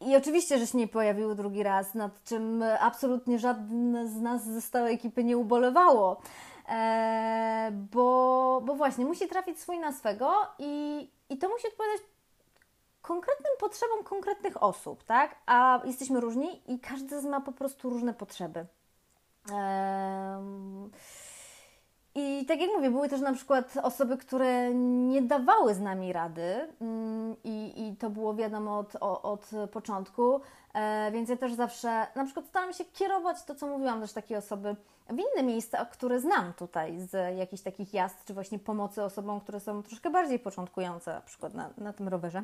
I 0.00 0.16
oczywiście, 0.16 0.58
że 0.58 0.66
się 0.66 0.78
nie 0.78 0.88
pojawiły 0.88 1.34
drugi 1.34 1.62
raz, 1.62 1.94
nad 1.94 2.24
czym 2.24 2.64
absolutnie 2.80 3.38
żadne 3.38 4.08
z 4.08 4.16
nas 4.16 4.44
ze 4.44 4.60
stałej 4.60 4.94
ekipy 4.94 5.24
nie 5.24 5.38
ubolewało. 5.38 6.20
Eee, 6.68 7.72
bo, 7.72 8.62
bo 8.64 8.74
właśnie 8.74 9.04
musi 9.04 9.28
trafić 9.28 9.60
swój 9.60 9.78
na 9.78 9.92
swego 9.92 10.32
i, 10.58 11.10
i 11.30 11.38
to 11.38 11.48
musi 11.48 11.66
odpowiadać 11.66 12.00
konkretnym 13.02 13.52
potrzebom 13.60 14.04
konkretnych 14.04 14.62
osób, 14.62 15.04
tak? 15.04 15.36
A 15.46 15.80
jesteśmy 15.84 16.20
różni 16.20 16.72
i 16.72 16.80
każdy 16.80 17.20
z 17.20 17.24
ma 17.24 17.40
po 17.40 17.52
prostu 17.52 17.90
różne 17.90 18.14
potrzeby. 18.14 18.66
I 22.14 22.46
tak 22.46 22.60
jak 22.60 22.70
mówię, 22.76 22.90
były 22.90 23.08
też 23.08 23.20
na 23.20 23.32
przykład 23.32 23.74
osoby, 23.82 24.16
które 24.16 24.74
nie 24.74 25.22
dawały 25.22 25.74
z 25.74 25.80
nami 25.80 26.12
rady, 26.12 26.68
mm, 26.80 27.36
i, 27.44 27.86
i 27.88 27.96
to 27.96 28.10
było 28.10 28.34
wiadomo 28.34 28.78
od, 28.78 28.96
od 29.00 29.50
początku, 29.72 30.40
e, 30.74 31.10
więc 31.12 31.28
ja 31.28 31.36
też 31.36 31.52
zawsze 31.52 32.06
na 32.14 32.24
przykład 32.24 32.46
staram 32.46 32.72
się 32.72 32.84
kierować 32.84 33.44
to, 33.44 33.54
co 33.54 33.66
mówiłam, 33.66 34.00
też 34.00 34.12
takie 34.12 34.38
osoby 34.38 34.76
w 35.08 35.18
inne 35.18 35.42
miejsca, 35.42 35.84
które 35.84 36.20
znam 36.20 36.52
tutaj 36.52 37.00
z 37.00 37.36
jakichś 37.36 37.62
takich 37.62 37.94
jazd, 37.94 38.24
czy 38.24 38.34
właśnie 38.34 38.58
pomocy 38.58 39.02
osobom, 39.02 39.40
które 39.40 39.60
są 39.60 39.82
troszkę 39.82 40.10
bardziej 40.10 40.38
początkujące, 40.38 41.14
na 41.14 41.20
przykład 41.20 41.54
na, 41.54 41.70
na 41.78 41.92
tym 41.92 42.08
rowerze. 42.08 42.42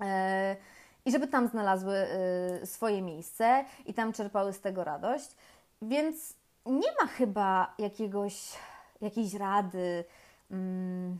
E, 0.00 0.56
i 1.04 1.12
żeby 1.12 1.26
tam 1.26 1.48
znalazły 1.48 1.94
e, 1.94 2.66
swoje 2.66 3.02
miejsce 3.02 3.64
i 3.86 3.94
tam 3.94 4.12
czerpały 4.12 4.52
z 4.52 4.60
tego 4.60 4.84
radość. 4.84 5.36
Więc 5.82 6.34
nie 6.66 6.88
ma 7.00 7.06
chyba 7.06 7.74
jakiegoś, 7.78 8.52
jakiejś 9.00 9.34
rady, 9.34 10.04
mm, 10.50 11.18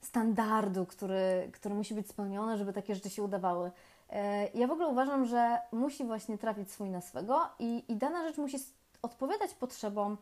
standardu, 0.00 0.86
który, 0.86 1.50
który 1.52 1.74
musi 1.74 1.94
być 1.94 2.08
spełniony, 2.08 2.58
żeby 2.58 2.72
takie 2.72 2.94
rzeczy 2.94 3.10
się 3.10 3.22
udawały. 3.22 3.70
E, 4.10 4.48
ja 4.48 4.66
w 4.66 4.70
ogóle 4.70 4.88
uważam, 4.88 5.24
że 5.24 5.58
musi 5.72 6.04
właśnie 6.04 6.38
trafić 6.38 6.70
swój 6.70 6.90
na 6.90 7.00
swego 7.00 7.48
i, 7.58 7.84
i 7.88 7.96
dana 7.96 8.22
rzecz 8.22 8.38
musi 8.38 8.56
odpowiadać 9.02 9.54
potrzebom 9.54 10.16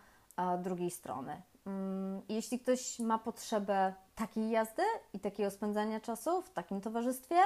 drugiej 0.59 0.91
strony. 0.91 1.43
Mm, 1.67 2.23
jeśli 2.29 2.59
ktoś 2.59 2.99
ma 2.99 3.19
potrzebę 3.19 3.95
takiej 4.15 4.51
jazdy 4.51 4.83
i 5.13 5.21
takiego 5.21 5.51
spędzania 5.51 6.01
czasu 6.01 6.43
w 6.43 6.51
takim 6.51 6.81
towarzystwie, 6.81 7.37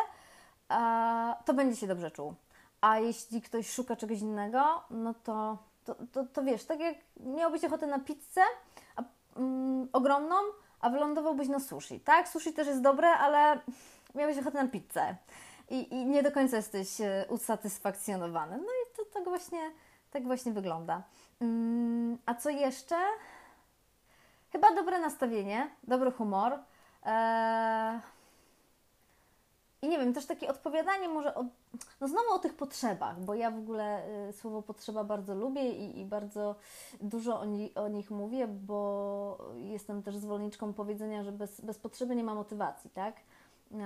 to 1.44 1.54
będzie 1.54 1.76
się 1.76 1.86
dobrze 1.86 2.10
czuł. 2.10 2.34
A 2.80 2.98
jeśli 2.98 3.42
ktoś 3.42 3.70
szuka 3.70 3.96
czegoś 3.96 4.20
innego, 4.20 4.82
no 4.90 5.14
to, 5.14 5.58
to, 5.84 5.94
to, 6.12 6.24
to 6.32 6.42
wiesz, 6.42 6.64
tak 6.64 6.80
jak 6.80 6.96
miałbyś 7.20 7.64
ochotę 7.64 7.86
na 7.86 7.98
pizzę 7.98 8.40
a, 8.96 9.02
mm, 9.36 9.88
ogromną, 9.92 10.36
a 10.80 10.90
wylądowałbyś 10.90 11.48
na 11.48 11.60
sushi, 11.60 12.00
tak? 12.00 12.28
Sushi 12.28 12.52
też 12.52 12.66
jest 12.66 12.80
dobre, 12.80 13.08
ale 13.08 13.60
miałbyś 14.14 14.38
ochotę 14.38 14.62
na 14.62 14.68
pizzę 14.68 15.16
i, 15.70 15.94
i 15.94 16.06
nie 16.06 16.22
do 16.22 16.32
końca 16.32 16.56
jesteś 16.56 17.00
e, 17.00 17.26
usatysfakcjonowany. 17.28 18.56
No 18.56 18.64
i 18.64 18.96
to 18.96 19.04
tak 19.04 19.24
właśnie, 19.24 19.70
tak 20.10 20.24
właśnie 20.24 20.52
wygląda. 20.52 21.02
Mm, 21.40 22.18
a 22.26 22.34
co 22.34 22.50
jeszcze? 22.50 22.96
Chyba 24.52 24.74
dobre 24.74 24.98
nastawienie, 24.98 25.70
dobry 25.82 26.10
humor. 26.10 26.58
Eee, 27.04 28.00
i 29.82 29.88
nie 29.88 29.98
wiem, 29.98 30.14
też 30.14 30.26
takie 30.26 30.48
odpowiadanie 30.48 31.08
może 31.08 31.34
o, 31.34 31.44
no 32.00 32.08
znowu 32.08 32.30
o 32.30 32.38
tych 32.38 32.54
potrzebach, 32.54 33.20
bo 33.20 33.34
ja 33.34 33.50
w 33.50 33.58
ogóle 33.58 34.08
y, 34.28 34.32
słowo 34.32 34.62
potrzeba 34.62 35.04
bardzo 35.04 35.34
lubię 35.34 35.70
i, 35.70 36.00
i 36.00 36.04
bardzo 36.04 36.56
dużo 37.00 37.40
o, 37.40 37.44
ni, 37.44 37.74
o, 37.74 37.88
nich 37.88 38.10
mówię, 38.10 38.48
bo 38.48 39.38
jestem 39.56 40.02
też 40.02 40.16
zwolenniczką 40.16 40.72
powiedzenia, 40.72 41.24
że 41.24 41.32
bez, 41.32 41.60
bez 41.60 41.78
potrzeby 41.78 42.16
nie 42.16 42.24
ma 42.24 42.34
motywacji, 42.34 42.90
tak? 42.90 43.16
E, 43.72 43.84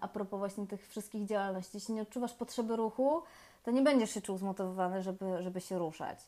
a 0.00 0.08
propos 0.08 0.38
właśnie 0.38 0.66
tych 0.66 0.88
wszystkich 0.88 1.26
działalności. 1.26 1.76
Jeśli 1.76 1.94
nie 1.94 2.02
odczuwasz 2.02 2.34
potrzeby 2.34 2.76
ruchu, 2.76 3.22
to 3.62 3.70
nie 3.70 3.82
będziesz 3.82 4.10
się 4.10 4.22
czuł 4.22 4.38
zmotywowany, 4.38 5.02
żeby, 5.02 5.42
żeby 5.42 5.60
się 5.60 5.78
ruszać. 5.78 6.18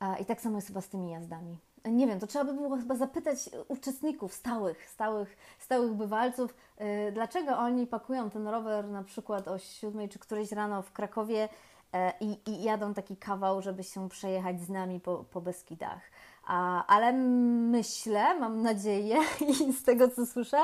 E, 0.00 0.18
I 0.18 0.24
tak 0.24 0.40
samo 0.40 0.56
jest 0.56 0.68
chyba 0.68 0.80
z 0.80 0.88
tymi 0.88 1.10
jazdami 1.10 1.58
nie 1.90 2.06
wiem, 2.06 2.20
to 2.20 2.26
trzeba 2.26 2.44
by 2.44 2.52
było 2.52 2.76
chyba 2.76 2.94
zapytać 2.94 3.50
uczestników 3.68 4.34
stałych, 4.34 4.90
stałych, 4.90 5.36
stałych 5.58 5.92
bywalców, 5.92 6.54
yy, 6.80 7.12
dlaczego 7.12 7.58
oni 7.58 7.86
pakują 7.86 8.30
ten 8.30 8.48
rower 8.48 8.88
na 8.88 9.04
przykład 9.04 9.48
o 9.48 9.58
7 9.58 10.08
czy 10.08 10.18
którejś 10.18 10.52
rano 10.52 10.82
w 10.82 10.92
Krakowie 10.92 11.48
yy, 11.92 12.00
i, 12.46 12.62
jadą 12.62 12.94
taki 12.94 13.16
kawał, 13.16 13.62
żeby 13.62 13.84
się 13.84 14.08
przejechać 14.08 14.60
z 14.60 14.68
nami 14.68 15.00
po, 15.00 15.24
po 15.24 15.40
Beskidach. 15.40 16.00
A, 16.46 16.86
ale 16.86 17.12
myślę, 17.12 18.38
mam 18.38 18.62
nadzieję 18.62 19.16
i 19.68 19.72
z 19.72 19.82
tego 19.82 20.08
co 20.08 20.26
słyszę, 20.26 20.58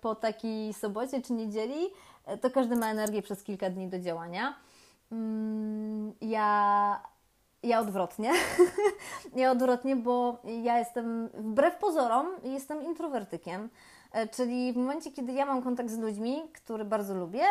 po 0.00 0.14
takiej 0.14 0.72
sobocie 0.72 1.22
czy 1.22 1.32
niedzieli, 1.32 1.90
to 2.40 2.50
każdy 2.50 2.76
ma 2.76 2.90
energię 2.90 3.22
przez 3.22 3.42
kilka 3.42 3.70
dni 3.70 3.88
do 3.88 3.98
działania. 3.98 4.54
Mm, 5.12 6.12
ja 6.20 7.13
ja 7.64 7.80
odwrotnie. 7.80 8.32
ja 9.36 9.50
odwrotnie, 9.50 9.96
bo 9.96 10.42
ja 10.62 10.78
jestem, 10.78 11.28
wbrew 11.34 11.76
pozorom, 11.76 12.26
jestem 12.42 12.82
introwertykiem. 12.82 13.68
E, 14.12 14.28
czyli 14.28 14.72
w 14.72 14.76
momencie, 14.76 15.12
kiedy 15.12 15.32
ja 15.32 15.46
mam 15.46 15.62
kontakt 15.62 15.90
z 15.90 15.98
ludźmi, 15.98 16.42
który 16.52 16.84
bardzo 16.84 17.14
lubię, 17.14 17.44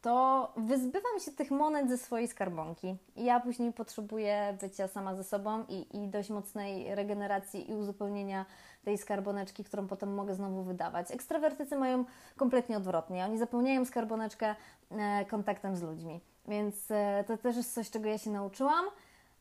to 0.00 0.48
wyzbywam 0.56 1.20
się 1.20 1.32
tych 1.32 1.50
monet 1.50 1.88
ze 1.88 1.98
swojej 1.98 2.28
skarbonki. 2.28 2.96
Ja 3.16 3.40
później 3.40 3.72
potrzebuję 3.72 4.56
bycia 4.60 4.88
sama 4.88 5.14
ze 5.14 5.24
sobą 5.24 5.64
i, 5.68 5.96
i 5.96 6.08
dość 6.08 6.30
mocnej 6.30 6.94
regeneracji 6.94 7.70
i 7.70 7.74
uzupełnienia 7.74 8.46
tej 8.84 8.98
skarboneczki, 8.98 9.64
którą 9.64 9.86
potem 9.86 10.14
mogę 10.14 10.34
znowu 10.34 10.62
wydawać. 10.62 11.10
Ekstrawertycy 11.10 11.76
mają 11.76 12.04
kompletnie 12.36 12.76
odwrotnie. 12.76 13.24
Oni 13.24 13.38
zapełniają 13.38 13.84
skarboneczkę 13.84 14.54
e, 14.90 15.24
kontaktem 15.24 15.76
z 15.76 15.82
ludźmi. 15.82 16.20
Więc 16.48 16.90
e, 16.90 17.24
to 17.26 17.36
też 17.36 17.56
jest 17.56 17.74
coś, 17.74 17.90
czego 17.90 18.08
ja 18.08 18.18
się 18.18 18.30
nauczyłam. 18.30 18.84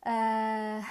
E, 0.05 0.81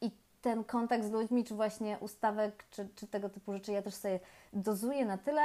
I 0.00 0.10
ten 0.42 0.64
kontakt 0.64 1.04
z 1.04 1.10
ludźmi, 1.10 1.44
czy 1.44 1.54
właśnie 1.54 1.98
ustawek, 2.00 2.64
czy, 2.70 2.88
czy 2.96 3.06
tego 3.06 3.28
typu 3.28 3.52
rzeczy, 3.52 3.72
ja 3.72 3.82
też 3.82 3.94
sobie 3.94 4.20
dozuję 4.52 5.04
na 5.04 5.18
tyle, 5.18 5.42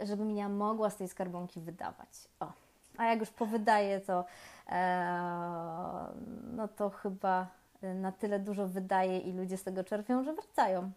żebym 0.00 0.30
ja 0.30 0.48
mogła 0.48 0.90
z 0.90 0.96
tej 0.96 1.08
skarbonki 1.08 1.60
wydawać. 1.60 2.08
O. 2.40 2.52
A 2.96 3.04
jak 3.04 3.20
już 3.20 3.30
powydaję, 3.30 4.00
to, 4.00 4.24
e, 4.68 6.04
no 6.52 6.68
to 6.68 6.90
chyba 6.90 7.46
na 7.82 8.12
tyle 8.12 8.38
dużo 8.38 8.68
wydaje 8.68 9.18
i 9.18 9.32
ludzie 9.32 9.56
z 9.56 9.64
tego 9.64 9.84
czerpią, 9.84 10.24
że 10.24 10.32
wracają. 10.32 10.90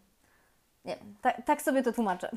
Nie 0.86 0.98
tak, 1.22 1.46
tak 1.46 1.62
sobie 1.62 1.84
to 1.84 1.94
tłumaczę. 1.94 2.32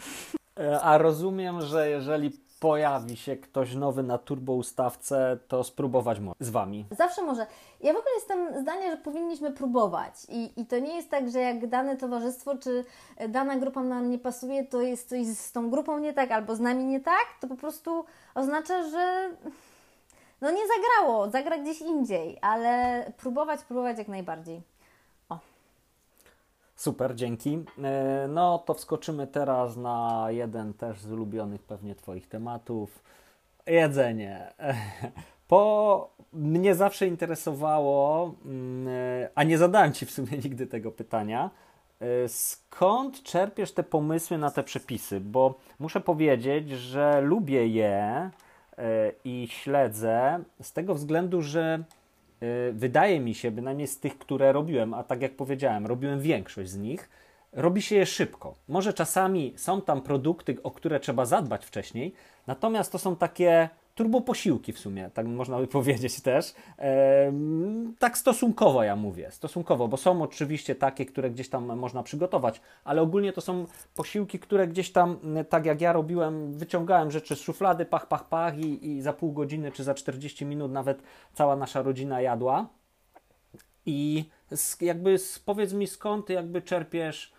A 0.82 0.98
rozumiem, 0.98 1.60
że 1.60 1.90
jeżeli 1.90 2.30
pojawi 2.64 3.16
się 3.16 3.36
ktoś 3.36 3.74
nowy 3.74 4.02
na 4.02 4.18
turboustawce, 4.18 5.38
to 5.48 5.64
spróbować 5.64 6.18
z 6.40 6.50
Wami. 6.50 6.84
Zawsze 6.90 7.22
może. 7.22 7.46
Ja 7.80 7.92
w 7.92 7.96
ogóle 7.96 8.14
jestem 8.14 8.62
zdania, 8.62 8.90
że 8.90 8.96
powinniśmy 8.96 9.52
próbować. 9.52 10.14
I, 10.28 10.60
I 10.60 10.66
to 10.66 10.78
nie 10.78 10.96
jest 10.96 11.10
tak, 11.10 11.30
że 11.30 11.40
jak 11.40 11.66
dane 11.66 11.96
towarzystwo 11.96 12.58
czy 12.58 12.84
dana 13.28 13.56
grupa 13.56 13.82
nam 13.82 14.10
nie 14.10 14.18
pasuje, 14.18 14.64
to 14.66 14.80
jest 14.80 15.08
coś 15.08 15.26
z 15.26 15.52
tą 15.52 15.70
grupą 15.70 15.98
nie 15.98 16.12
tak 16.12 16.30
albo 16.30 16.56
z 16.56 16.60
nami 16.60 16.84
nie 16.84 17.00
tak. 17.00 17.26
To 17.40 17.48
po 17.48 17.56
prostu 17.56 18.04
oznacza, 18.34 18.82
że 18.82 19.30
no 20.40 20.50
nie 20.50 20.62
zagrało, 20.66 21.30
zagra 21.30 21.58
gdzieś 21.58 21.80
indziej, 21.80 22.38
ale 22.42 23.04
próbować, 23.16 23.62
próbować 23.62 23.98
jak 23.98 24.08
najbardziej. 24.08 24.62
Super, 26.76 27.14
dzięki. 27.14 27.64
E, 27.84 28.26
no 28.28 28.58
to 28.58 28.74
wskoczymy 28.74 29.26
teraz 29.26 29.76
na 29.76 30.26
jeden 30.28 30.74
też 30.74 31.00
z 31.00 31.12
ulubionych 31.12 31.62
pewnie 31.62 31.94
Twoich 31.94 32.28
tematów. 32.28 33.02
Jedzenie. 33.66 34.52
Po 35.48 36.10
mnie 36.32 36.74
zawsze 36.74 37.06
interesowało, 37.06 38.34
mm, 38.44 38.88
e, 38.88 39.28
a 39.34 39.42
nie 39.42 39.58
zadałem 39.58 39.92
Ci 39.92 40.06
w 40.06 40.10
sumie 40.10 40.38
nigdy 40.44 40.66
tego 40.66 40.92
pytania, 40.92 41.50
e, 42.00 42.28
skąd 42.28 43.22
czerpiesz 43.22 43.72
te 43.72 43.82
pomysły 43.82 44.38
na 44.38 44.50
te 44.50 44.62
przepisy? 44.62 45.20
Bo 45.20 45.54
muszę 45.78 46.00
powiedzieć, 46.00 46.70
że 46.70 47.20
lubię 47.20 47.68
je 47.68 48.30
i 49.24 49.48
śledzę 49.50 50.44
z 50.62 50.72
tego 50.72 50.94
względu, 50.94 51.42
że 51.42 51.84
wydaje 52.72 53.20
mi 53.20 53.34
się, 53.34 53.50
bynajmniej 53.50 53.86
z 53.86 54.00
tych, 54.00 54.18
które 54.18 54.52
robiłem, 54.52 54.94
a 54.94 55.02
tak 55.02 55.22
jak 55.22 55.36
powiedziałem, 55.36 55.86
robiłem 55.86 56.20
większość 56.20 56.70
z 56.70 56.76
nich, 56.76 57.10
robi 57.52 57.82
się 57.82 57.96
je 57.96 58.06
szybko. 58.06 58.54
Może 58.68 58.92
czasami 58.92 59.54
są 59.56 59.80
tam 59.80 60.02
produkty, 60.02 60.62
o 60.62 60.70
które 60.70 61.00
trzeba 61.00 61.26
zadbać 61.26 61.64
wcześniej, 61.64 62.14
natomiast 62.46 62.92
to 62.92 62.98
są 62.98 63.16
takie 63.16 63.68
turbo 63.94 64.20
posiłki 64.20 64.72
w 64.72 64.78
sumie, 64.78 65.10
tak 65.14 65.26
można 65.26 65.58
by 65.58 65.66
powiedzieć 65.78 66.20
też. 66.20 66.54
Tak 67.98 68.18
stosunkowo 68.18 68.82
ja 68.82 68.96
mówię, 68.96 69.30
stosunkowo, 69.30 69.88
bo 69.88 69.96
są 69.96 70.22
oczywiście 70.22 70.74
takie, 70.74 71.06
które 71.06 71.30
gdzieś 71.30 71.48
tam 71.48 71.78
można 71.78 72.02
przygotować, 72.02 72.60
ale 72.84 73.02
ogólnie 73.02 73.32
to 73.32 73.40
są 73.40 73.66
posiłki, 73.94 74.38
które 74.38 74.68
gdzieś 74.68 74.92
tam, 74.92 75.18
tak 75.48 75.66
jak 75.66 75.80
ja 75.80 75.92
robiłem, 75.92 76.52
wyciągałem 76.52 77.10
rzeczy 77.10 77.36
z 77.36 77.40
szuflady, 77.40 77.86
pach, 77.86 78.08
pach, 78.08 78.28
pach 78.28 78.58
i, 78.58 78.88
i 78.88 79.02
za 79.02 79.12
pół 79.12 79.32
godziny 79.32 79.72
czy 79.72 79.84
za 79.84 79.94
40 79.94 80.46
minut 80.46 80.72
nawet 80.72 81.02
cała 81.32 81.56
nasza 81.56 81.82
rodzina 81.82 82.20
jadła. 82.20 82.66
I 83.86 84.24
jakby 84.80 85.16
powiedz 85.44 85.72
mi 85.72 85.86
skąd 85.86 86.28
jakby 86.28 86.62
czerpiesz 86.62 87.32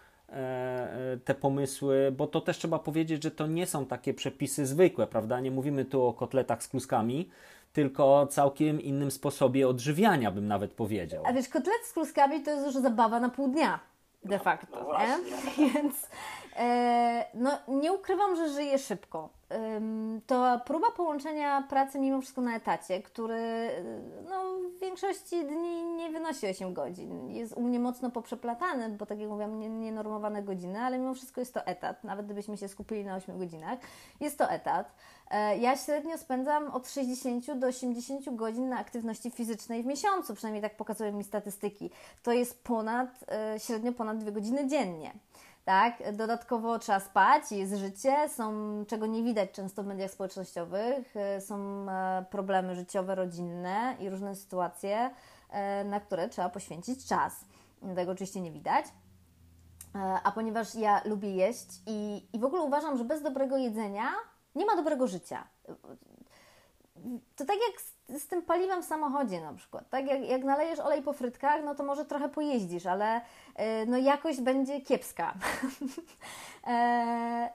te 1.25 1.35
pomysły, 1.35 2.13
bo 2.17 2.27
to 2.27 2.41
też 2.41 2.57
trzeba 2.57 2.79
powiedzieć, 2.79 3.23
że 3.23 3.31
to 3.31 3.47
nie 3.47 3.67
są 3.67 3.85
takie 3.85 4.13
przepisy 4.13 4.65
zwykłe, 4.65 5.07
prawda? 5.07 5.39
Nie 5.39 5.51
mówimy 5.51 5.85
tu 5.85 6.03
o 6.03 6.13
kotletach 6.13 6.63
z 6.63 6.67
kluskami, 6.67 7.29
tylko 7.73 8.19
o 8.19 8.27
całkiem 8.27 8.81
innym 8.81 9.11
sposobie 9.11 9.67
odżywiania, 9.67 10.31
bym 10.31 10.47
nawet 10.47 10.71
powiedział. 10.71 11.23
A 11.27 11.33
wiesz, 11.33 11.49
kotlet 11.49 11.85
z 11.85 11.93
kluskami 11.93 12.43
to 12.43 12.51
jest 12.51 12.65
już 12.65 12.75
zabawa 12.75 13.19
na 13.19 13.29
pół 13.29 13.47
dnia 13.47 13.79
de 14.25 14.39
facto, 14.39 14.87
no 14.91 14.99
nie? 14.99 15.17
Więc 15.73 16.03
e, 16.03 16.07
no, 17.33 17.51
nie 17.67 17.93
ukrywam, 17.93 18.35
że 18.35 18.49
żyję 18.49 18.77
szybko. 18.77 19.29
To 20.27 20.61
próba 20.65 20.91
połączenia 20.91 21.61
pracy 21.69 21.99
mimo 21.99 22.21
wszystko 22.21 22.41
na 22.41 22.55
etacie, 22.55 23.01
który 23.01 23.69
no, 24.29 24.55
w 24.77 24.79
większości 24.79 25.45
dni 25.45 25.83
nie 25.83 26.09
wynosi 26.09 26.47
8 26.47 26.73
godzin. 26.73 27.29
Jest 27.29 27.53
u 27.57 27.61
mnie 27.61 27.79
mocno 27.79 28.11
poprzeplatany, 28.11 28.89
bo 28.89 29.05
tak 29.05 29.19
jak 29.19 29.29
mówiłam, 29.29 29.79
nienormowane 29.81 30.39
nie 30.39 30.45
godziny, 30.45 30.79
ale 30.79 30.97
mimo 30.97 31.13
wszystko 31.13 31.41
jest 31.41 31.53
to 31.53 31.65
etat. 31.65 32.03
Nawet 32.03 32.25
gdybyśmy 32.25 32.57
się 32.57 32.67
skupili 32.67 33.05
na 33.05 33.15
8 33.15 33.37
godzinach, 33.37 33.79
jest 34.19 34.37
to 34.37 34.49
etat. 34.49 34.95
E, 35.31 35.57
ja 35.57 35.77
średnio 35.77 36.17
spędzam 36.17 36.71
od 36.71 36.89
60 36.89 37.51
do 37.51 37.67
80 37.67 38.35
godzin 38.35 38.69
na 38.69 38.79
aktywności 38.79 39.31
fizycznej 39.31 39.83
w 39.83 39.85
miesiącu, 39.85 40.35
przynajmniej 40.35 40.61
tak 40.61 40.77
pokazują 40.77 41.11
mi 41.11 41.23
statystyki. 41.23 41.89
To 42.23 42.31
jest 42.31 42.63
ponad, 42.63 43.09
e, 43.31 43.59
średnio 43.59 43.91
ponad 43.91 44.17
2 44.17 44.31
godziny 44.31 44.67
dziennie 44.67 45.13
tak? 45.65 46.15
Dodatkowo 46.15 46.79
trzeba 46.79 46.99
spać, 46.99 47.51
jest 47.51 47.75
życie, 47.75 48.29
są, 48.29 48.53
czego 48.87 49.05
nie 49.05 49.23
widać 49.23 49.51
często 49.51 49.83
w 49.83 49.85
mediach 49.85 50.11
społecznościowych, 50.11 51.15
e, 51.17 51.41
są 51.41 51.85
e, 51.89 52.25
problemy 52.29 52.75
życiowe, 52.75 53.15
rodzinne 53.15 53.95
i 53.99 54.09
różne 54.09 54.35
sytuacje, 54.35 55.11
e, 55.49 55.83
na 55.83 55.99
które 55.99 56.29
trzeba 56.29 56.49
poświęcić 56.49 57.07
czas. 57.07 57.45
Tego 57.95 58.11
oczywiście 58.11 58.41
nie 58.41 58.51
widać. 58.51 58.85
A 60.23 60.31
ponieważ 60.31 60.75
ja 60.75 61.01
lubię 61.05 61.35
jeść 61.35 61.67
i, 61.87 62.27
i 62.33 62.39
w 62.39 62.43
ogóle 62.43 62.61
uważam, 62.61 62.97
że 62.97 63.03
bez 63.03 63.21
dobrego 63.21 63.57
jedzenia 63.57 64.05
nie 64.55 64.65
ma 64.65 64.75
dobrego 64.75 65.07
życia 65.07 65.47
to 67.35 67.45
tak 67.45 67.57
jak 67.69 67.81
z, 68.09 68.27
tym 68.27 68.41
paliwem 68.41 68.83
w 68.83 68.85
samochodzie 68.85 69.41
na 69.41 69.53
przykład, 69.53 69.89
tak? 69.89 70.07
Jak, 70.07 70.25
jak 70.25 70.43
nalejesz 70.43 70.79
olej 70.79 71.01
po 71.01 71.13
frytkach, 71.13 71.63
no 71.65 71.75
to 71.75 71.83
może 71.83 72.05
trochę 72.05 72.29
pojeździsz, 72.29 72.85
ale 72.85 73.21
yy, 73.57 73.63
no 73.87 73.97
jakość 73.97 74.41
będzie 74.41 74.81
kiepska. 74.81 75.33
e, 76.67 77.49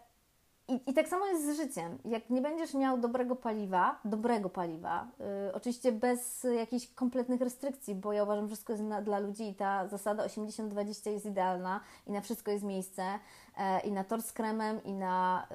i, 0.71 0.91
I 0.91 0.95
tak 0.95 1.09
samo 1.09 1.27
jest 1.27 1.47
z 1.47 1.57
życiem. 1.57 1.99
Jak 2.05 2.31
nie 2.31 2.41
będziesz 2.41 2.75
miał 2.75 2.99
dobrego 2.99 3.37
paliwa, 3.37 4.01
dobrego 4.05 4.49
paliwa, 4.49 5.07
yy, 5.19 5.55
oczywiście 5.55 5.93
bez 5.93 6.47
jakichś 6.57 6.87
kompletnych 6.87 7.41
restrykcji, 7.41 7.95
bo 7.95 8.13
ja 8.13 8.23
uważam, 8.23 8.45
że 8.45 8.49
wszystko 8.49 8.73
jest 8.73 8.85
na, 8.85 9.03
dla 9.03 9.19
ludzi 9.19 9.49
i 9.49 9.55
ta 9.55 9.89
zasada 9.89 10.27
80-20 10.27 11.11
jest 11.11 11.27
idealna 11.27 11.81
i 12.07 12.13
na 12.13 12.21
wszystko 12.21 12.51
jest 12.51 12.65
miejsce. 12.65 13.03
Yy, 13.59 13.81
I 13.81 13.93
na 13.93 14.05
tort 14.05 14.27
z 14.27 14.33
kremem, 14.33 14.85
i 14.85 14.93
na 14.93 15.47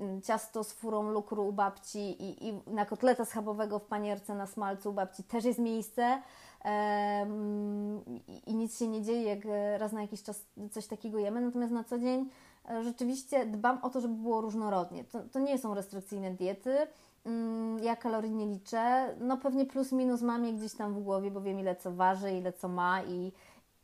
yy, 0.00 0.20
ciasto 0.22 0.64
z 0.64 0.72
furą 0.72 1.02
lukru 1.10 1.48
u 1.48 1.52
babci, 1.52 1.98
i, 1.98 2.48
i 2.48 2.60
na 2.66 2.86
kotleta 2.86 3.24
schabowego 3.24 3.78
w 3.78 3.84
panierce 3.84 4.34
na 4.34 4.46
smalcu 4.46 4.90
u 4.90 4.92
babci 4.92 5.24
też 5.24 5.44
jest 5.44 5.58
miejsce. 5.58 6.22
I 8.46 8.54
nic 8.54 8.78
się 8.78 8.88
nie 8.88 9.02
dzieje, 9.02 9.22
jak 9.22 9.38
raz 9.78 9.92
na 9.92 10.02
jakiś 10.02 10.22
czas 10.22 10.44
coś 10.70 10.86
takiego 10.86 11.18
jemy, 11.18 11.40
natomiast 11.40 11.72
na 11.72 11.84
co 11.84 11.98
dzień 11.98 12.30
E, 12.30 12.49
rzeczywiście 12.82 13.46
dbam 13.46 13.78
o 13.82 13.90
to, 13.90 14.00
żeby 14.00 14.14
było 14.14 14.40
różnorodnie. 14.40 15.04
To, 15.04 15.22
to 15.32 15.38
nie 15.38 15.58
są 15.58 15.74
restrykcyjne 15.74 16.30
diety. 16.30 16.76
Mm, 17.26 17.78
ja 17.78 17.96
kalorii 17.96 18.30
nie 18.30 18.46
liczę. 18.46 19.14
No 19.20 19.36
pewnie 19.36 19.66
plus 19.66 19.92
minus 19.92 20.22
mam 20.22 20.44
je 20.44 20.52
gdzieś 20.52 20.74
tam 20.74 20.94
w 20.94 21.00
głowie, 21.00 21.30
bo 21.30 21.40
wiem 21.40 21.60
ile 21.60 21.76
co 21.76 21.92
waży, 21.92 22.32
ile 22.32 22.52
co 22.52 22.68
ma 22.68 23.02
i, 23.02 23.32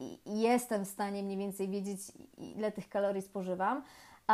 i, 0.00 0.18
i 0.26 0.40
jestem 0.40 0.84
w 0.84 0.88
stanie 0.88 1.22
mniej 1.22 1.38
więcej 1.38 1.68
wiedzieć, 1.68 2.00
ile 2.38 2.72
tych 2.72 2.88
kalorii 2.88 3.22
spożywam. 3.22 3.82
E, 4.30 4.32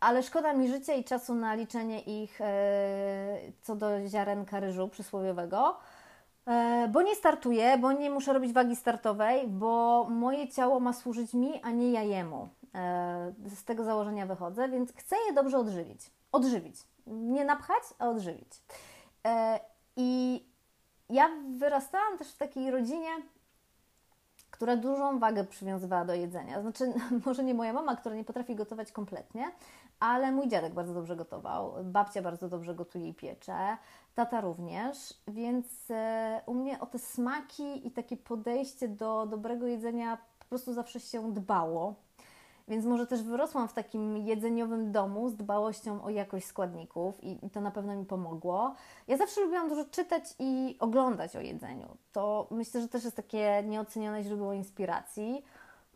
ale 0.00 0.22
szkoda 0.22 0.52
mi 0.52 0.68
życia 0.68 0.94
i 0.94 1.04
czasu 1.04 1.34
na 1.34 1.54
liczenie 1.54 2.00
ich 2.00 2.40
e, 2.40 3.38
co 3.62 3.76
do 3.76 4.08
ziarenka 4.08 4.60
ryżu 4.60 4.88
przysłowiowego, 4.88 5.76
bo 6.92 7.02
nie 7.02 7.14
startuję, 7.14 7.78
bo 7.78 7.92
nie 7.92 8.10
muszę 8.10 8.32
robić 8.32 8.52
wagi 8.52 8.76
startowej, 8.76 9.48
bo 9.48 10.06
moje 10.10 10.48
ciało 10.48 10.80
ma 10.80 10.92
służyć 10.92 11.34
mi, 11.34 11.62
a 11.62 11.70
nie 11.70 11.92
ja 11.92 12.02
jemu. 12.02 12.48
E, 12.76 13.32
z 13.48 13.64
tego 13.64 13.84
założenia 13.84 14.26
wychodzę, 14.26 14.68
więc 14.68 14.92
chcę 14.92 15.16
je 15.28 15.32
dobrze 15.32 15.58
odżywić. 15.58 16.10
Odżywić. 16.32 16.76
Nie 17.06 17.44
napchać, 17.44 17.82
a 17.98 18.08
odżywić. 18.08 18.62
E, 19.26 19.60
I 19.96 20.42
ja 21.08 21.30
wyrastałam 21.58 22.18
też 22.18 22.32
w 22.32 22.38
takiej 22.38 22.70
rodzinie, 22.70 23.08
która 24.50 24.76
dużą 24.76 25.18
wagę 25.18 25.44
przywiązywała 25.44 26.04
do 26.04 26.14
jedzenia. 26.14 26.60
Znaczy, 26.60 26.92
może 27.26 27.44
nie 27.44 27.54
moja 27.54 27.72
mama, 27.72 27.96
która 27.96 28.14
nie 28.14 28.24
potrafi 28.24 28.54
gotować 28.54 28.92
kompletnie, 28.92 29.50
ale 30.00 30.32
mój 30.32 30.48
dziadek 30.48 30.74
bardzo 30.74 30.94
dobrze 30.94 31.16
gotował, 31.16 31.74
babcia 31.84 32.22
bardzo 32.22 32.48
dobrze 32.48 32.74
gotuje 32.74 33.08
i 33.08 33.14
piecze, 33.14 33.76
tata 34.14 34.40
również, 34.40 35.14
więc 35.28 35.90
e, 35.90 36.40
u 36.46 36.54
mnie 36.54 36.80
o 36.80 36.86
te 36.86 36.98
smaki 36.98 37.86
i 37.86 37.90
takie 37.90 38.16
podejście 38.16 38.88
do 38.88 39.26
dobrego 39.26 39.66
jedzenia 39.66 40.18
po 40.38 40.44
prostu 40.44 40.72
zawsze 40.72 41.00
się 41.00 41.32
dbało. 41.32 42.05
Więc 42.68 42.84
może 42.84 43.06
też 43.06 43.22
wyrosłam 43.22 43.68
w 43.68 43.72
takim 43.72 44.16
jedzeniowym 44.16 44.92
domu 44.92 45.28
z 45.28 45.36
dbałością 45.36 46.02
o 46.04 46.10
jakość 46.10 46.46
składników 46.46 47.24
i, 47.24 47.46
i, 47.46 47.50
to 47.50 47.60
na 47.60 47.70
pewno 47.70 47.96
mi 47.96 48.04
pomogło. 48.04 48.74
Ja 49.08 49.16
zawsze 49.16 49.40
lubiłam 49.40 49.68
dużo 49.68 49.84
czytać 49.84 50.24
i 50.38 50.76
oglądać 50.80 51.36
o 51.36 51.40
jedzeniu. 51.40 51.96
To 52.12 52.46
myślę, 52.50 52.80
że 52.80 52.88
też 52.88 53.04
jest 53.04 53.16
takie 53.16 53.62
nieocenione 53.66 54.22
źródło 54.22 54.52
inspiracji 54.52 55.44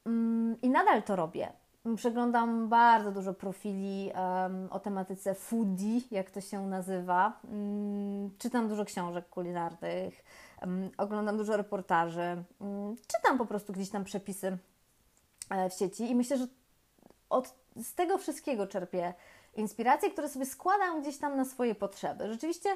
mm, 0.06 0.60
i 0.62 0.70
nadal 0.70 1.02
to 1.02 1.16
robię. 1.16 1.52
Przeglądam 1.96 2.68
bardzo 2.68 3.12
dużo 3.12 3.34
profili 3.34 4.12
um, 4.14 4.68
o 4.70 4.80
tematyce 4.80 5.34
foodie, 5.34 6.00
jak 6.10 6.30
to 6.30 6.40
się 6.40 6.66
nazywa. 6.66 7.40
Um, 7.44 8.30
czytam 8.38 8.68
dużo 8.68 8.84
książek 8.84 9.28
kulinarnych, 9.28 10.24
um, 10.62 10.90
oglądam 10.98 11.36
dużo 11.36 11.56
reportaży, 11.56 12.44
mm, 12.60 12.96
czytam 13.06 13.38
po 13.38 13.46
prostu 13.46 13.72
gdzieś 13.72 13.90
tam 13.90 14.04
przepisy 14.04 14.58
e, 15.50 15.70
w 15.70 15.74
sieci 15.74 16.10
i 16.10 16.14
myślę, 16.14 16.38
że 16.38 16.46
od, 17.30 17.54
z 17.76 17.94
tego 17.94 18.18
wszystkiego 18.18 18.66
czerpię 18.66 19.14
inspiracje, 19.56 20.10
które 20.10 20.28
sobie 20.28 20.46
składam 20.46 21.02
gdzieś 21.02 21.18
tam 21.18 21.36
na 21.36 21.44
swoje 21.44 21.74
potrzeby. 21.74 22.28
Rzeczywiście 22.32 22.70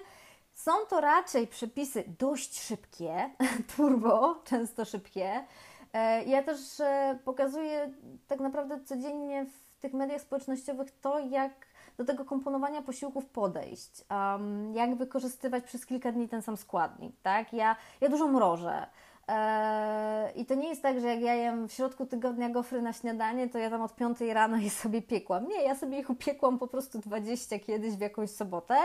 są 0.55 0.73
to 0.89 1.01
raczej 1.01 1.47
przepisy 1.47 2.05
dość 2.19 2.63
szybkie, 2.63 3.31
turbo, 3.77 4.43
często 4.45 4.85
szybkie. 4.85 5.45
E, 5.93 6.25
ja 6.25 6.43
też 6.43 6.81
e, 6.81 7.19
pokazuję 7.25 7.91
tak 8.29 8.41
naprawdę 8.41 8.85
codziennie 8.85 9.47
w 9.47 9.81
tych 9.81 9.93
mediach 9.93 10.21
społecznościowych 10.21 11.01
to, 11.01 11.19
jak 11.19 11.53
do 11.97 12.05
tego 12.05 12.25
komponowania 12.25 12.83
posiłków 12.83 13.27
podejść, 13.27 14.05
um, 14.11 14.75
jak 14.75 14.95
wykorzystywać 14.95 15.65
przez 15.65 15.87
kilka 15.87 16.13
dni 16.13 16.29
ten 16.29 16.43
sam 16.43 16.57
składnik, 16.57 17.17
tak? 17.23 17.53
Ja, 17.53 17.77
ja 18.01 18.09
dużo 18.09 18.29
mrożę. 18.29 18.87
Eee, 19.29 20.41
I 20.41 20.47
to 20.47 20.55
nie 20.55 20.69
jest 20.69 20.83
tak, 20.83 21.01
że 21.01 21.07
jak 21.07 21.21
ja 21.21 21.35
jem 21.35 21.69
w 21.69 21.73
środku 21.73 22.07
tygodnia 22.07 22.49
gofry 22.51 22.83
na 22.83 22.93
śniadanie, 22.93 23.49
to 23.49 23.59
ja 23.59 23.71
tam 23.71 23.83
od 23.83 23.95
5 23.95 24.21
rano 24.21 24.57
je 24.57 24.71
sobie 24.71 25.03
piekłam. 25.03 25.49
Nie, 25.49 25.63
ja 25.63 25.75
sobie 25.75 25.99
ich 25.99 26.11
upiekłam 26.11 26.59
po 26.59 26.67
prostu 26.67 26.99
20 26.99 27.59
kiedyś 27.59 27.95
w 27.95 28.01
jakąś 28.01 28.31
sobotę 28.31 28.77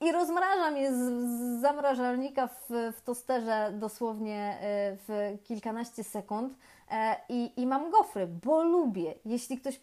i 0.00 0.12
rozmrażam 0.12 0.76
je 0.76 0.94
z, 0.94 1.60
zamrażalnika 1.60 2.46
w, 2.46 2.70
w 2.96 3.00
tosterze 3.04 3.72
dosłownie 3.74 4.58
e, 4.60 4.96
w 5.08 5.38
kilkanaście 5.44 6.04
sekund 6.04 6.54
e, 6.90 7.16
i, 7.28 7.52
i 7.56 7.66
mam 7.66 7.90
gofry, 7.90 8.26
bo 8.26 8.62
lubię. 8.62 9.14
Jeśli 9.24 9.58
ktoś 9.58 9.80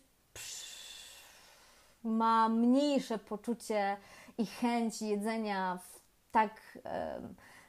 ma 2.04 2.50
mniejsze 2.50 3.18
poczucie 3.18 3.98
i 4.38 4.46
chęć 4.46 5.02
jedzenia 5.02 5.80
w 5.84 6.00
tak 6.32 6.80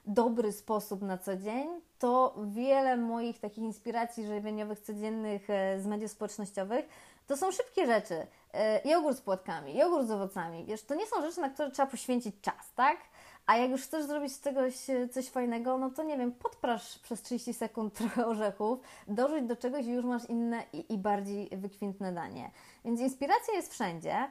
dobry 0.06 0.52
sposób 0.52 1.02
na 1.02 1.18
co 1.18 1.36
dzień, 1.36 1.68
to 1.98 2.34
wiele 2.46 2.96
moich 2.96 3.40
takich 3.40 3.64
inspiracji 3.64 4.26
żywieniowych 4.26 4.80
codziennych 4.80 5.50
e, 5.50 5.80
z 5.80 5.86
mediów 5.86 6.10
społecznościowych 6.10 6.88
to 7.26 7.36
są 7.36 7.52
szybkie 7.52 7.86
rzeczy. 7.86 8.26
E, 8.54 8.88
jogurt 8.88 9.18
z 9.18 9.20
płatkami, 9.20 9.76
jogurt 9.76 10.06
z 10.06 10.10
owocami. 10.10 10.64
Wiesz, 10.64 10.82
to 10.82 10.94
nie 10.94 11.06
są 11.06 11.22
rzeczy, 11.22 11.40
na 11.40 11.50
które 11.50 11.70
trzeba 11.70 11.90
poświęcić 11.90 12.40
czas, 12.40 12.72
tak? 12.74 12.96
A 13.46 13.56
jak 13.56 13.70
już 13.70 13.82
chcesz 13.82 14.04
zrobić 14.04 14.32
z 14.32 14.40
czegoś 14.40 14.90
e, 14.90 15.08
coś 15.08 15.28
fajnego, 15.28 15.78
no 15.78 15.90
to 15.90 16.02
nie 16.02 16.18
wiem, 16.18 16.32
podprasz 16.32 16.98
przez 16.98 17.22
30 17.22 17.54
sekund 17.54 17.94
trochę 17.98 18.26
orzechów, 18.26 18.80
dorzuć 19.08 19.42
do 19.42 19.56
czegoś 19.56 19.86
i 19.86 19.90
już 19.90 20.04
masz 20.04 20.24
inne 20.24 20.62
i, 20.72 20.92
i 20.94 20.98
bardziej 20.98 21.48
wykwintne 21.56 22.12
danie. 22.12 22.50
Więc 22.84 23.00
inspiracja 23.00 23.54
jest 23.54 23.72
wszędzie, 23.72 24.30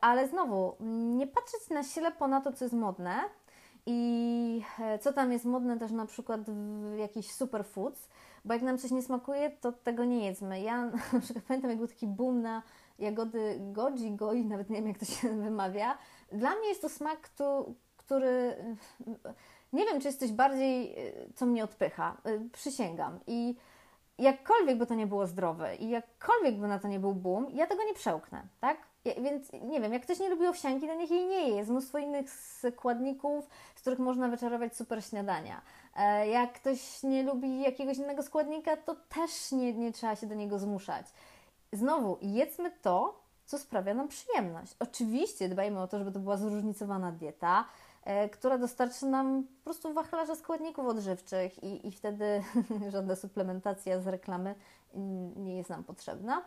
ale 0.00 0.28
znowu, 0.28 0.76
nie 1.16 1.26
patrzeć 1.26 1.70
na 1.70 1.82
ślepo 1.82 2.28
na 2.28 2.40
to, 2.40 2.52
co 2.52 2.64
jest 2.64 2.74
modne 2.74 3.20
i 3.86 4.62
e, 4.80 4.98
co 4.98 5.12
tam 5.12 5.32
jest 5.32 5.44
modne 5.44 5.78
też 5.78 5.92
na 5.92 6.06
przykład 6.06 6.40
w 6.94 6.98
jakichś 6.98 7.30
superfoods, 7.30 8.08
bo 8.44 8.54
jak 8.54 8.62
nam 8.62 8.78
coś 8.78 8.90
nie 8.90 9.02
smakuje, 9.02 9.50
to 9.50 9.72
tego 9.72 10.04
nie 10.04 10.26
jedzmy. 10.26 10.60
Ja 10.60 10.86
na 11.12 11.20
przykład 11.20 11.44
pamiętam, 11.44 11.70
jak 11.70 11.78
był 11.78 11.88
taki 11.88 12.06
boom 12.06 12.42
na 12.42 12.62
jagody 12.98 13.56
goji, 13.60 14.16
goi, 14.16 14.44
nawet 14.44 14.70
nie 14.70 14.76
wiem 14.76 14.88
jak 14.88 14.98
to 14.98 15.04
się 15.04 15.28
wymawia. 15.44 15.98
Dla 16.32 16.56
mnie 16.56 16.68
jest 16.68 16.82
to 16.82 16.88
smak, 16.88 17.30
który 17.96 18.56
nie 19.72 19.84
wiem, 19.84 20.00
czy 20.00 20.08
jest 20.08 20.20
coś 20.20 20.32
bardziej, 20.32 20.96
co 21.34 21.46
mnie 21.46 21.64
odpycha. 21.64 22.16
Przysięgam. 22.52 23.20
I 23.26 23.56
jakkolwiek 24.18 24.78
by 24.78 24.86
to 24.86 24.94
nie 24.94 25.06
było 25.06 25.26
zdrowe 25.26 25.76
i 25.76 25.88
jakkolwiek 25.88 26.58
by 26.58 26.68
na 26.68 26.78
to 26.78 26.88
nie 26.88 27.00
był 27.00 27.14
boom, 27.14 27.46
ja 27.50 27.66
tego 27.66 27.84
nie 27.84 27.94
przełknę, 27.94 28.42
tak? 28.60 28.78
Więc 29.04 29.52
nie 29.52 29.80
wiem, 29.80 29.92
jak 29.92 30.02
ktoś 30.02 30.18
nie 30.18 30.30
lubi 30.30 30.46
owsianki, 30.46 30.86
to 30.86 30.94
niech 30.94 31.10
jej 31.10 31.26
nie 31.26 31.48
je. 31.48 31.56
Jest 31.56 31.70
mnóstwo 31.70 31.98
innych 31.98 32.30
składników, 32.30 33.48
z 33.76 33.80
których 33.80 33.98
można 33.98 34.28
wyczarować 34.28 34.76
super 34.76 35.04
śniadania. 35.04 35.62
E, 35.96 36.28
jak 36.28 36.52
ktoś 36.52 37.02
nie 37.02 37.22
lubi 37.22 37.60
jakiegoś 37.60 37.98
innego 37.98 38.22
składnika, 38.22 38.76
to 38.76 38.96
też 39.08 39.52
nie, 39.52 39.72
nie 39.72 39.92
trzeba 39.92 40.16
się 40.16 40.26
do 40.26 40.34
niego 40.34 40.58
zmuszać. 40.58 41.06
Znowu, 41.72 42.18
jedzmy 42.22 42.70
to, 42.82 43.20
co 43.46 43.58
sprawia 43.58 43.94
nam 43.94 44.08
przyjemność. 44.08 44.76
Oczywiście 44.78 45.48
dbajmy 45.48 45.80
o 45.80 45.88
to, 45.88 45.98
żeby 45.98 46.12
to 46.12 46.20
była 46.20 46.36
zróżnicowana 46.36 47.12
dieta, 47.12 47.64
e, 48.04 48.28
która 48.28 48.58
dostarczy 48.58 49.06
nam 49.06 49.44
po 49.58 49.64
prostu 49.64 49.92
wachlarze 49.92 50.36
składników 50.36 50.86
odżywczych 50.86 51.64
i, 51.64 51.88
i 51.88 51.92
wtedy 51.92 52.42
żadna 52.92 53.16
suplementacja 53.16 54.00
z 54.00 54.06
reklamy 54.06 54.54
nie 55.36 55.56
jest 55.56 55.70
nam 55.70 55.84
potrzebna. 55.84 56.42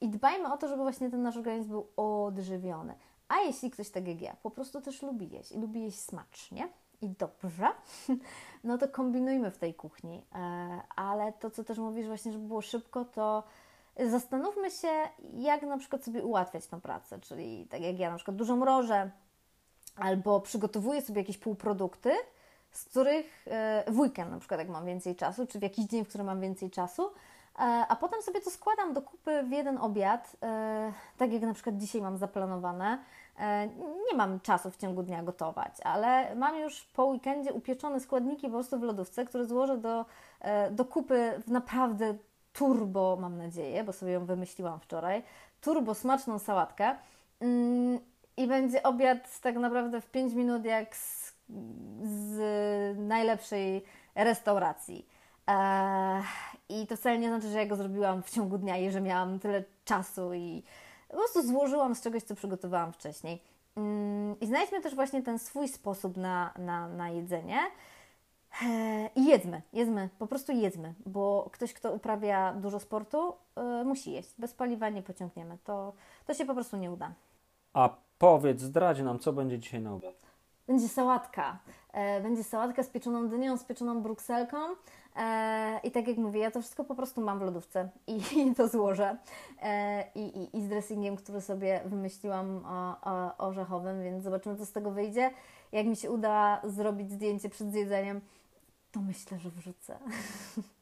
I 0.00 0.08
dbajmy 0.08 0.52
o 0.52 0.56
to, 0.56 0.68
żeby 0.68 0.82
właśnie 0.82 1.10
ten 1.10 1.22
nasz 1.22 1.36
organizm 1.36 1.68
był 1.68 1.86
odżywiony. 1.96 2.94
A 3.28 3.40
jeśli 3.40 3.70
ktoś 3.70 3.90
tak 3.90 4.08
jak 4.08 4.20
ja, 4.20 4.36
po 4.42 4.50
prostu 4.50 4.80
też 4.80 5.02
lubi 5.02 5.30
jeść 5.30 5.52
i 5.52 5.60
lubi 5.60 5.82
jeść 5.82 5.98
smacznie, 5.98 6.68
i 7.02 7.08
dobrze, 7.08 7.68
no 8.64 8.78
to 8.78 8.88
kombinujmy 8.88 9.50
w 9.50 9.58
tej 9.58 9.74
kuchni. 9.74 10.22
E, 10.34 10.38
ale 10.96 11.32
to, 11.32 11.50
co 11.50 11.64
też 11.64 11.78
mówisz 11.78 12.06
właśnie, 12.06 12.32
żeby 12.32 12.46
było 12.46 12.62
szybko, 12.62 13.04
to 13.04 13.42
zastanówmy 14.06 14.70
się, 14.70 14.88
jak 15.34 15.62
na 15.62 15.78
przykład 15.78 16.04
sobie 16.04 16.24
ułatwiać 16.24 16.66
tą 16.66 16.80
pracę. 16.80 17.20
Czyli 17.20 17.66
tak 17.66 17.80
jak 17.80 17.98
ja 17.98 18.10
na 18.10 18.16
przykład 18.16 18.36
dużo 18.36 18.56
mrożę, 18.56 19.10
albo 19.96 20.40
przygotowuję 20.40 21.02
sobie 21.02 21.20
jakieś 21.20 21.38
półprodukty, 21.38 22.12
z 22.70 22.84
których 22.84 23.46
e, 23.46 23.84
w 23.92 23.98
weekend 23.98 24.30
na 24.30 24.38
przykład 24.38 24.60
jak 24.60 24.68
mam 24.68 24.86
więcej 24.86 25.16
czasu, 25.16 25.46
czy 25.46 25.58
w 25.58 25.62
jakiś 25.62 25.86
dzień, 25.86 26.04
w 26.04 26.08
którym 26.08 26.26
mam 26.26 26.40
więcej 26.40 26.70
czasu, 26.70 27.02
e, 27.06 27.10
a 27.88 27.96
potem 27.96 28.22
sobie 28.22 28.40
to 28.40 28.50
składam 28.50 28.92
do 28.92 29.02
kupy 29.02 29.42
w 29.42 29.50
jeden 29.50 29.78
obiad, 29.78 30.36
tak 31.16 31.32
jak 31.32 31.42
na 31.42 31.54
przykład 31.54 31.76
dzisiaj 31.76 32.02
mam 32.02 32.16
zaplanowane. 32.16 32.98
E, 33.40 33.68
nie 34.10 34.16
mam 34.16 34.40
czasu 34.40 34.70
w 34.70 34.76
ciągu 34.76 35.02
dnia 35.02 35.22
gotować, 35.22 35.72
ale 35.84 36.34
mam 36.34 36.58
już 36.58 36.82
po 36.82 37.04
weekendzie 37.04 37.52
upieczone 37.52 38.00
składniki 38.00 38.46
po 38.46 38.52
prostu 38.52 38.78
w 38.78 38.82
lodówce, 38.82 39.24
które 39.24 39.46
złożę 39.46 39.78
do, 39.78 40.04
e, 40.40 40.70
do 40.70 40.84
kupy 40.84 41.42
w 41.46 41.50
naprawdę 41.50 42.14
turbo, 42.52 43.18
mam 43.20 43.38
nadzieję, 43.38 43.84
bo 43.84 43.92
sobie 43.92 44.12
ją 44.12 44.24
wymyśliłam 44.24 44.80
wczoraj, 44.80 45.22
turbo 45.60 45.94
smaczną 45.94 46.38
sałatkę 46.38 46.96
mm, 47.40 47.98
i 48.36 48.46
będzie 48.46 48.82
obiad 48.82 49.40
tak 49.40 49.56
naprawdę 49.56 50.00
w 50.00 50.10
5 50.10 50.34
minut 50.34 50.64
jak 50.64 50.96
z, 50.96 51.34
z 52.04 52.98
najlepszej 52.98 53.84
restauracji. 54.14 55.06
I 56.68 56.86
to 56.86 56.96
wcale 56.96 57.18
nie 57.18 57.28
znaczy, 57.28 57.48
że 57.48 57.58
ja 57.58 57.66
go 57.66 57.76
zrobiłam 57.76 58.22
w 58.22 58.30
ciągu 58.30 58.58
dnia 58.58 58.78
i 58.78 58.90
że 58.90 59.00
miałam 59.00 59.38
tyle 59.38 59.64
czasu 59.84 60.34
i 60.34 60.62
po 61.08 61.16
prostu 61.16 61.42
złożyłam 61.42 61.94
z 61.94 62.00
czegoś, 62.00 62.22
co 62.22 62.34
przygotowałam 62.34 62.92
wcześniej. 62.92 63.42
Mm, 63.76 64.40
I 64.40 64.46
znajdźmy 64.46 64.80
też 64.80 64.94
właśnie 64.94 65.22
ten 65.22 65.38
swój 65.38 65.68
sposób 65.68 66.16
na, 66.16 66.54
na, 66.58 66.88
na 66.88 67.08
jedzenie. 67.08 67.58
I 69.16 69.24
jedzmy, 69.26 69.62
jedzmy, 69.72 70.08
po 70.18 70.26
prostu 70.26 70.52
jedzmy, 70.52 70.94
bo 71.06 71.48
ktoś, 71.52 71.74
kto 71.74 71.92
uprawia 71.92 72.52
dużo 72.52 72.80
sportu, 72.80 73.34
yy, 73.56 73.84
musi 73.84 74.12
jeść. 74.12 74.34
Bez 74.38 74.54
paliwa 74.54 74.88
nie 74.88 75.02
pociągniemy. 75.02 75.58
To, 75.64 75.92
to 76.26 76.34
się 76.34 76.44
po 76.44 76.54
prostu 76.54 76.76
nie 76.76 76.92
uda. 76.92 77.12
A 77.72 77.96
powiedz, 78.18 78.60
zdradź 78.60 79.00
nam, 79.00 79.18
co 79.18 79.32
będzie 79.32 79.58
dzisiaj 79.58 79.80
na 79.80 79.94
obiad. 79.94 80.29
Będzie 80.70 80.88
sałatka. 80.88 81.58
E, 81.92 82.20
będzie 82.20 82.44
sałatka 82.44 82.82
z 82.82 82.88
pieczoną 82.88 83.28
dynią, 83.28 83.56
z 83.56 83.64
pieczoną 83.64 84.02
brukselką. 84.02 84.56
E, 85.16 85.80
I 85.84 85.90
tak 85.90 86.08
jak 86.08 86.16
mówię, 86.16 86.40
ja 86.40 86.50
to 86.50 86.60
wszystko 86.60 86.84
po 86.84 86.94
prostu 86.94 87.20
mam 87.20 87.38
w 87.38 87.42
lodówce 87.42 87.88
i, 88.06 88.54
to 88.56 88.68
złożę. 88.68 89.16
E, 89.62 90.04
i, 90.14 90.38
i, 90.38 90.56
I 90.56 90.62
z 90.62 90.68
dressingiem, 90.68 91.16
który 91.16 91.40
sobie 91.40 91.80
wymyśliłam 91.84 92.64
o, 92.66 92.96
o, 93.02 93.36
orzechowym, 93.38 94.02
więc 94.02 94.24
zobaczymy, 94.24 94.56
co 94.56 94.66
z 94.66 94.72
tego 94.72 94.90
wyjdzie. 94.90 95.30
Jak 95.72 95.86
mi 95.86 95.96
się 95.96 96.10
uda 96.10 96.60
zrobić 96.64 97.10
zdjęcie 97.10 97.48
przed 97.48 97.72
zjedzeniem, 97.72 98.20
to 98.92 99.00
myślę, 99.00 99.38
że 99.38 99.50
wrzucę. 99.50 99.98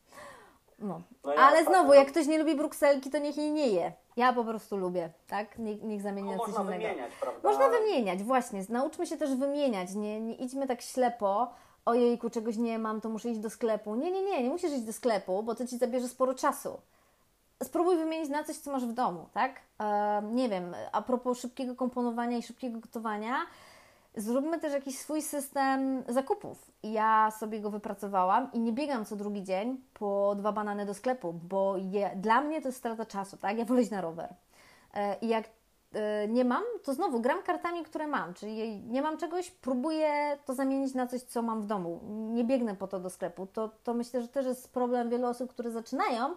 No. 0.78 1.02
no 1.24 1.32
ja 1.32 1.40
Ale 1.40 1.64
znowu, 1.64 1.94
jak 1.94 2.08
ktoś 2.08 2.26
nie 2.26 2.38
lubi 2.38 2.54
brukselki, 2.54 3.10
to 3.10 3.18
niech 3.18 3.36
jej 3.36 3.52
nie 3.52 3.66
je. 3.66 3.92
Ja 4.16 4.32
po 4.32 4.44
prostu 4.44 4.76
lubię, 4.76 5.10
tak? 5.28 5.58
Niech, 5.58 5.82
niech 5.82 6.02
zamieni 6.02 6.30
na 6.30 6.38
coś 6.38 6.46
można 6.46 6.62
innego. 6.62 6.82
Wymieniać, 6.82 7.12
prawda? 7.20 7.48
Można 7.48 7.68
wymieniać, 7.68 8.22
właśnie. 8.22 8.64
Nauczmy 8.68 9.06
się 9.06 9.16
też 9.16 9.34
wymieniać. 9.34 9.94
Nie, 9.94 10.20
nie 10.20 10.34
idźmy 10.34 10.66
tak 10.66 10.82
ślepo. 10.82 11.50
Ojejku, 11.84 12.30
czegoś 12.30 12.56
nie 12.56 12.78
mam, 12.78 13.00
to 13.00 13.08
muszę 13.08 13.28
iść 13.28 13.40
do 13.40 13.50
sklepu. 13.50 13.94
Nie, 13.94 14.10
nie, 14.10 14.22
nie, 14.22 14.42
nie 14.42 14.50
musisz 14.50 14.72
iść 14.72 14.82
do 14.82 14.92
sklepu, 14.92 15.42
bo 15.42 15.54
to 15.54 15.66
ci 15.66 15.78
zabierze 15.78 16.08
sporo 16.08 16.34
czasu. 16.34 16.80
Spróbuj 17.62 17.96
wymienić 17.96 18.30
na 18.30 18.44
coś, 18.44 18.56
co 18.56 18.72
masz 18.72 18.86
w 18.86 18.92
domu, 18.92 19.28
tak? 19.32 19.60
nie 20.22 20.48
wiem, 20.48 20.74
a 20.92 21.02
propos 21.02 21.38
szybkiego 21.38 21.74
komponowania 21.74 22.36
i 22.36 22.42
szybkiego 22.42 22.80
gotowania, 22.80 23.36
zróbmy 24.18 24.58
też 24.58 24.72
jakiś 24.72 24.98
swój 24.98 25.22
system 25.22 26.02
zakupów. 26.08 26.70
Ja 26.82 27.30
sobie 27.30 27.60
go 27.60 27.70
wypracowałam 27.70 28.52
i 28.52 28.60
nie 28.60 28.72
biegam 28.72 29.04
co 29.04 29.16
drugi 29.16 29.42
dzień 29.44 29.80
po 29.94 30.34
dwa 30.38 30.52
banany 30.52 30.86
do 30.86 30.94
sklepu, 30.94 31.32
bo 31.32 31.76
je, 31.76 32.10
dla 32.16 32.40
mnie 32.40 32.62
to 32.62 32.68
jest 32.68 32.78
strata 32.78 33.06
czasu, 33.06 33.36
tak? 33.36 33.58
Ja 33.58 33.64
wolę 33.64 33.82
na 33.90 34.00
rower. 34.00 34.34
E, 34.94 35.16
I 35.20 35.28
jak 35.28 35.44
e, 35.92 36.28
nie 36.28 36.44
mam, 36.44 36.62
to 36.84 36.94
znowu 36.94 37.20
gram 37.20 37.42
kartami, 37.42 37.84
które 37.84 38.06
mam, 38.06 38.34
czyli 38.34 38.82
nie 38.82 39.02
mam 39.02 39.16
czegoś, 39.16 39.50
próbuję 39.50 40.38
to 40.44 40.54
zamienić 40.54 40.94
na 40.94 41.06
coś, 41.06 41.22
co 41.22 41.42
mam 41.42 41.62
w 41.62 41.66
domu. 41.66 42.00
Nie 42.08 42.44
biegnę 42.44 42.76
po 42.76 42.88
to 42.88 43.00
do 43.00 43.10
sklepu. 43.10 43.46
To, 43.46 43.70
to 43.84 43.94
myślę, 43.94 44.22
że 44.22 44.28
też 44.28 44.46
jest 44.46 44.72
problem 44.72 45.10
wielu 45.10 45.26
osób, 45.26 45.50
które 45.50 45.70
zaczynają, 45.70 46.34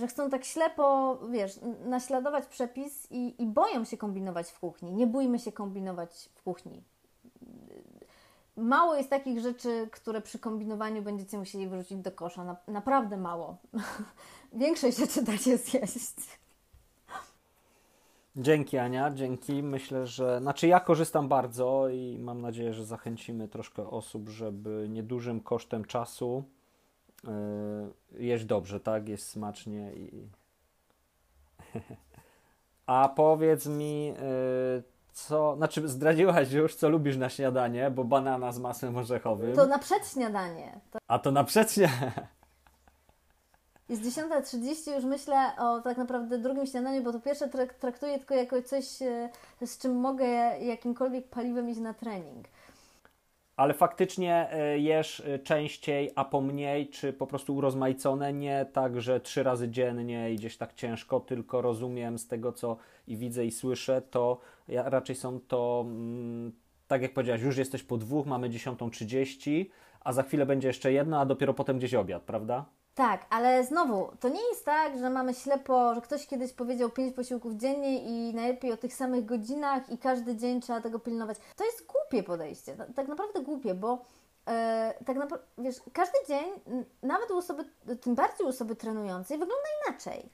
że 0.00 0.06
chcą 0.08 0.30
tak 0.30 0.44
ślepo, 0.44 1.18
wiesz, 1.30 1.60
naśladować 1.84 2.46
przepis 2.46 3.06
i, 3.10 3.42
i 3.42 3.46
boją 3.46 3.84
się 3.84 3.96
kombinować 3.96 4.50
w 4.50 4.58
kuchni. 4.58 4.92
Nie 4.92 5.06
bójmy 5.06 5.38
się 5.38 5.52
kombinować 5.52 6.30
w 6.34 6.42
kuchni. 6.42 6.82
Mało 8.56 8.94
jest 8.94 9.10
takich 9.10 9.40
rzeczy, 9.40 9.88
które 9.92 10.20
przy 10.20 10.38
kombinowaniu 10.38 11.02
będziecie 11.02 11.38
musieli 11.38 11.66
wyrzucić 11.66 11.98
do 11.98 12.12
kosza. 12.12 12.44
Na, 12.44 12.56
naprawdę 12.68 13.16
mało. 13.16 13.56
Większość 14.52 14.96
rzeczy 14.96 15.22
da 15.22 15.36
się 15.36 15.56
zjeść. 15.56 16.38
Dzięki 18.36 18.78
Ania, 18.78 19.10
dzięki. 19.10 19.62
Myślę, 19.62 20.06
że. 20.06 20.40
Znaczy, 20.40 20.66
ja 20.66 20.80
korzystam 20.80 21.28
bardzo 21.28 21.88
i 21.88 22.18
mam 22.18 22.40
nadzieję, 22.40 22.74
że 22.74 22.84
zachęcimy 22.84 23.48
troszkę 23.48 23.90
osób, 23.90 24.28
żeby 24.28 24.86
niedużym 24.88 25.40
kosztem 25.40 25.84
czasu 25.84 26.44
E, 27.28 28.22
jeść 28.22 28.44
dobrze, 28.44 28.80
tak? 28.80 29.08
Jest 29.08 29.28
smacznie 29.28 29.92
i... 29.94 30.28
A 32.86 33.08
powiedz 33.16 33.66
mi, 33.66 34.06
yy, 34.06 34.14
co, 35.12 35.56
znaczy 35.56 35.88
zdradziłaś 35.88 36.52
już, 36.52 36.74
co 36.74 36.88
lubisz 36.88 37.16
na 37.16 37.28
śniadanie, 37.28 37.90
bo 37.90 38.04
banana 38.04 38.52
z 38.52 38.58
masłem 38.58 38.96
orzechowym. 38.96 39.56
To 39.56 39.66
na 39.66 39.78
przedśniadanie. 39.78 40.80
To 40.90 40.98
A 41.08 41.18
to 41.18 41.30
na 41.30 41.44
przedśniadanie. 41.44 42.28
jest 43.88 44.02
10.30, 44.02 44.94
już 44.94 45.04
myślę 45.04 45.52
o 45.58 45.80
tak 45.80 45.96
naprawdę 45.98 46.38
drugim 46.38 46.66
śniadaniu, 46.66 47.02
bo 47.02 47.12
to 47.12 47.20
pierwsze 47.20 47.48
trak- 47.48 47.74
traktuję 47.74 48.18
tylko 48.18 48.34
jako 48.34 48.62
coś, 48.62 49.02
e, 49.02 49.28
z 49.66 49.78
czym 49.78 49.96
mogę 49.96 50.26
jakimkolwiek 50.58 51.28
paliwem 51.28 51.70
iść 51.70 51.80
na 51.80 51.94
trening. 51.94 52.46
Ale 53.56 53.74
faktycznie 53.74 54.48
y, 54.74 54.78
jesz 54.78 55.20
y, 55.20 55.38
częściej, 55.38 56.10
a 56.14 56.24
po 56.24 56.40
mniej, 56.40 56.88
czy 56.88 57.12
po 57.12 57.26
prostu 57.26 57.56
urozmaicone? 57.56 58.32
Nie 58.32 58.66
tak, 58.72 59.00
że 59.00 59.20
trzy 59.20 59.42
razy 59.42 59.68
dziennie 59.68 60.32
i 60.32 60.36
gdzieś 60.36 60.56
tak 60.56 60.74
ciężko, 60.74 61.20
tylko 61.20 61.62
rozumiem 61.62 62.18
z 62.18 62.26
tego, 62.26 62.52
co 62.52 62.76
i 63.06 63.16
widzę 63.16 63.44
i 63.44 63.50
słyszę, 63.50 64.02
to 64.02 64.40
ja, 64.68 64.88
raczej 64.88 65.16
są 65.16 65.40
to, 65.40 65.84
mm, 65.86 66.52
tak 66.86 67.02
jak 67.02 67.14
powiedziałaś, 67.14 67.42
już 67.42 67.56
jesteś 67.56 67.82
po 67.82 67.96
dwóch, 67.96 68.26
mamy 68.26 68.50
10.30, 68.50 69.66
a 70.00 70.12
za 70.12 70.22
chwilę 70.22 70.46
będzie 70.46 70.68
jeszcze 70.68 70.92
jedno, 70.92 71.20
a 71.20 71.26
dopiero 71.26 71.54
potem 71.54 71.78
gdzieś 71.78 71.94
obiad, 71.94 72.22
prawda? 72.22 72.64
Tak, 72.94 73.26
ale 73.30 73.64
znowu, 73.64 74.08
to 74.20 74.28
nie 74.28 74.48
jest 74.48 74.64
tak, 74.64 74.98
że 74.98 75.10
mamy 75.10 75.34
ślepo, 75.34 75.94
że 75.94 76.00
ktoś 76.00 76.26
kiedyś 76.26 76.52
powiedział 76.52 76.90
pięć 76.90 77.16
posiłków 77.16 77.54
dziennie 77.54 78.02
i 78.04 78.34
najlepiej 78.34 78.72
o 78.72 78.76
tych 78.76 78.94
samych 78.94 79.24
godzinach 79.24 79.90
i 79.90 79.98
każdy 79.98 80.36
dzień 80.36 80.60
trzeba 80.60 80.80
tego 80.80 80.98
pilnować. 80.98 81.36
To 81.56 81.64
jest 81.64 81.86
głupie 81.86 82.22
podejście, 82.22 82.76
ta- 82.76 82.86
tak 82.96 83.08
naprawdę 83.08 83.40
głupie, 83.40 83.74
bo 83.74 84.04
e, 84.48 84.94
tak 85.06 85.16
naprawdę, 85.16 85.46
wiesz, 85.58 85.76
każdy 85.92 86.18
dzień, 86.28 86.44
nawet 87.02 87.30
u 87.30 87.36
osoby, 87.36 87.64
tym 88.00 88.14
bardziej 88.14 88.46
u 88.46 88.48
osoby 88.48 88.76
trenującej, 88.76 89.38
wygląda 89.38 89.66
inaczej. 89.88 90.28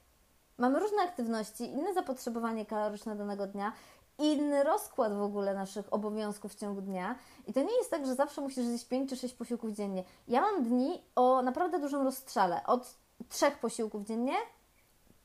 Mamy 0.58 0.78
różne 0.80 1.02
aktywności, 1.02 1.64
inne 1.64 1.94
zapotrzebowanie 1.94 2.66
kaloryczne 2.66 3.16
danego 3.16 3.46
dnia, 3.46 3.72
inny 4.20 4.64
rozkład 4.64 5.16
w 5.16 5.22
ogóle 5.22 5.54
naszych 5.54 5.92
obowiązków 5.92 6.52
w 6.52 6.60
ciągu 6.60 6.82
dnia. 6.82 7.18
I 7.46 7.52
to 7.52 7.62
nie 7.62 7.76
jest 7.76 7.90
tak, 7.90 8.06
że 8.06 8.14
zawsze 8.14 8.40
musisz 8.40 8.64
zjeść 8.64 8.84
5 8.84 9.10
czy 9.10 9.16
6 9.16 9.34
posiłków 9.34 9.70
dziennie. 9.70 10.04
Ja 10.28 10.40
mam 10.40 10.64
dni 10.64 11.02
o 11.16 11.42
naprawdę 11.42 11.78
dużym 11.78 12.02
rozstrzale. 12.02 12.66
Od 12.66 12.94
trzech 13.28 13.58
posiłków 13.58 14.04
dziennie 14.04 14.34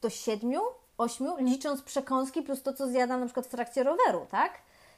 do 0.01 0.09
siedmiu, 0.09 0.61
ośmiu, 0.97 1.35
licząc 1.37 1.81
przekąski 1.81 2.41
plus 2.41 2.63
to, 2.63 2.73
co 2.73 2.87
zjadam 2.87 3.19
na 3.19 3.25
przykład 3.25 3.45
w 3.45 3.49
trakcie 3.49 3.83
roweru, 3.83 4.25
tak? 4.31 4.51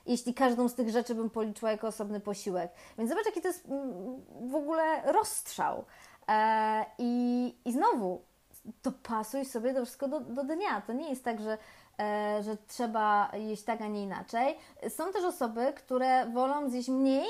Jeśli 0.06 0.34
każdą 0.34 0.70
z 0.70 0.76
tych 0.76 0.90
rzeczy 0.90 1.16
bym 1.16 1.30
policzyła 1.30 1.72
jako 1.72 1.88
osobny 1.88 2.20
posiłek. 2.20 2.72
Więc 2.98 3.10
zobacz, 3.10 3.26
jaki 3.26 3.42
to 3.42 3.48
jest 3.48 3.66
mm, 3.66 4.50
w 4.50 4.56
ogóle 4.56 5.12
rozstrzał. 5.12 5.86
E, 6.28 6.86
i, 6.98 7.56
I 7.66 7.72
znowu, 7.72 8.22
dopasuj 8.84 9.46
sobie 9.46 9.74
to 9.74 9.86
wszystko 9.86 10.08
do, 10.08 10.20
do 10.20 10.44
dnia. 10.44 10.82
To 10.82 10.94
nie 10.94 11.10
jest 11.10 11.24
tak, 11.24 11.42
że, 11.42 11.58
że 12.42 12.58
trzeba 12.68 13.32
jeść 13.34 13.64
tak, 13.64 13.82
a 13.82 13.88
nie 13.88 14.04
inaczej. 14.04 14.58
Są 14.90 15.12
też 15.14 15.24
osoby, 15.24 15.74
które 15.76 16.26
wolą 16.26 16.70
zjeść 16.70 16.90
mniej, 16.90 17.28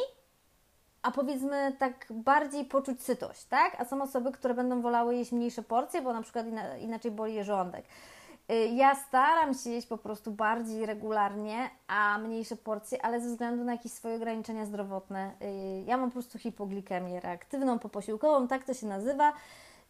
a 1.01 1.11
powiedzmy 1.11 1.75
tak 1.79 2.05
bardziej 2.09 2.65
poczuć 2.65 3.03
sytość, 3.03 3.45
tak? 3.45 3.75
A 3.81 3.85
są 3.85 4.01
osoby, 4.01 4.31
które 4.31 4.53
będą 4.53 4.81
wolały 4.81 5.15
jeść 5.15 5.31
mniejsze 5.31 5.63
porcje, 5.63 6.01
bo 6.01 6.13
na 6.13 6.21
przykład 6.21 6.47
ina, 6.47 6.77
inaczej 6.77 7.11
boli 7.11 7.33
je 7.33 7.43
żołądek. 7.43 7.85
Y, 8.51 8.67
Ja 8.67 8.95
staram 8.95 9.53
się 9.53 9.69
jeść 9.69 9.87
po 9.87 9.97
prostu 9.97 10.31
bardziej 10.31 10.85
regularnie, 10.85 11.69
a 11.87 12.17
mniejsze 12.17 12.55
porcje, 12.55 13.05
ale 13.05 13.21
ze 13.21 13.27
względu 13.29 13.63
na 13.63 13.71
jakieś 13.71 13.91
swoje 13.91 14.15
ograniczenia 14.15 14.65
zdrowotne. 14.65 15.31
Y, 15.41 15.83
Ja 15.85 15.97
mam 15.97 16.09
po 16.09 16.13
prostu 16.13 16.37
hipoglikemię 16.39 17.19
reaktywną, 17.19 17.79
poposiłkową, 17.79 18.47
tak 18.47 18.63
to 18.63 18.73
się 18.73 18.87
nazywa, 18.87 19.33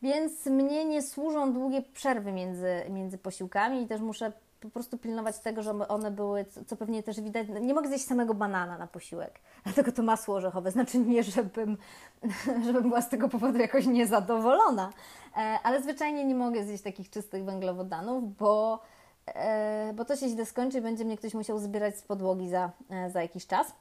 więc 0.02 0.46
mnie 0.46 0.86
nie 0.86 1.02
służą 1.02 1.54
długie 1.54 1.82
przerwy 1.82 2.32
między, 2.32 2.82
między 2.90 3.18
posiłkami 3.18 3.82
i 3.82 3.88
też 3.88 4.02
muszę 4.02 4.32
po 4.60 4.70
prostu 4.70 4.98
pilnować 4.98 5.40
tego, 5.40 5.64
żeby 5.64 5.88
one 5.88 6.12
były, 6.12 6.46
co, 6.68 6.76
pewnie 6.76 7.04
też 7.04 7.22
widać, 7.22 7.48
nie 7.62 7.74
mogę 7.74 7.88
zjeść 7.88 8.06
samego 8.06 8.34
banana 8.34 8.78
na 8.78 8.88
posiłek, 8.88 9.40
dlatego 9.64 9.92
to 9.92 10.04
masło 10.04 10.36
orzechowe, 10.36 10.72
znaczy 10.72 11.00
nie, 11.00 11.24
żebym, 11.24 11.78
żebym 12.66 12.84
była 12.84 13.02
z 13.02 13.10
tego 13.10 13.30
powodu 13.30 13.60
jakoś 13.60 13.86
niezadowolona, 13.86 14.90
e, 15.38 15.60
ale 15.64 15.82
zwyczajnie 15.82 16.26
nie 16.26 16.36
mogę 16.36 16.64
zjeść 16.64 16.84
takich 16.84 17.10
czystych 17.10 17.46
węglowodanów, 17.46 18.38
bo, 18.38 18.80
e, 19.28 19.94
bo 19.94 20.06
to 20.06 20.16
się 20.16 20.30
źle 20.30 20.46
skończy 20.46 20.78
i 20.78 20.82
będzie 20.82 21.06
mnie 21.06 21.18
ktoś 21.18 21.34
musiał 21.34 21.60
zbierać 21.60 21.98
z 21.98 22.02
podłogi 22.02 22.50
za, 22.50 22.72
e, 22.90 23.10
za 23.10 23.22
jakiś 23.22 23.48
czas. 23.48 23.74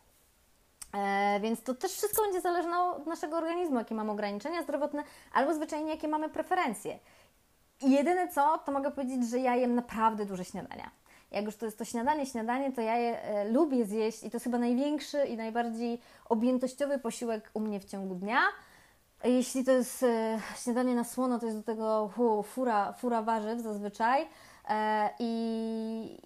Więc 1.40 1.62
to 1.62 1.74
też 1.74 1.92
wszystko 1.92 2.22
będzie 2.22 2.40
zależne 2.40 2.80
od 2.80 3.06
naszego 3.06 3.36
organizmu, 3.36 3.78
jakie 3.78 3.94
mamy 3.94 4.10
ograniczenia 4.10 4.62
zdrowotne, 4.62 5.02
albo 5.32 5.54
zwyczajnie 5.54 5.90
jakie 5.90 6.08
mamy 6.08 6.28
preferencje. 6.28 6.98
I 7.82 7.90
jedyne 7.90 8.28
co, 8.28 8.58
to 8.58 8.72
mogę 8.72 8.90
powiedzieć, 8.90 9.30
że 9.30 9.38
ja 9.38 9.56
jem 9.56 9.74
naprawdę 9.74 10.26
duże 10.26 10.44
śniadania. 10.44 10.90
Jak 11.30 11.44
już 11.44 11.56
to 11.56 11.64
jest 11.64 11.78
to 11.78 11.84
śniadanie, 11.84 12.26
śniadanie, 12.26 12.72
to 12.72 12.80
ja 12.80 12.96
je 12.96 13.22
e, 13.22 13.48
lubię 13.48 13.84
zjeść 13.84 14.18
i 14.24 14.30
to 14.30 14.36
jest 14.36 14.44
chyba 14.44 14.58
największy 14.58 15.24
i 15.24 15.36
najbardziej 15.36 16.00
objętościowy 16.28 16.98
posiłek 16.98 17.50
u 17.54 17.60
mnie 17.60 17.80
w 17.80 17.84
ciągu 17.84 18.14
dnia. 18.14 18.40
Jeśli 19.24 19.64
to 19.64 19.72
jest 19.72 20.02
e, 20.02 20.40
śniadanie 20.62 20.94
na 20.94 21.04
słono, 21.04 21.38
to 21.38 21.46
jest 21.46 21.58
do 21.58 21.64
tego 21.64 22.10
hu, 22.16 22.42
fura, 22.42 22.92
fura 22.92 23.22
warzyw 23.22 23.60
zazwyczaj. 23.60 24.28
E, 24.68 25.10
I, 25.18 26.18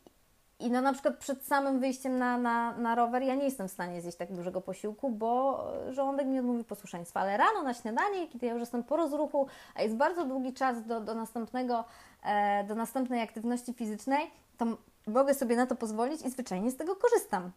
i 0.61 0.70
no 0.70 0.80
na 0.80 0.92
przykład 0.92 1.18
przed 1.18 1.44
samym 1.44 1.80
wyjściem 1.80 2.18
na, 2.18 2.38
na, 2.38 2.76
na 2.76 2.94
rower 2.94 3.22
ja 3.22 3.34
nie 3.34 3.44
jestem 3.44 3.68
w 3.68 3.72
stanie 3.72 4.02
zjeść 4.02 4.18
tak 4.18 4.32
dużego 4.32 4.61
posiłku, 4.61 5.11
bo 5.11 5.64
żołądek 5.90 6.26
mi 6.26 6.38
odmówi 6.38 6.64
posłuszeństwa. 6.64 7.20
Ale 7.20 7.36
rano 7.36 7.62
na 7.62 7.74
śniadanie, 7.74 8.28
kiedy 8.28 8.46
ja 8.46 8.52
już 8.52 8.61
jestem 8.61 8.82
po 8.82 8.96
rozruchu, 8.96 9.46
a 9.74 9.82
jest 9.82 9.96
bardzo 9.96 10.24
długi 10.24 10.52
czas 10.52 10.86
do, 10.86 11.00
do, 11.00 11.14
następnego, 11.14 11.84
e, 12.22 12.64
do 12.64 12.74
następnej 12.74 13.22
aktywności 13.22 13.74
fizycznej, 13.74 14.30
to 14.58 14.66
mogę 15.06 15.34
sobie 15.34 15.56
na 15.56 15.66
to 15.66 15.76
pozwolić 15.76 16.22
i 16.22 16.30
zwyczajnie 16.30 16.70
z 16.70 16.76
tego 16.76 16.96
korzystam. 16.96 17.50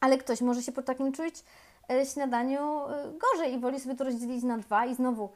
Ale 0.00 0.18
ktoś 0.18 0.40
może 0.40 0.62
się 0.62 0.72
po 0.72 0.82
takim 0.82 1.12
czuć 1.12 1.34
e, 1.90 2.06
śniadaniu 2.06 2.60
e, 2.60 3.12
gorzej 3.18 3.54
i 3.54 3.58
woli 3.58 3.80
sobie 3.80 3.94
to 3.94 4.04
rozdzielić 4.04 4.42
na 4.44 4.58
dwa 4.58 4.86
i 4.86 4.94
znowu 4.94 5.28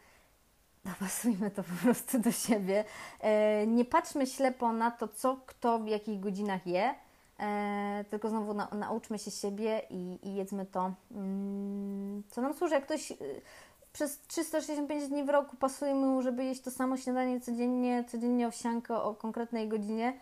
dopasujmy 0.85 1.51
to 1.51 1.63
po 1.63 1.83
prostu 1.83 2.19
do 2.19 2.33
siebie. 2.33 2.85
E, 3.21 3.67
nie 3.67 3.85
patrzmy 3.85 4.27
ślepo 4.27 4.73
na 4.73 4.91
to, 4.91 5.09
co 5.09 5.37
kto 5.47 5.79
w 5.79 5.89
jakich 5.89 6.21
godzinach 6.21 6.67
je, 6.67 6.95
e, 7.39 8.05
tylko 8.11 8.29
znowu 8.29 8.55
na, 8.55 8.69
nauczmy 8.73 9.19
się 9.19 9.31
siebie 9.31 9.83
i, 9.91 10.19
i 10.23 10.35
jedzmy 10.35 10.67
to, 10.67 10.93
mm, 11.11 12.23
co 12.31 12.43
nam 12.43 12.55
służy. 12.55 12.75
Jak 12.75 12.85
ktoś 12.85 13.11
y, 13.11 13.17
przez 13.93 14.21
365 14.21 15.09
dni 15.09 15.25
w 15.25 15.29
roku 15.29 15.57
pasuje 15.57 15.95
mu, 15.95 16.23
żeby 16.23 16.45
jeść 16.45 16.61
to 16.61 16.71
samo 16.71 16.97
śniadanie 16.97 17.41
codziennie, 17.41 18.05
codziennie 18.09 18.49
owsiankę 18.49 19.03
o 19.03 19.15
konkretnej 19.15 19.69
godzinie, 19.69 20.13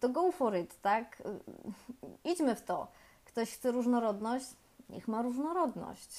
to 0.00 0.08
go 0.08 0.32
for 0.32 0.56
it, 0.56 0.80
tak? 0.82 1.20
Y, 1.20 2.30
Idźmy 2.30 2.54
w 2.54 2.62
to. 2.62 2.86
Ktoś 3.24 3.52
chce 3.52 3.72
różnorodność, 3.72 4.46
niech 4.90 5.08
ma 5.08 5.22
różnorodność. 5.22 6.16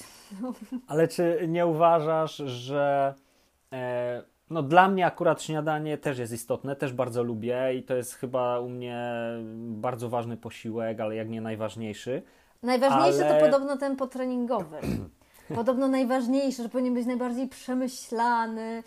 Ale 0.88 1.08
czy 1.08 1.44
nie 1.48 1.66
uważasz, 1.66 2.36
że 2.36 3.14
no 4.50 4.62
dla 4.62 4.88
mnie 4.88 5.06
akurat 5.06 5.42
śniadanie 5.42 5.98
też 5.98 6.18
jest 6.18 6.32
istotne, 6.32 6.76
też 6.76 6.92
bardzo 6.92 7.22
lubię 7.22 7.74
i 7.74 7.82
to 7.82 7.94
jest 7.94 8.14
chyba 8.14 8.60
u 8.60 8.68
mnie 8.68 9.12
bardzo 9.56 10.08
ważny 10.08 10.36
posiłek, 10.36 11.00
ale 11.00 11.16
jak 11.16 11.28
nie 11.28 11.40
najważniejszy. 11.40 12.22
Najważniejszy 12.62 13.26
Ale- 13.26 13.40
to 13.40 13.46
podobno 13.46 13.76
ten 13.76 13.96
potreningowy. 13.96 14.76
Podobno 15.54 15.88
najważniejszy, 15.88 16.62
że 16.62 16.68
powinien 16.68 16.94
być 16.94 17.06
najbardziej 17.06 17.48
przemyślany 17.48 18.82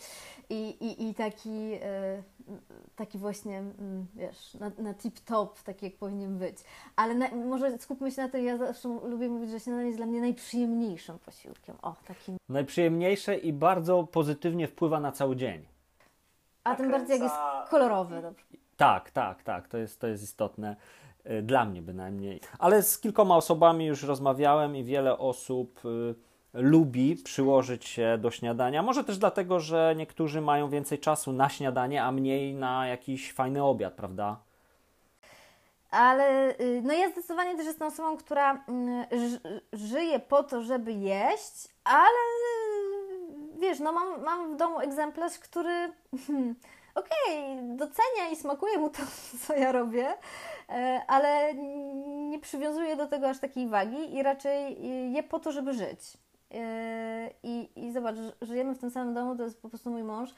i, 0.49 0.69
i, 0.69 1.09
i 1.09 1.13
taki, 1.13 1.73
e, 1.83 2.23
taki 2.95 3.17
właśnie, 3.17 3.57
mm, 3.57 4.05
wiesz, 4.15 4.53
na, 4.53 4.71
na 4.77 4.93
tip-top, 4.93 5.63
taki 5.65 5.85
jak 5.85 5.95
powinien 5.95 6.37
być. 6.37 6.57
Ale 6.95 7.15
na, 7.15 7.27
może 7.35 7.77
skupmy 7.77 8.11
się 8.11 8.21
na 8.21 8.29
tym, 8.29 8.45
ja 8.45 8.57
zawsze 8.57 8.89
lubię 8.89 9.29
mówić, 9.29 9.49
że 9.49 9.59
śniadanie 9.59 9.85
jest 9.87 9.99
dla 9.99 10.05
mnie 10.05 10.21
najprzyjemniejszym 10.21 11.19
posiłkiem. 11.19 11.75
O, 11.81 11.95
takim. 12.07 12.37
Najprzyjemniejsze 12.49 13.37
i 13.37 13.53
bardzo 13.53 14.03
pozytywnie 14.03 14.67
wpływa 14.67 14.99
na 14.99 15.11
cały 15.11 15.35
dzień. 15.35 15.65
A 16.63 16.75
tym 16.75 16.91
bardziej 16.91 17.09
jak 17.13 17.21
jest 17.23 17.35
kolorowy. 17.69 18.21
Dobrze. 18.21 18.45
Tak, 18.77 19.11
tak, 19.11 19.43
tak, 19.43 19.67
to 19.67 19.77
jest, 19.77 19.99
to 19.99 20.07
jest 20.07 20.23
istotne. 20.23 20.75
y, 21.25 21.41
Dla 21.41 21.65
mnie 21.65 21.81
bynajmniej. 21.81 22.39
Ale 22.59 22.83
z 22.83 22.99
kilkoma 22.99 23.35
osobami 23.37 23.85
już 23.85 24.03
rozmawiałem 24.03 24.75
i 24.75 24.83
wiele 24.83 25.17
osób 25.17 25.85
y, 25.85 26.15
lubi 26.53 27.15
przyłożyć 27.15 27.85
się 27.85 28.17
do 28.21 28.31
śniadania. 28.31 28.83
Może 28.83 29.03
też 29.03 29.17
dlatego, 29.17 29.59
że 29.59 29.93
niektórzy 29.97 30.41
mają 30.41 30.69
więcej 30.69 30.99
czasu 30.99 31.33
na 31.33 31.49
śniadanie, 31.49 32.03
a 32.03 32.11
mniej 32.11 32.53
na 32.53 32.87
jakiś 32.87 33.33
fajny 33.33 33.63
obiad, 33.63 33.93
prawda? 33.93 34.39
Ale 35.91 36.55
y, 36.59 36.81
no 36.83 36.93
ja 36.93 37.09
zdecydowanie 37.09 37.57
też 37.57 37.65
jestem 37.65 37.87
osobą, 37.87 38.17
która 38.17 38.63
mm, 38.67 39.05
ży- 39.11 39.61
żyje 39.73 40.19
po 40.19 40.43
to, 40.43 40.61
żeby 40.61 40.93
jeść, 40.93 41.67
ale 41.83 42.19
wiesz, 43.59 43.79
no 43.79 43.91
mam, 43.91 44.23
mam 44.23 44.53
w 44.53 44.57
domu 44.57 44.79
egzemplarz, 44.79 45.39
który 45.39 45.71
okej, 46.95 47.57
docenia 47.75 48.29
i 48.31 48.35
smakuje 48.35 48.77
mu 48.77 48.89
to, 48.89 49.01
co 49.47 49.55
ja 49.55 49.71
robię, 49.71 50.13
e, 50.69 51.01
ale 51.07 51.53
nie 52.29 52.39
przywiązuje 52.39 52.95
do 52.95 53.07
tego 53.07 53.29
aż 53.29 53.39
takiej 53.39 53.67
wagi 53.67 54.15
i 54.15 54.23
raczej 54.23 54.73
y, 54.73 55.09
je 55.09 55.23
po 55.23 55.39
to, 55.39 55.51
żeby 55.51 55.73
żyć. 55.73 55.99
E, 56.53 57.33
I, 57.43 57.69
I 57.75 57.91
zobacz, 57.91 58.15
żyjemy 58.41 58.75
w 58.75 58.79
tym 58.79 58.89
samym 58.89 59.13
domu, 59.13 59.35
to 59.35 59.43
jest 59.43 59.61
po 59.61 59.69
prostu 59.69 59.89
mój 59.89 60.03
mąż, 60.03 60.33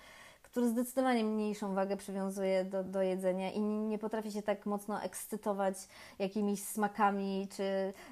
który 0.54 0.70
zdecydowanie 0.70 1.24
mniejszą 1.24 1.76
wagę 1.76 1.98
przywiązuje 1.98 2.66
do, 2.66 2.84
do 2.84 3.02
jedzenia 3.02 3.52
i 3.52 3.62
nie 3.62 3.98
potrafi 3.98 4.32
się 4.32 4.42
tak 4.42 4.66
mocno 4.66 5.02
ekscytować 5.02 5.76
jakimiś 6.20 6.64
smakami, 6.64 7.48
czy 7.56 7.64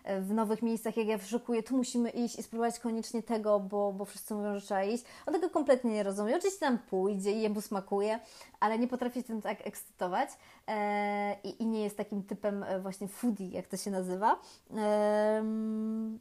e, 0.03 0.21
w 0.21 0.33
nowych 0.33 0.61
miejscach, 0.61 0.97
jak 0.97 1.07
ja 1.07 1.17
wyszukuję, 1.17 1.63
tu 1.63 1.77
musimy 1.77 2.09
iść 2.09 2.39
i 2.39 2.43
spróbować 2.43 2.79
koniecznie 2.79 3.23
tego, 3.23 3.59
bo, 3.59 3.93
bo 3.93 4.05
wszyscy 4.05 4.33
mówią, 4.33 4.55
że 4.55 4.61
trzeba 4.61 4.83
iść. 4.83 5.03
On 5.25 5.33
tego 5.33 5.49
kompletnie 5.49 5.91
nie 5.91 6.03
rozumie. 6.03 6.35
Oczywiście 6.35 6.59
tam 6.59 6.77
pójdzie 6.77 7.31
i 7.31 7.41
jemu 7.41 7.61
smakuje, 7.61 8.19
ale 8.59 8.79
nie 8.79 8.87
potrafi 8.87 9.19
się 9.19 9.23
tym 9.23 9.41
tak 9.41 9.67
ekscytować 9.67 10.29
e, 10.67 11.35
i, 11.43 11.63
i, 11.63 11.65
nie 11.65 11.83
jest 11.83 11.97
takim 11.97 12.23
typem 12.23 12.63
e, 12.63 12.79
właśnie 12.79 13.07
foodie, 13.07 13.47
jak 13.47 13.67
to 13.67 13.77
się 13.77 13.91
nazywa. 13.91 14.39
E, 14.77 15.43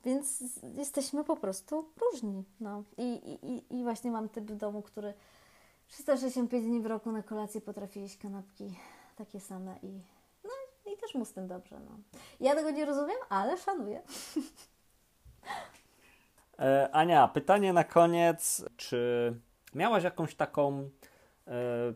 więc 0.04 0.44
jesteśmy 0.76 1.24
po 1.24 1.36
prostu 1.36 1.84
różni. 2.00 2.44
No. 2.60 2.82
I, 2.98 3.38
i, 3.42 3.76
I 3.78 3.82
właśnie 3.82 4.10
mam 4.10 4.28
typ 4.28 4.50
w 4.50 4.56
domu, 4.56 4.82
który 4.82 5.14
365 5.90 6.64
dni 6.64 6.80
w 6.80 6.86
roku 6.86 7.12
na 7.12 7.22
kolację 7.22 7.60
potrafi 7.60 8.00
jeść 8.00 8.18
kanapki 8.18 8.74
takie 9.16 9.40
same 9.40 9.78
i 9.82 10.00
no 10.44 10.50
i 10.92 10.96
też 10.96 11.14
mu 11.14 11.24
z 11.24 11.32
tym 11.32 11.48
dobrze. 11.48 11.80
No. 11.80 11.98
Ja 12.40 12.54
tego 12.54 12.70
nie 12.70 12.84
rozumiem, 12.84 13.16
ale 13.28 13.56
szanuję. 13.56 14.02
E, 16.58 16.90
Ania, 16.92 17.28
pytanie 17.28 17.72
na 17.72 17.84
koniec. 17.84 18.64
Czy 18.76 19.34
miałaś 19.74 20.04
jakąś 20.04 20.34
taką 20.34 20.90
e, 21.46 21.52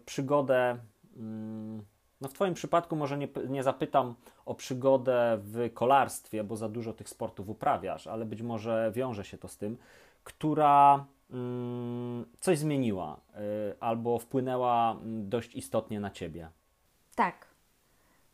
przygodę? 0.07 0.79
Mm, 1.17 1.85
no 2.21 2.29
w 2.29 2.33
Twoim 2.33 2.55
przypadku 2.55 2.97
może 2.97 3.19
nie, 3.19 3.29
nie 3.49 3.63
zapytam 3.63 4.15
o 4.47 4.55
przygodę 4.55 5.39
w 5.43 5.71
kolarstwie, 5.75 6.45
bo 6.45 6.57
za 6.57 6.69
dużo 6.69 6.93
tych 6.93 7.09
sportów 7.09 7.49
uprawiasz, 7.49 8.07
ale 8.07 8.25
być 8.25 8.43
może 8.43 8.93
wiąże 8.95 9.25
się 9.25 9.39
to 9.39 9.49
z 9.49 9.57
tym, 9.57 9.77
która 10.25 11.05
coś 12.41 12.59
zmieniła 12.59 13.17
y, 13.17 13.81
albo 13.81 14.19
wpłynęła 14.19 14.93
mm, 14.93 15.29
dość 15.29 15.55
istotnie 15.55 16.01
na 16.01 16.11
ciebie? 16.11 16.49
Tak. 17.15 17.47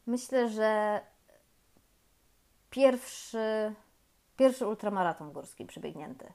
Myślę, 0.07 0.49
że 0.49 1.01
pierwszy, 2.71 3.75
pierwszy 4.37 4.67
ultramaraton 4.67 5.33
górski 5.33 5.67
przebiegnięty. 5.67 6.33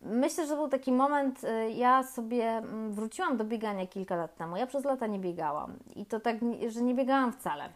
Myślę, 0.00 0.46
że 0.46 0.56
był 0.56 0.68
taki 0.68 0.92
moment, 0.92 1.44
y, 1.44 1.70
ja 1.70 2.02
sobie 2.02 2.44
mm, 2.44 2.92
wróciłam 2.92 3.36
do 3.36 3.44
biegania 3.44 3.86
kilka 3.86 4.16
lat 4.16 4.36
temu. 4.36 4.56
Ja 4.56 4.66
przez 4.66 4.84
lata 4.84 5.06
nie 5.06 5.18
biegałam 5.18 5.78
i 5.96 6.06
to 6.06 6.20
tak, 6.20 6.36
że 6.68 6.82
nie 6.82 6.94
biegałam 6.94 7.32
wcale. 7.32 7.68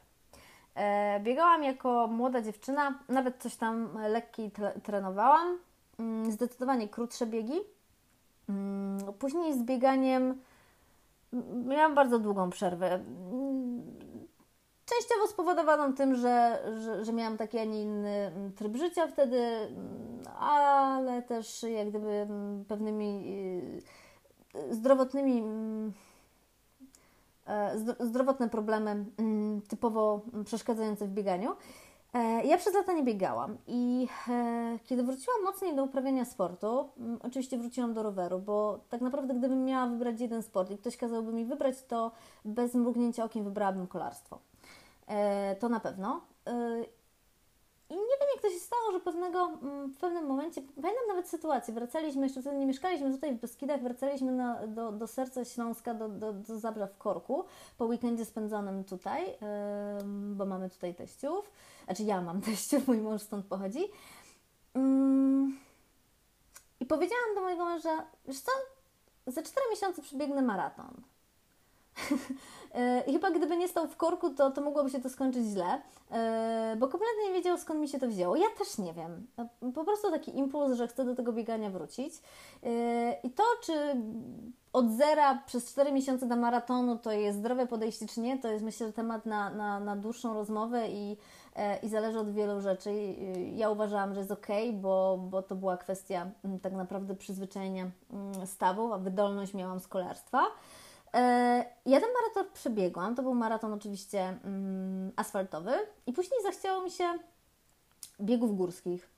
E, 0.74 1.20
biegałam 1.20 1.64
jako 1.64 2.06
młoda 2.06 2.42
dziewczyna, 2.42 2.98
nawet 3.08 3.42
coś 3.42 3.56
tam 3.56 3.98
lekki 4.08 4.50
trenowałam, 4.82 5.58
mm, 5.98 6.32
zdecydowanie 6.32 6.88
krótsze 6.88 7.26
biegi. 7.26 7.60
Mm, 8.48 8.98
później 9.18 9.54
z 9.54 9.62
bieganiem 9.62 10.40
miałam 11.66 11.94
bardzo 11.94 12.18
długą 12.18 12.50
przerwę. 12.50 13.00
Częściowo 14.84 15.26
spowodowaną 15.26 15.94
tym, 15.94 16.14
że, 16.14 16.62
że, 16.84 17.04
że 17.04 17.12
miałam 17.12 17.36
taki, 17.36 17.58
a 17.58 17.64
nie 17.64 17.82
inny 17.82 18.32
tryb 18.56 18.76
życia 18.76 19.06
wtedy, 19.06 19.42
ale 20.38 21.22
też 21.22 21.62
jak 21.62 21.88
gdyby 21.88 22.26
pewnymi 22.68 23.24
y, 24.54 24.74
zdrowotnymi 24.74 25.42
e, 27.46 27.78
zdrowotne 28.00 28.48
problemy 28.48 29.04
typowo 29.68 30.20
przeszkadzające 30.44 31.06
w 31.06 31.10
bieganiu. 31.10 31.50
E, 32.14 32.44
ja 32.44 32.58
przez 32.58 32.74
lata 32.74 32.92
nie 32.92 33.02
biegałam 33.02 33.58
i 33.66 34.08
e, 34.28 34.78
kiedy 34.84 35.02
wróciłam 35.02 35.42
mocniej 35.44 35.76
do 35.76 35.84
uprawiania 35.84 36.24
sportu, 36.24 36.88
oczywiście 37.22 37.58
wróciłam 37.58 37.94
do 37.94 38.02
roweru, 38.02 38.38
bo 38.38 38.80
tak 38.88 39.00
naprawdę 39.00 39.34
gdybym 39.34 39.64
miała 39.64 39.86
wybrać 39.86 40.20
jeden 40.20 40.42
sport 40.42 40.70
i 40.70 40.78
ktoś 40.78 40.96
kazałby 40.96 41.32
mi 41.32 41.44
wybrać, 41.44 41.82
to 41.82 42.12
bez 42.44 42.74
mrugnięcia 42.74 43.24
okiem 43.24 43.44
wybrałabym 43.44 43.86
kolarstwo. 43.86 44.38
E, 45.06 45.56
to 45.56 45.68
na 45.68 45.80
pewno. 45.80 46.20
I 47.90 47.94
nie 47.94 48.16
wiem, 48.20 48.28
jak 48.34 48.42
to 48.42 48.50
się 48.50 48.58
stało, 48.58 48.92
że 48.92 49.00
pewnego, 49.00 49.58
w 49.94 49.96
pewnym 50.00 50.26
momencie, 50.26 50.62
pamiętam 50.62 51.06
nawet 51.08 51.28
sytuację, 51.28 51.74
wracaliśmy, 51.74 52.22
jeszcze 52.22 52.40
wtedy 52.40 52.56
nie 52.56 52.66
mieszkaliśmy 52.66 53.10
tutaj 53.10 53.34
w 53.34 53.40
Beskidach, 53.40 53.82
wracaliśmy 53.82 54.32
na, 54.32 54.66
do, 54.66 54.92
do 54.92 55.06
serca 55.06 55.44
Śląska, 55.44 55.94
do, 55.94 56.08
do, 56.08 56.32
do 56.32 56.58
Zabrza 56.58 56.86
w 56.86 56.98
Korku, 56.98 57.44
po 57.78 57.84
weekendzie 57.84 58.24
spędzonym 58.24 58.84
tutaj, 58.84 59.36
bo 60.10 60.46
mamy 60.46 60.70
tutaj 60.70 60.94
teściów. 60.94 61.50
Znaczy 61.84 62.02
ja 62.02 62.22
mam 62.22 62.40
teściów, 62.50 62.88
mój 62.88 62.98
mąż 62.98 63.22
stąd 63.22 63.46
pochodzi. 63.46 63.84
I 66.80 66.86
powiedziałam 66.86 67.34
do 67.34 67.40
mojego 67.40 67.64
męża, 67.64 68.06
wiesz 68.26 68.40
co, 68.40 68.52
za 69.26 69.42
4 69.42 69.66
miesiące 69.70 70.02
przebiegnę 70.02 70.42
maraton. 70.42 71.02
E, 72.74 73.02
I 73.06 73.12
chyba 73.12 73.30
gdyby 73.30 73.56
nie 73.56 73.68
stał 73.68 73.88
w 73.88 73.96
korku, 73.96 74.30
to, 74.30 74.50
to 74.50 74.60
mogłoby 74.60 74.90
się 74.90 75.00
to 75.00 75.10
skończyć 75.10 75.44
źle, 75.44 75.82
e, 76.10 76.76
bo 76.78 76.88
kompletnie 76.88 77.28
nie 77.28 77.34
wiedział 77.34 77.58
skąd 77.58 77.80
mi 77.80 77.88
się 77.88 77.98
to 77.98 78.08
wzięło. 78.08 78.36
Ja 78.36 78.46
też 78.58 78.78
nie 78.78 78.92
wiem. 78.92 79.26
Po 79.74 79.84
prostu 79.84 80.10
taki 80.10 80.38
impuls, 80.38 80.76
że 80.76 80.88
chcę 80.88 81.04
do 81.04 81.14
tego 81.14 81.32
biegania 81.32 81.70
wrócić. 81.70 82.14
E, 82.62 83.12
I 83.22 83.30
to, 83.30 83.42
czy 83.62 83.72
od 84.72 84.90
zera 84.90 85.42
przez 85.46 85.70
4 85.70 85.92
miesiące 85.92 86.26
do 86.26 86.36
maratonu 86.36 86.98
to 86.98 87.12
jest 87.12 87.38
zdrowe 87.38 87.66
podejście, 87.66 88.06
czy 88.06 88.20
nie, 88.20 88.38
to 88.38 88.48
jest 88.48 88.64
myślę, 88.64 88.92
temat 88.92 89.26
na, 89.26 89.50
na, 89.50 89.80
na 89.80 89.96
dłuższą 89.96 90.34
rozmowę 90.34 90.88
i, 90.88 91.16
i 91.82 91.88
zależy 91.88 92.18
od 92.18 92.30
wielu 92.30 92.60
rzeczy. 92.60 92.92
Ja 93.54 93.70
uważałam, 93.70 94.14
że 94.14 94.20
jest 94.20 94.32
ok, 94.32 94.46
bo, 94.72 95.18
bo 95.30 95.42
to 95.42 95.56
była 95.56 95.76
kwestia 95.76 96.30
tak 96.62 96.72
naprawdę 96.72 97.14
przyzwyczajenia 97.14 97.90
stawów, 98.44 98.92
a 98.92 98.98
wydolność 98.98 99.54
miałam 99.54 99.80
z 99.80 99.88
kolarstwa. 99.88 100.46
E, 101.14 101.64
jeden 101.86 102.08
maraton 102.12 102.52
przebiegłam, 102.54 103.14
to 103.14 103.22
był 103.22 103.34
maraton 103.34 103.72
oczywiście 103.72 104.38
mm, 104.44 105.12
asfaltowy 105.16 105.72
i 106.06 106.12
później 106.12 106.42
zachciało 106.42 106.82
mi 106.82 106.90
się 106.90 107.04
biegów 108.20 108.56
górskich. 108.56 109.08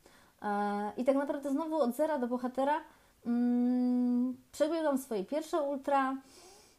E, 0.43 0.93
I 0.97 1.05
tak 1.05 1.17
naprawdę 1.17 1.51
znowu 1.51 1.77
od 1.77 1.97
zera 1.97 2.19
do 2.19 2.29
bohatera 2.29 2.81
mm, 3.27 4.37
przebiegłam 4.53 4.99
swoje 4.99 5.25
pierwsze 5.25 5.63
ultra 5.63 6.17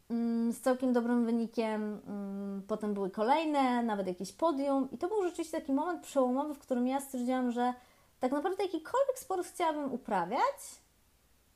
mm, 0.10 0.54
z 0.54 0.62
całkiem 0.62 0.94
dobrym 0.94 1.26
wynikiem. 1.26 2.02
Mm, 2.08 2.62
potem 2.68 2.94
były 2.94 3.10
kolejne, 3.10 3.84
nawet 3.84 4.08
jakieś 4.08 4.32
podium 4.32 4.88
i 4.92 4.98
to 4.98 5.08
był 5.08 5.24
rzeczywiście 5.24 5.60
taki 5.60 5.74
moment 5.74 6.04
przełomowy, 6.04 6.54
w 6.54 6.60
którym 6.60 6.88
ja 6.88 7.02
stwierdziłam, 7.02 7.52
że 7.52 7.74
tak 8.20 8.32
naprawdę 8.32 8.64
jakikolwiek 8.64 9.20
sport 9.20 9.48
chciałabym 9.48 9.94
uprawiać, 9.94 10.82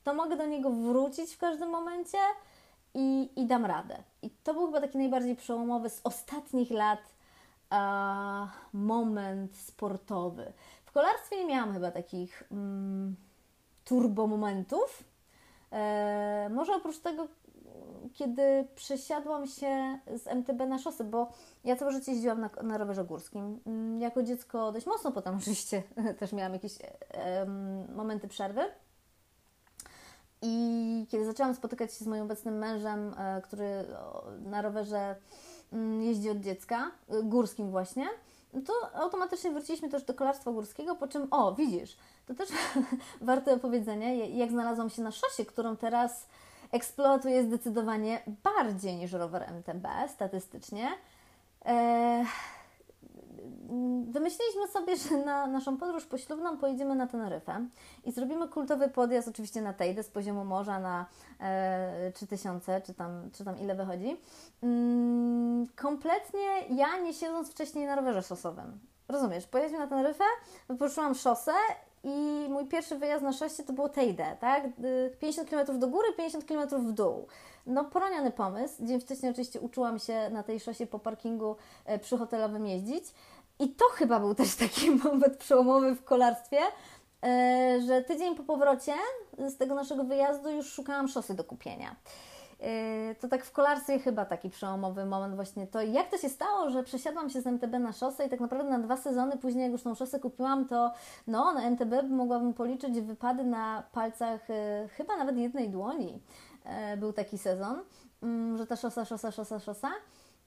to 0.04 0.14
mogę 0.14 0.38
do 0.38 0.46
niego 0.46 0.70
wrócić 0.70 1.36
w 1.36 1.38
każdym 1.38 1.70
momencie– 1.70 2.18
i, 2.96 3.30
i 3.36 3.46
dam 3.46 3.66
radę. 3.66 4.04
I 4.22 4.30
to 4.30 4.54
był 4.54 4.66
chyba 4.66 4.82
taki 4.82 4.98
najbardziej 4.98 5.36
przełomowy 5.36 5.90
z 5.90 6.02
ostatnich 6.04 6.72
lat 6.72 7.00
a, 7.70 8.48
moment 8.74 9.58
sportowy. 9.58 10.54
W 10.86 10.92
kolarstwie 10.92 11.38
nie 11.38 11.46
miałam 11.46 11.74
chyba 11.74 11.92
takich 11.92 12.44
mm, 12.52 13.16
turbo 13.86 14.28
momentów. 14.28 15.04
E, 15.72 16.50
może 16.50 16.76
oprócz 16.76 16.98
tego, 16.98 17.28
kiedy 18.14 18.68
przesiadłam 18.76 19.48
się 19.48 20.00
z 20.16 20.28
MTB 20.28 20.68
na 20.68 20.80
szosy, 20.80 21.04
bo 21.04 21.32
ja 21.64 21.76
całe 21.76 21.92
życie 21.92 22.12
jeździłam 22.12 22.42
na, 22.42 22.50
na 22.64 22.78
rowerze 22.78 23.04
górskim. 23.04 23.60
Mm, 23.68 24.02
jako 24.02 24.24
dziecko 24.24 24.72
dość 24.72 24.86
mocno 24.86 25.12
potem 25.12 25.36
oczywiście 25.42 25.84
też 26.20 26.34
miałam 26.34 26.54
jakieś 26.54 26.78
e, 26.82 27.46
momenty 27.96 28.28
przerwy. 28.28 28.62
I 30.46 31.06
kiedy 31.10 31.26
zaczęłam 31.26 31.56
spotykać 31.56 31.94
się 31.94 32.06
z 32.06 32.08
moim 32.08 32.24
obecnym 32.24 32.58
mężem, 32.58 33.14
e, 33.18 33.42
który 33.42 33.86
na 34.46 34.62
rowerze 34.62 35.16
mm, 35.74 36.02
jeździ 36.02 36.30
od 36.30 36.38
dziecka, 36.38 36.92
e, 37.10 37.24
górskim 37.24 37.72
właśnie, 37.72 38.08
to 38.66 38.74
automatycznie 38.94 39.52
wróciliśmy 39.52 39.90
też 39.90 40.04
do 40.04 40.14
kolarstwa 40.14 40.52
górskiego, 40.52 40.96
po 40.96 41.08
czym, 41.08 41.28
o, 41.32 41.56
widzisz, 41.56 41.98
to 42.28 42.34
też 42.34 42.50
warte 43.22 43.54
opowiedzenia, 43.54 44.14
jak 44.14 44.50
znalazłam 44.50 44.90
się 44.90 45.02
na 45.02 45.12
szosie, 45.12 45.46
którą 45.46 45.78
teraz 45.78 46.28
eksploatuję 46.72 47.44
zdecydowanie 47.44 48.22
bardziej 48.44 48.96
niż 48.96 49.12
rower 49.12 49.44
MTB 49.44 49.88
statystycznie. 50.10 50.90
Eee, 51.66 52.26
wymyśliliśmy 54.08 54.68
sobie, 54.68 54.98
że 54.98 55.18
na 55.18 55.48
naszą 55.48 55.78
podróż 55.78 56.06
poślubną 56.06 56.58
pojedziemy 56.58 56.96
na 56.96 57.08
Teneryfę 57.08 57.68
i 58.04 58.12
zrobimy 58.12 58.48
kultowy 58.48 58.90
podjazd 58.90 59.28
oczywiście 59.28 59.62
na 59.62 59.74
Tejdę 59.74 60.04
z 60.04 60.10
poziomu 60.10 60.46
morza 60.46 60.80
na 60.80 61.06
e, 61.40 62.12
3000, 62.12 62.82
czy 62.82 62.94
tam, 62.94 63.30
czy 63.34 63.46
tam 63.46 63.60
ile 63.60 63.76
wychodzi. 63.76 64.18
Mm, 64.64 65.68
kompletnie 65.76 66.62
ja 66.70 66.98
nie 66.98 67.14
siedząc 67.14 67.52
wcześniej 67.52 67.86
na 67.86 67.96
rowerze 67.96 68.22
szosowym. 68.22 68.80
Rozumiesz, 69.08 69.48
pojedziemy 69.48 69.80
na 69.80 69.88
Teneryfę, 69.88 70.24
wypożyczyłam 70.68 71.16
szosę 71.16 71.52
i 72.04 72.48
mój 72.50 72.66
pierwszy 72.66 72.98
wyjazd 72.98 73.24
na 73.24 73.34
szeście 73.34 73.64
to 73.64 73.74
było 73.74 73.90
Tejdę, 73.90 74.38
tak? 74.40 74.64
50 75.20 75.50
km 75.50 75.80
do 75.80 75.88
góry, 75.88 76.08
50 76.18 76.46
km 76.46 76.70
w 76.70 76.92
dół. 76.92 77.28
No 77.66 77.86
poroniony 77.86 78.32
pomysł. 78.32 78.86
Dzień 78.86 79.00
wcześniej 79.00 79.32
oczywiście 79.32 79.62
uczyłam 79.62 80.00
się 80.00 80.30
na 80.30 80.44
tej 80.44 80.60
szosie 80.60 80.88
po 80.88 81.00
parkingu 81.00 81.56
e, 81.86 82.00
przyhotelowym 82.00 82.68
jeździć. 82.68 83.04
I 83.60 83.70
to 83.70 83.86
chyba 83.86 84.20
był 84.20 84.36
też 84.36 84.56
taki 84.56 84.92
moment 85.04 85.38
przełomowy 85.38 85.96
w 85.96 86.04
kolarstwie, 86.04 86.60
e, 87.24 87.82
że 87.88 88.02
tydzień 88.02 88.36
po 88.36 88.44
powrocie 88.44 88.94
z 89.38 89.58
tego 89.58 89.76
naszego 89.76 90.04
wyjazdu 90.04 90.50
już 90.50 90.74
szukałam 90.74 91.08
szosy 91.08 91.34
do 91.34 91.44
kupienia. 91.44 91.96
Yy, 92.60 93.16
to 93.16 93.28
tak 93.28 93.46
w 93.46 93.52
kolarstwie 93.52 94.00
chyba 94.00 94.26
taki 94.26 94.50
przełomowy 94.50 95.06
moment 95.06 95.36
właśnie 95.36 95.68
to 95.68 95.82
jak 95.82 96.10
to 96.10 96.18
się 96.18 96.30
stało, 96.30 96.70
że 96.70 96.84
przesiadłam 96.84 97.30
się 97.30 97.42
z 97.42 97.48
MTB 97.48 97.80
na 97.80 97.94
szosę 97.94 98.26
i 98.26 98.30
tak 98.30 98.40
naprawdę 98.40 98.72
na 98.72 98.80
dwa 98.80 98.98
sezony 98.98 99.38
później 99.38 99.64
jak 99.64 99.72
już 99.72 99.84
tą 99.84 99.96
szosę 99.96 100.20
kupiłam, 100.20 100.68
to 100.68 100.92
no 101.28 101.54
na 101.54 101.62
MTB 101.70 102.10
mogłabym 102.10 102.54
policzyć 102.54 103.02
wypady 103.02 103.44
na 103.44 103.84
palcach 103.92 104.50
yy, 104.50 104.88
chyba 104.88 105.18
nawet 105.18 105.38
jednej 105.38 105.70
dłoni. 105.70 106.22
Był 106.98 107.14
taki 107.14 107.38
sezon, 107.38 107.80
mm, 108.24 108.58
że 108.58 108.68
ta 108.68 108.76
szosa, 108.76 109.06
szosa, 109.06 109.32
szosa, 109.32 109.60
szosa. 109.60 109.92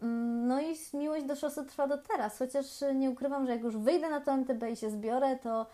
Mm, 0.03 0.47
no 0.47 0.61
i 0.61 0.77
miłość 0.95 1.25
do 1.25 1.37
szosy 1.37 1.65
trwa 1.65 1.87
do 1.87 1.99
teraz, 1.99 2.39
chociaż 2.39 2.67
nie 2.95 3.11
ukrywam, 3.11 3.47
że 3.47 3.53
jak 3.53 3.63
już 3.63 3.77
wyjdę 3.77 4.11
na 4.11 4.21
to 4.21 4.33
MTB 4.33 4.63
i 4.73 4.77
się 4.77 4.91
zbiorę, 4.91 5.37
to, 5.37 5.67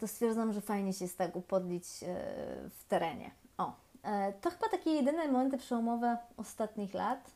to 0.00 0.08
stwierdzam, 0.08 0.52
że 0.52 0.60
fajnie 0.60 0.92
się 0.92 1.04
jest 1.04 1.18
tak 1.18 1.36
upodlić 1.36 1.84
w 2.70 2.84
terenie. 2.88 3.30
O, 3.58 3.72
E, 4.06 4.32
to 4.32 4.50
chyba 4.50 4.68
takie 4.68 4.90
jedyne 4.90 5.28
momenty 5.28 5.58
przełomowe 5.58 6.18
ostatnich 6.36 6.94
lat. 6.94 7.30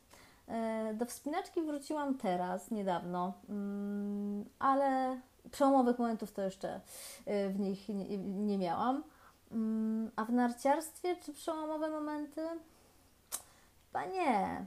E, 0.48 0.94
do 0.94 1.06
wspinaczki 1.06 1.62
wróciłam 1.62 2.18
teraz, 2.18 2.70
niedawno, 2.70 3.32
mm, 3.48 4.44
ale 4.58 5.20
przełomowych 5.50 5.98
momentów 5.98 6.32
to 6.32 6.42
jeszcze 6.42 6.80
e, 7.26 7.48
w 7.48 7.60
nich 7.60 7.88
nie, 7.88 8.18
nie 8.18 8.58
miałam. 8.58 9.04
Mm, 9.52 10.10
a 10.16 10.24
w 10.24 10.32
narciarstwie 10.32 11.16
czy 11.16 11.32
przełomowe 11.32 11.90
momenty? 11.90 12.40
Chyba 13.86 14.06
nie. 14.06 14.66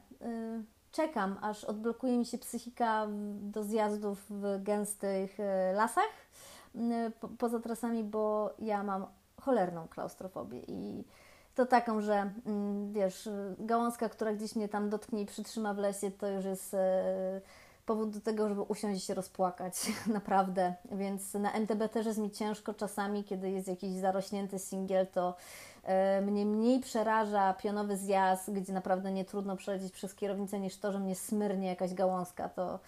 Czekam, 0.94 1.38
aż 1.42 1.64
odblokuje 1.64 2.18
mi 2.18 2.26
się 2.26 2.38
psychika 2.38 3.08
do 3.42 3.64
zjazdów 3.64 4.26
w 4.30 4.64
gęstych 4.64 5.38
lasach 5.74 6.28
poza 7.38 7.60
trasami, 7.60 8.04
bo 8.04 8.54
ja 8.60 8.84
mam 8.84 9.06
cholerną 9.42 9.88
klaustrofobię 9.88 10.60
i 10.68 11.04
to 11.56 11.66
taką, 11.66 12.02
że 12.02 12.32
wiesz, 12.92 13.30
gałązka, 13.60 14.10
która 14.10 14.34
gdzieś 14.34 14.56
mnie 14.56 14.70
tam 14.70 14.90
dotknie 14.90 15.22
i 15.22 15.26
przytrzyma 15.26 15.74
w 15.74 15.78
lesie, 15.78 16.12
to 16.12 16.28
już 16.28 16.46
jest 16.46 16.74
e, 16.74 17.42
powód 17.86 18.10
do 18.10 18.22
tego, 18.22 18.50
żeby 18.50 18.62
usiąść 18.62 19.04
i 19.04 19.06
się 19.06 19.14
rozpłakać, 19.14 19.74
naprawdę. 20.08 20.74
Więc 20.92 21.34
na 21.34 21.52
MTB 21.52 21.90
też 21.90 22.06
jest 22.06 22.20
mi 22.20 22.32
ciężko 22.32 22.74
czasami, 22.74 23.24
kiedy 23.24 23.52
jest 23.52 23.68
jakiś 23.68 23.94
zarośnięty 23.94 24.60
singiel, 24.60 25.08
to 25.08 25.36
e, 25.84 26.22
mnie 26.22 26.46
mniej 26.46 26.80
przeraża 26.80 27.54
pionowy 27.54 27.98
zjazd, 27.98 28.52
gdzie 28.52 28.74
naprawdę 28.74 29.12
nie 29.12 29.26
trudno 29.26 29.56
przelecieć 29.56 29.94
przez 29.94 30.16
kierownicę, 30.16 30.60
niż 30.60 30.78
to, 30.78 30.92
że 30.92 31.00
mnie 31.00 31.16
smyrnie 31.16 31.68
jakaś 31.68 31.94
gałązka. 31.94 32.50
To 32.50 32.80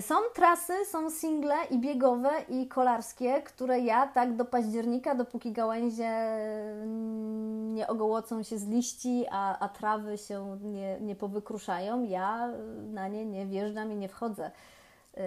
są 0.00 0.14
trasy, 0.34 0.72
są 0.84 1.10
single 1.10 1.56
i 1.70 1.78
biegowe 1.78 2.30
i 2.48 2.68
kolarskie, 2.68 3.42
które 3.42 3.80
ja 3.80 4.06
tak 4.06 4.36
do 4.36 4.44
października, 4.44 5.14
dopóki 5.14 5.52
gałęzie 5.52 6.08
mm, 6.08 7.74
nie 7.74 7.86
ogołocą 7.86 8.42
się 8.42 8.58
z 8.58 8.68
liści, 8.68 9.24
a, 9.30 9.58
a 9.58 9.68
trawy 9.68 10.18
się 10.18 10.58
nie, 10.62 11.00
nie 11.00 11.16
powykruszają, 11.16 12.04
ja 12.04 12.48
na 12.92 13.08
nie 13.08 13.26
nie 13.26 13.46
wjeżdżam 13.46 13.92
i 13.92 13.96
nie 13.96 14.08
wchodzę. 14.08 14.50
Y, 15.16 15.20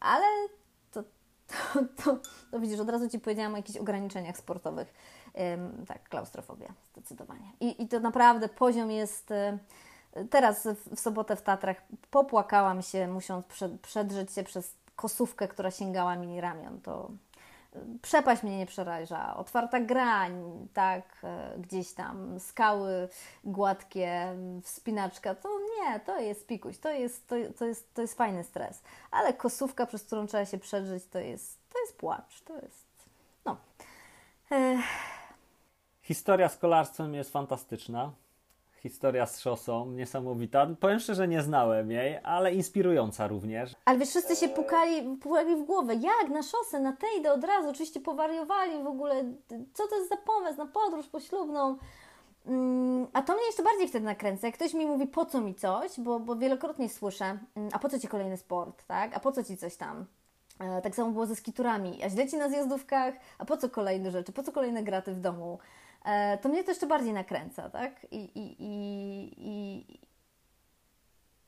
ale 0.00 0.26
to, 0.92 1.02
to, 1.46 1.80
to, 2.04 2.18
to 2.50 2.60
widzisz, 2.60 2.80
od 2.80 2.88
razu 2.88 3.08
Ci 3.08 3.20
powiedziałam 3.20 3.54
o 3.54 3.56
jakichś 3.56 3.78
ograniczeniach 3.78 4.36
sportowych. 4.36 4.94
Tak, 5.86 6.08
klaustrofobia, 6.08 6.68
zdecydowanie. 6.92 7.52
I, 7.60 7.82
i 7.82 7.88
to 7.88 8.00
naprawdę 8.00 8.48
poziom 8.48 8.90
jest 8.90 9.30
y, 9.30 9.58
Teraz 10.30 10.68
w 10.96 11.00
sobotę 11.00 11.36
w 11.36 11.42
Tatrach 11.42 11.76
popłakałam 12.10 12.82
się, 12.82 13.08
musząc 13.08 13.46
przedrzeć 13.82 14.32
się 14.32 14.42
przez 14.42 14.74
kosówkę, 14.96 15.48
która 15.48 15.70
sięgała 15.70 16.16
mi 16.16 16.40
ramion. 16.40 16.80
To 16.80 17.10
y, 17.76 17.78
przepaść 18.02 18.42
mnie 18.42 18.58
nie 18.58 18.66
przeraża, 18.66 19.36
otwarta 19.36 19.80
grań, 19.80 20.68
tak, 20.74 21.24
y, 21.56 21.60
gdzieś 21.60 21.92
tam 21.92 22.40
skały 22.40 23.08
gładkie, 23.44 24.36
wspinaczka, 24.62 25.34
to 25.34 25.48
nie, 25.60 26.00
to 26.00 26.18
jest 26.20 26.46
pikuś, 26.46 26.78
to 26.78 26.90
jest, 26.90 27.26
to, 27.26 27.36
to, 27.58 27.64
jest, 27.64 27.94
to 27.94 28.02
jest 28.02 28.14
fajny 28.14 28.44
stres. 28.44 28.82
Ale 29.10 29.32
kosówka, 29.32 29.86
przez 29.86 30.04
którą 30.04 30.26
trzeba 30.26 30.46
się 30.46 30.58
przedrzeć, 30.58 31.06
to 31.06 31.18
jest, 31.18 31.58
to 31.72 31.78
jest 31.80 31.96
płacz, 31.96 32.40
to 32.40 32.54
jest, 32.54 32.86
no. 33.44 33.56
Ech. 34.50 34.80
Historia 36.02 36.48
z 36.48 36.56
kolarstwem 36.56 37.14
jest 37.14 37.32
fantastyczna 37.32 38.12
historia 38.84 39.26
z 39.26 39.40
szosą, 39.40 39.90
niesamowita. 39.90 40.66
Powiem 40.80 41.00
szczerze, 41.00 41.28
nie 41.28 41.42
znałem 41.42 41.90
jej, 41.90 42.18
ale 42.22 42.54
inspirująca 42.54 43.26
również. 43.26 43.74
Ale 43.84 43.98
wiesz, 43.98 44.08
wszyscy 44.08 44.36
się 44.36 44.48
pukali, 44.48 45.16
pukali 45.16 45.56
w 45.56 45.64
głowę. 45.64 45.94
Jak 45.94 46.30
na 46.30 46.42
szosę, 46.42 46.80
na 46.80 46.92
tej 46.92 47.20
idę 47.20 47.32
od 47.32 47.44
razu? 47.44 47.68
Oczywiście 47.68 48.00
powariowali 48.00 48.82
w 48.82 48.86
ogóle. 48.86 49.24
Co 49.74 49.88
to 49.88 49.96
jest 49.96 50.08
za 50.08 50.16
pomysł 50.16 50.58
na 50.58 50.66
podróż 50.66 51.06
poślubną? 51.06 51.76
Mm, 52.46 53.06
a 53.12 53.22
to 53.22 53.34
mnie 53.34 53.46
jeszcze 53.46 53.62
bardziej 53.62 53.88
wtedy 53.88 54.04
nakręca. 54.04 54.46
Jak 54.46 54.56
ktoś 54.56 54.74
mi 54.74 54.86
mówi, 54.86 55.06
po 55.06 55.26
co 55.26 55.40
mi 55.40 55.54
coś, 55.54 56.00
bo, 56.00 56.20
bo 56.20 56.36
wielokrotnie 56.36 56.88
słyszę, 56.88 57.38
mm, 57.56 57.68
a 57.72 57.78
po 57.78 57.88
co 57.88 57.98
ci 57.98 58.08
kolejny 58.08 58.36
sport, 58.36 58.86
tak? 58.86 59.16
A 59.16 59.20
po 59.20 59.32
co 59.32 59.44
ci 59.44 59.56
coś 59.56 59.76
tam? 59.76 60.06
E, 60.60 60.82
tak 60.82 60.94
samo 60.94 61.10
było 61.10 61.26
ze 61.26 61.36
skiturami. 61.36 62.02
A 62.02 62.08
źle 62.10 62.28
ci 62.28 62.36
na 62.36 62.48
zjazdówkach, 62.48 63.14
a 63.38 63.44
po 63.44 63.56
co 63.56 63.70
kolejne 63.70 64.10
rzeczy? 64.10 64.32
Po 64.32 64.42
co 64.42 64.52
kolejne 64.52 64.82
graty 64.82 65.12
w 65.12 65.20
domu? 65.20 65.58
E, 66.04 66.38
to 66.38 66.48
mnie 66.48 66.64
to 66.64 66.70
jeszcze 66.70 66.86
bardziej 66.86 67.12
nakręca, 67.12 67.70
tak? 67.70 68.06
I, 68.10 68.16
i, 68.16 68.62
i, 68.62 69.34
i, 69.38 69.84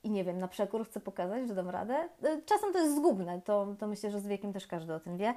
i 0.03 0.11
nie 0.11 0.25
wiem, 0.25 0.39
na 0.39 0.49
przekór 0.49 0.87
chcę 0.87 1.01
pokazać, 1.01 1.49
że 1.49 1.55
dam 1.55 1.71
radę. 1.71 2.09
E, 2.23 2.43
czasem 2.43 2.73
to 2.73 2.79
jest 2.79 2.97
zgubne, 2.97 3.41
to, 3.41 3.75
to 3.79 3.87
myślę, 3.87 4.11
że 4.11 4.21
z 4.21 4.27
wiekiem 4.27 4.53
też 4.53 4.67
każdy 4.67 4.95
o 4.95 5.01
tym 5.01 5.17
wie. 5.17 5.35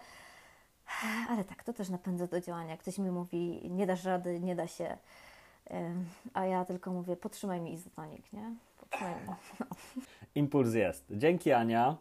Ale 1.30 1.44
tak, 1.44 1.64
to 1.64 1.74
też 1.74 1.90
napędza 1.90 2.28
do 2.28 2.42
działania. 2.42 2.78
Ktoś 2.78 2.98
mi 2.98 3.12
mówi, 3.12 3.70
nie 3.70 3.88
dasz 3.88 4.04
rady, 4.04 4.40
nie 4.40 4.56
da 4.56 4.68
się, 4.68 4.98
a 6.34 6.46
ja 6.46 6.66
tylko 6.66 6.92
mówię, 6.92 7.16
potrzymaj 7.16 7.62
mi 7.62 7.74
izotonik, 7.74 8.34
nie? 8.34 8.56
Potrzymaj 8.78 9.16
mi. 9.16 9.28
No. 9.28 9.66
Impuls 10.36 10.74
jest. 10.74 11.06
Dzięki 11.12 11.52
Ania. 11.52 11.98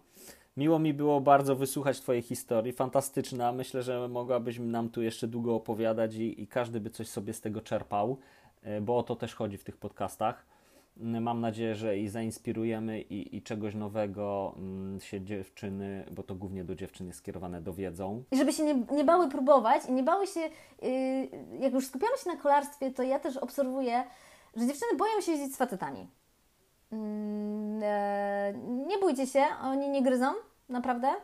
Miło 0.59 0.79
mi 0.79 0.95
było 0.95 1.21
bardzo 1.21 1.57
wysłuchać 1.57 2.01
Twojej 2.01 2.23
historii. 2.23 2.73
Fantastyczna. 2.73 3.53
Myślę, 3.53 3.83
że 3.83 4.09
mogłabyś 4.09 4.59
nam 4.59 4.89
tu 4.89 5.03
jeszcze 5.03 5.29
długo 5.29 5.55
opowiadać 5.55 6.15
i, 6.15 6.43
i 6.43 6.47
każdy 6.47 6.81
by 6.81 6.91
coś 6.91 7.09
sobie 7.09 7.33
z 7.33 7.41
tego 7.41 7.61
czerpał, 7.61 8.19
e, 8.63 8.81
bo 8.81 8.99
o 8.99 9.03
to 9.03 9.17
też 9.17 9.35
chodzi 9.35 9.59
w 9.59 9.65
tych 9.65 9.77
podcastach. 9.77 10.47
Mm, 11.01 11.23
mam 11.23 11.41
nadzieję, 11.41 11.75
że 11.75 11.99
i 11.99 12.09
zainspirujemy 12.09 13.01
i, 13.01 13.37
i 13.37 13.43
czegoś 13.43 13.75
nowego 13.75 14.55
mm, 14.57 15.01
się 15.01 15.21
dziewczyny, 15.21 16.05
bo 16.11 16.23
to 16.23 16.35
głównie 16.35 16.65
do 16.65 16.75
dziewczyn 16.75 17.07
jest 17.07 17.19
skierowane, 17.19 17.61
dowiedzą. 17.61 18.25
I 18.31 18.37
żeby 18.37 18.53
się 18.53 18.65
nie, 18.65 18.75
nie 18.97 19.05
bały 19.05 19.29
próbować 19.29 19.83
i 19.89 19.93
nie 19.93 20.03
bały 20.03 20.27
się, 20.27 20.41
yy, 20.41 20.49
jak 21.61 21.73
już 21.73 21.87
skupiamy 21.87 22.19
się 22.25 22.31
na 22.31 22.37
kolarstwie, 22.37 22.91
to 22.91 23.03
ja 23.03 23.19
też 23.19 23.37
obserwuję, 23.37 24.05
że 24.57 24.67
dziewczyny 24.67 24.97
boją 24.97 25.21
się 25.21 25.33
jeździć 25.33 25.55
z 25.55 25.57
facetami. 25.57 26.09
Yy, 26.93 26.99
nie 28.87 28.99
bójcie 28.99 29.27
się, 29.27 29.45
oni 29.63 29.89
nie 29.89 30.03
gryzą, 30.03 30.27
naprawdę. 30.69 31.15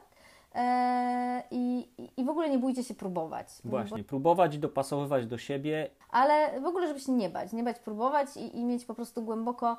Eee, 0.55 1.43
I, 1.51 1.89
I 2.17 2.25
w 2.25 2.29
ogóle 2.29 2.51
nie 2.51 2.59
bójcie 2.59 2.85
się 2.85 2.95
próbować. 2.95 3.49
Właśnie, 3.65 4.03
bo... 4.03 4.09
próbować 4.09 4.55
i 4.55 4.59
dopasowywać 4.59 5.27
do 5.27 5.39
siebie. 5.39 5.91
Ale 6.11 6.61
w 6.61 6.67
ogóle, 6.67 6.89
żeby 6.89 7.01
się 7.01 7.13
nie 7.13 7.31
bać, 7.31 7.53
nie 7.53 7.63
bać 7.63 7.79
próbować 7.79 8.37
i, 8.37 8.59
i 8.59 8.65
mieć 8.65 8.85
po 8.85 8.95
prostu 8.95 9.23
głęboko 9.23 9.77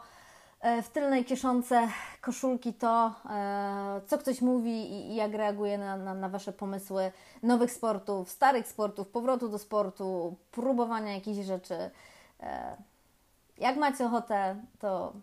e, 0.59 0.81
w 0.81 0.89
tylnej 0.89 1.25
kieszonce 1.25 1.87
koszulki 2.21 2.73
to, 2.73 3.13
e, 3.29 4.01
co 4.07 4.17
ktoś 4.17 4.41
mówi 4.41 4.71
i, 4.71 5.11
i 5.11 5.15
jak 5.15 5.33
reaguje 5.33 5.77
na, 5.77 5.97
na, 5.97 6.13
na, 6.13 6.29
Wasze 6.29 6.53
pomysły 6.53 7.11
nowych 7.43 7.71
sportów, 7.71 8.29
starych 8.29 8.67
sportów, 8.67 9.07
powrotu 9.07 9.49
do 9.49 9.57
sportu, 9.57 10.35
próbowania 10.51 11.13
jakichś 11.13 11.45
rzeczy. 11.45 11.89
E, 12.39 12.77
jak 13.57 13.77
macie 13.77 14.05
ochotę, 14.05 14.55
to 14.79 15.13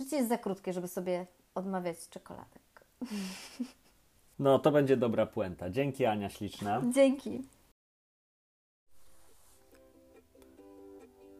życie 0.00 0.16
jest 0.16 0.28
za 0.28 0.38
krótkie, 0.38 0.72
żeby 0.72 0.88
sobie 0.88 1.26
odmawiać 1.54 2.08
czekoladek. 2.08 2.67
No, 4.38 4.58
to 4.58 4.70
będzie 4.70 4.96
dobra 4.96 5.26
puenta. 5.26 5.70
Dzięki 5.70 6.06
Ania 6.06 6.30
śliczna. 6.30 6.82
Dzięki. 6.94 7.42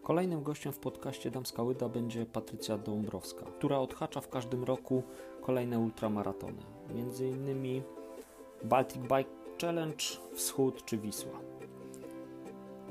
Kolejnym 0.02 0.42
gościem 0.42 0.72
w 0.72 0.78
podcaście 0.78 1.30
Damska 1.30 1.62
Łyda 1.62 1.88
będzie 1.88 2.26
Patrycja 2.26 2.78
Dąbrowska, 2.78 3.44
która 3.46 3.78
odhacza 3.78 4.20
w 4.20 4.28
każdym 4.28 4.64
roku 4.64 5.02
kolejne 5.40 5.78
ultramaratony. 5.78 6.62
Między 6.94 7.28
innymi 7.28 7.82
Baltic 8.64 9.02
Bike 9.02 9.30
Challenge, 9.60 10.04
Wschód 10.34 10.84
czy 10.84 10.98
Wisła. 10.98 11.40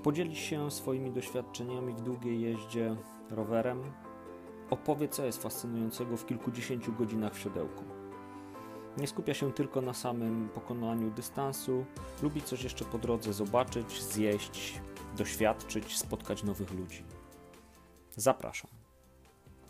Podzieli 0.04 0.36
się 0.36 0.72
swoimi 0.72 1.12
doświadczeniami 1.12 1.94
w 1.94 2.02
długiej 2.02 2.42
jeździe 2.42 2.96
rowerem. 3.30 3.82
Opowie, 4.70 5.08
co 5.08 5.26
jest 5.26 5.44
fascynującego 5.44 6.18
w 6.18 6.26
kilkudziesięciu 6.26 6.94
godzinach 6.94 7.34
w 7.34 7.40
siodełku. 7.40 7.97
Nie 8.98 9.08
skupia 9.08 9.34
się 9.34 9.54
tylko 9.54 9.82
na 9.82 9.94
samym 9.94 10.50
pokonaniu 10.50 11.12
dystansu, 11.12 11.86
lubi 12.22 12.42
coś 12.42 12.64
jeszcze 12.64 12.86
po 12.86 12.98
drodze 12.98 13.34
zobaczyć, 13.34 14.04
zjeść, 14.04 14.80
doświadczyć, 15.18 15.98
spotkać 15.98 16.44
nowych 16.44 16.72
ludzi. 16.72 17.04
Zapraszam. 18.16 18.77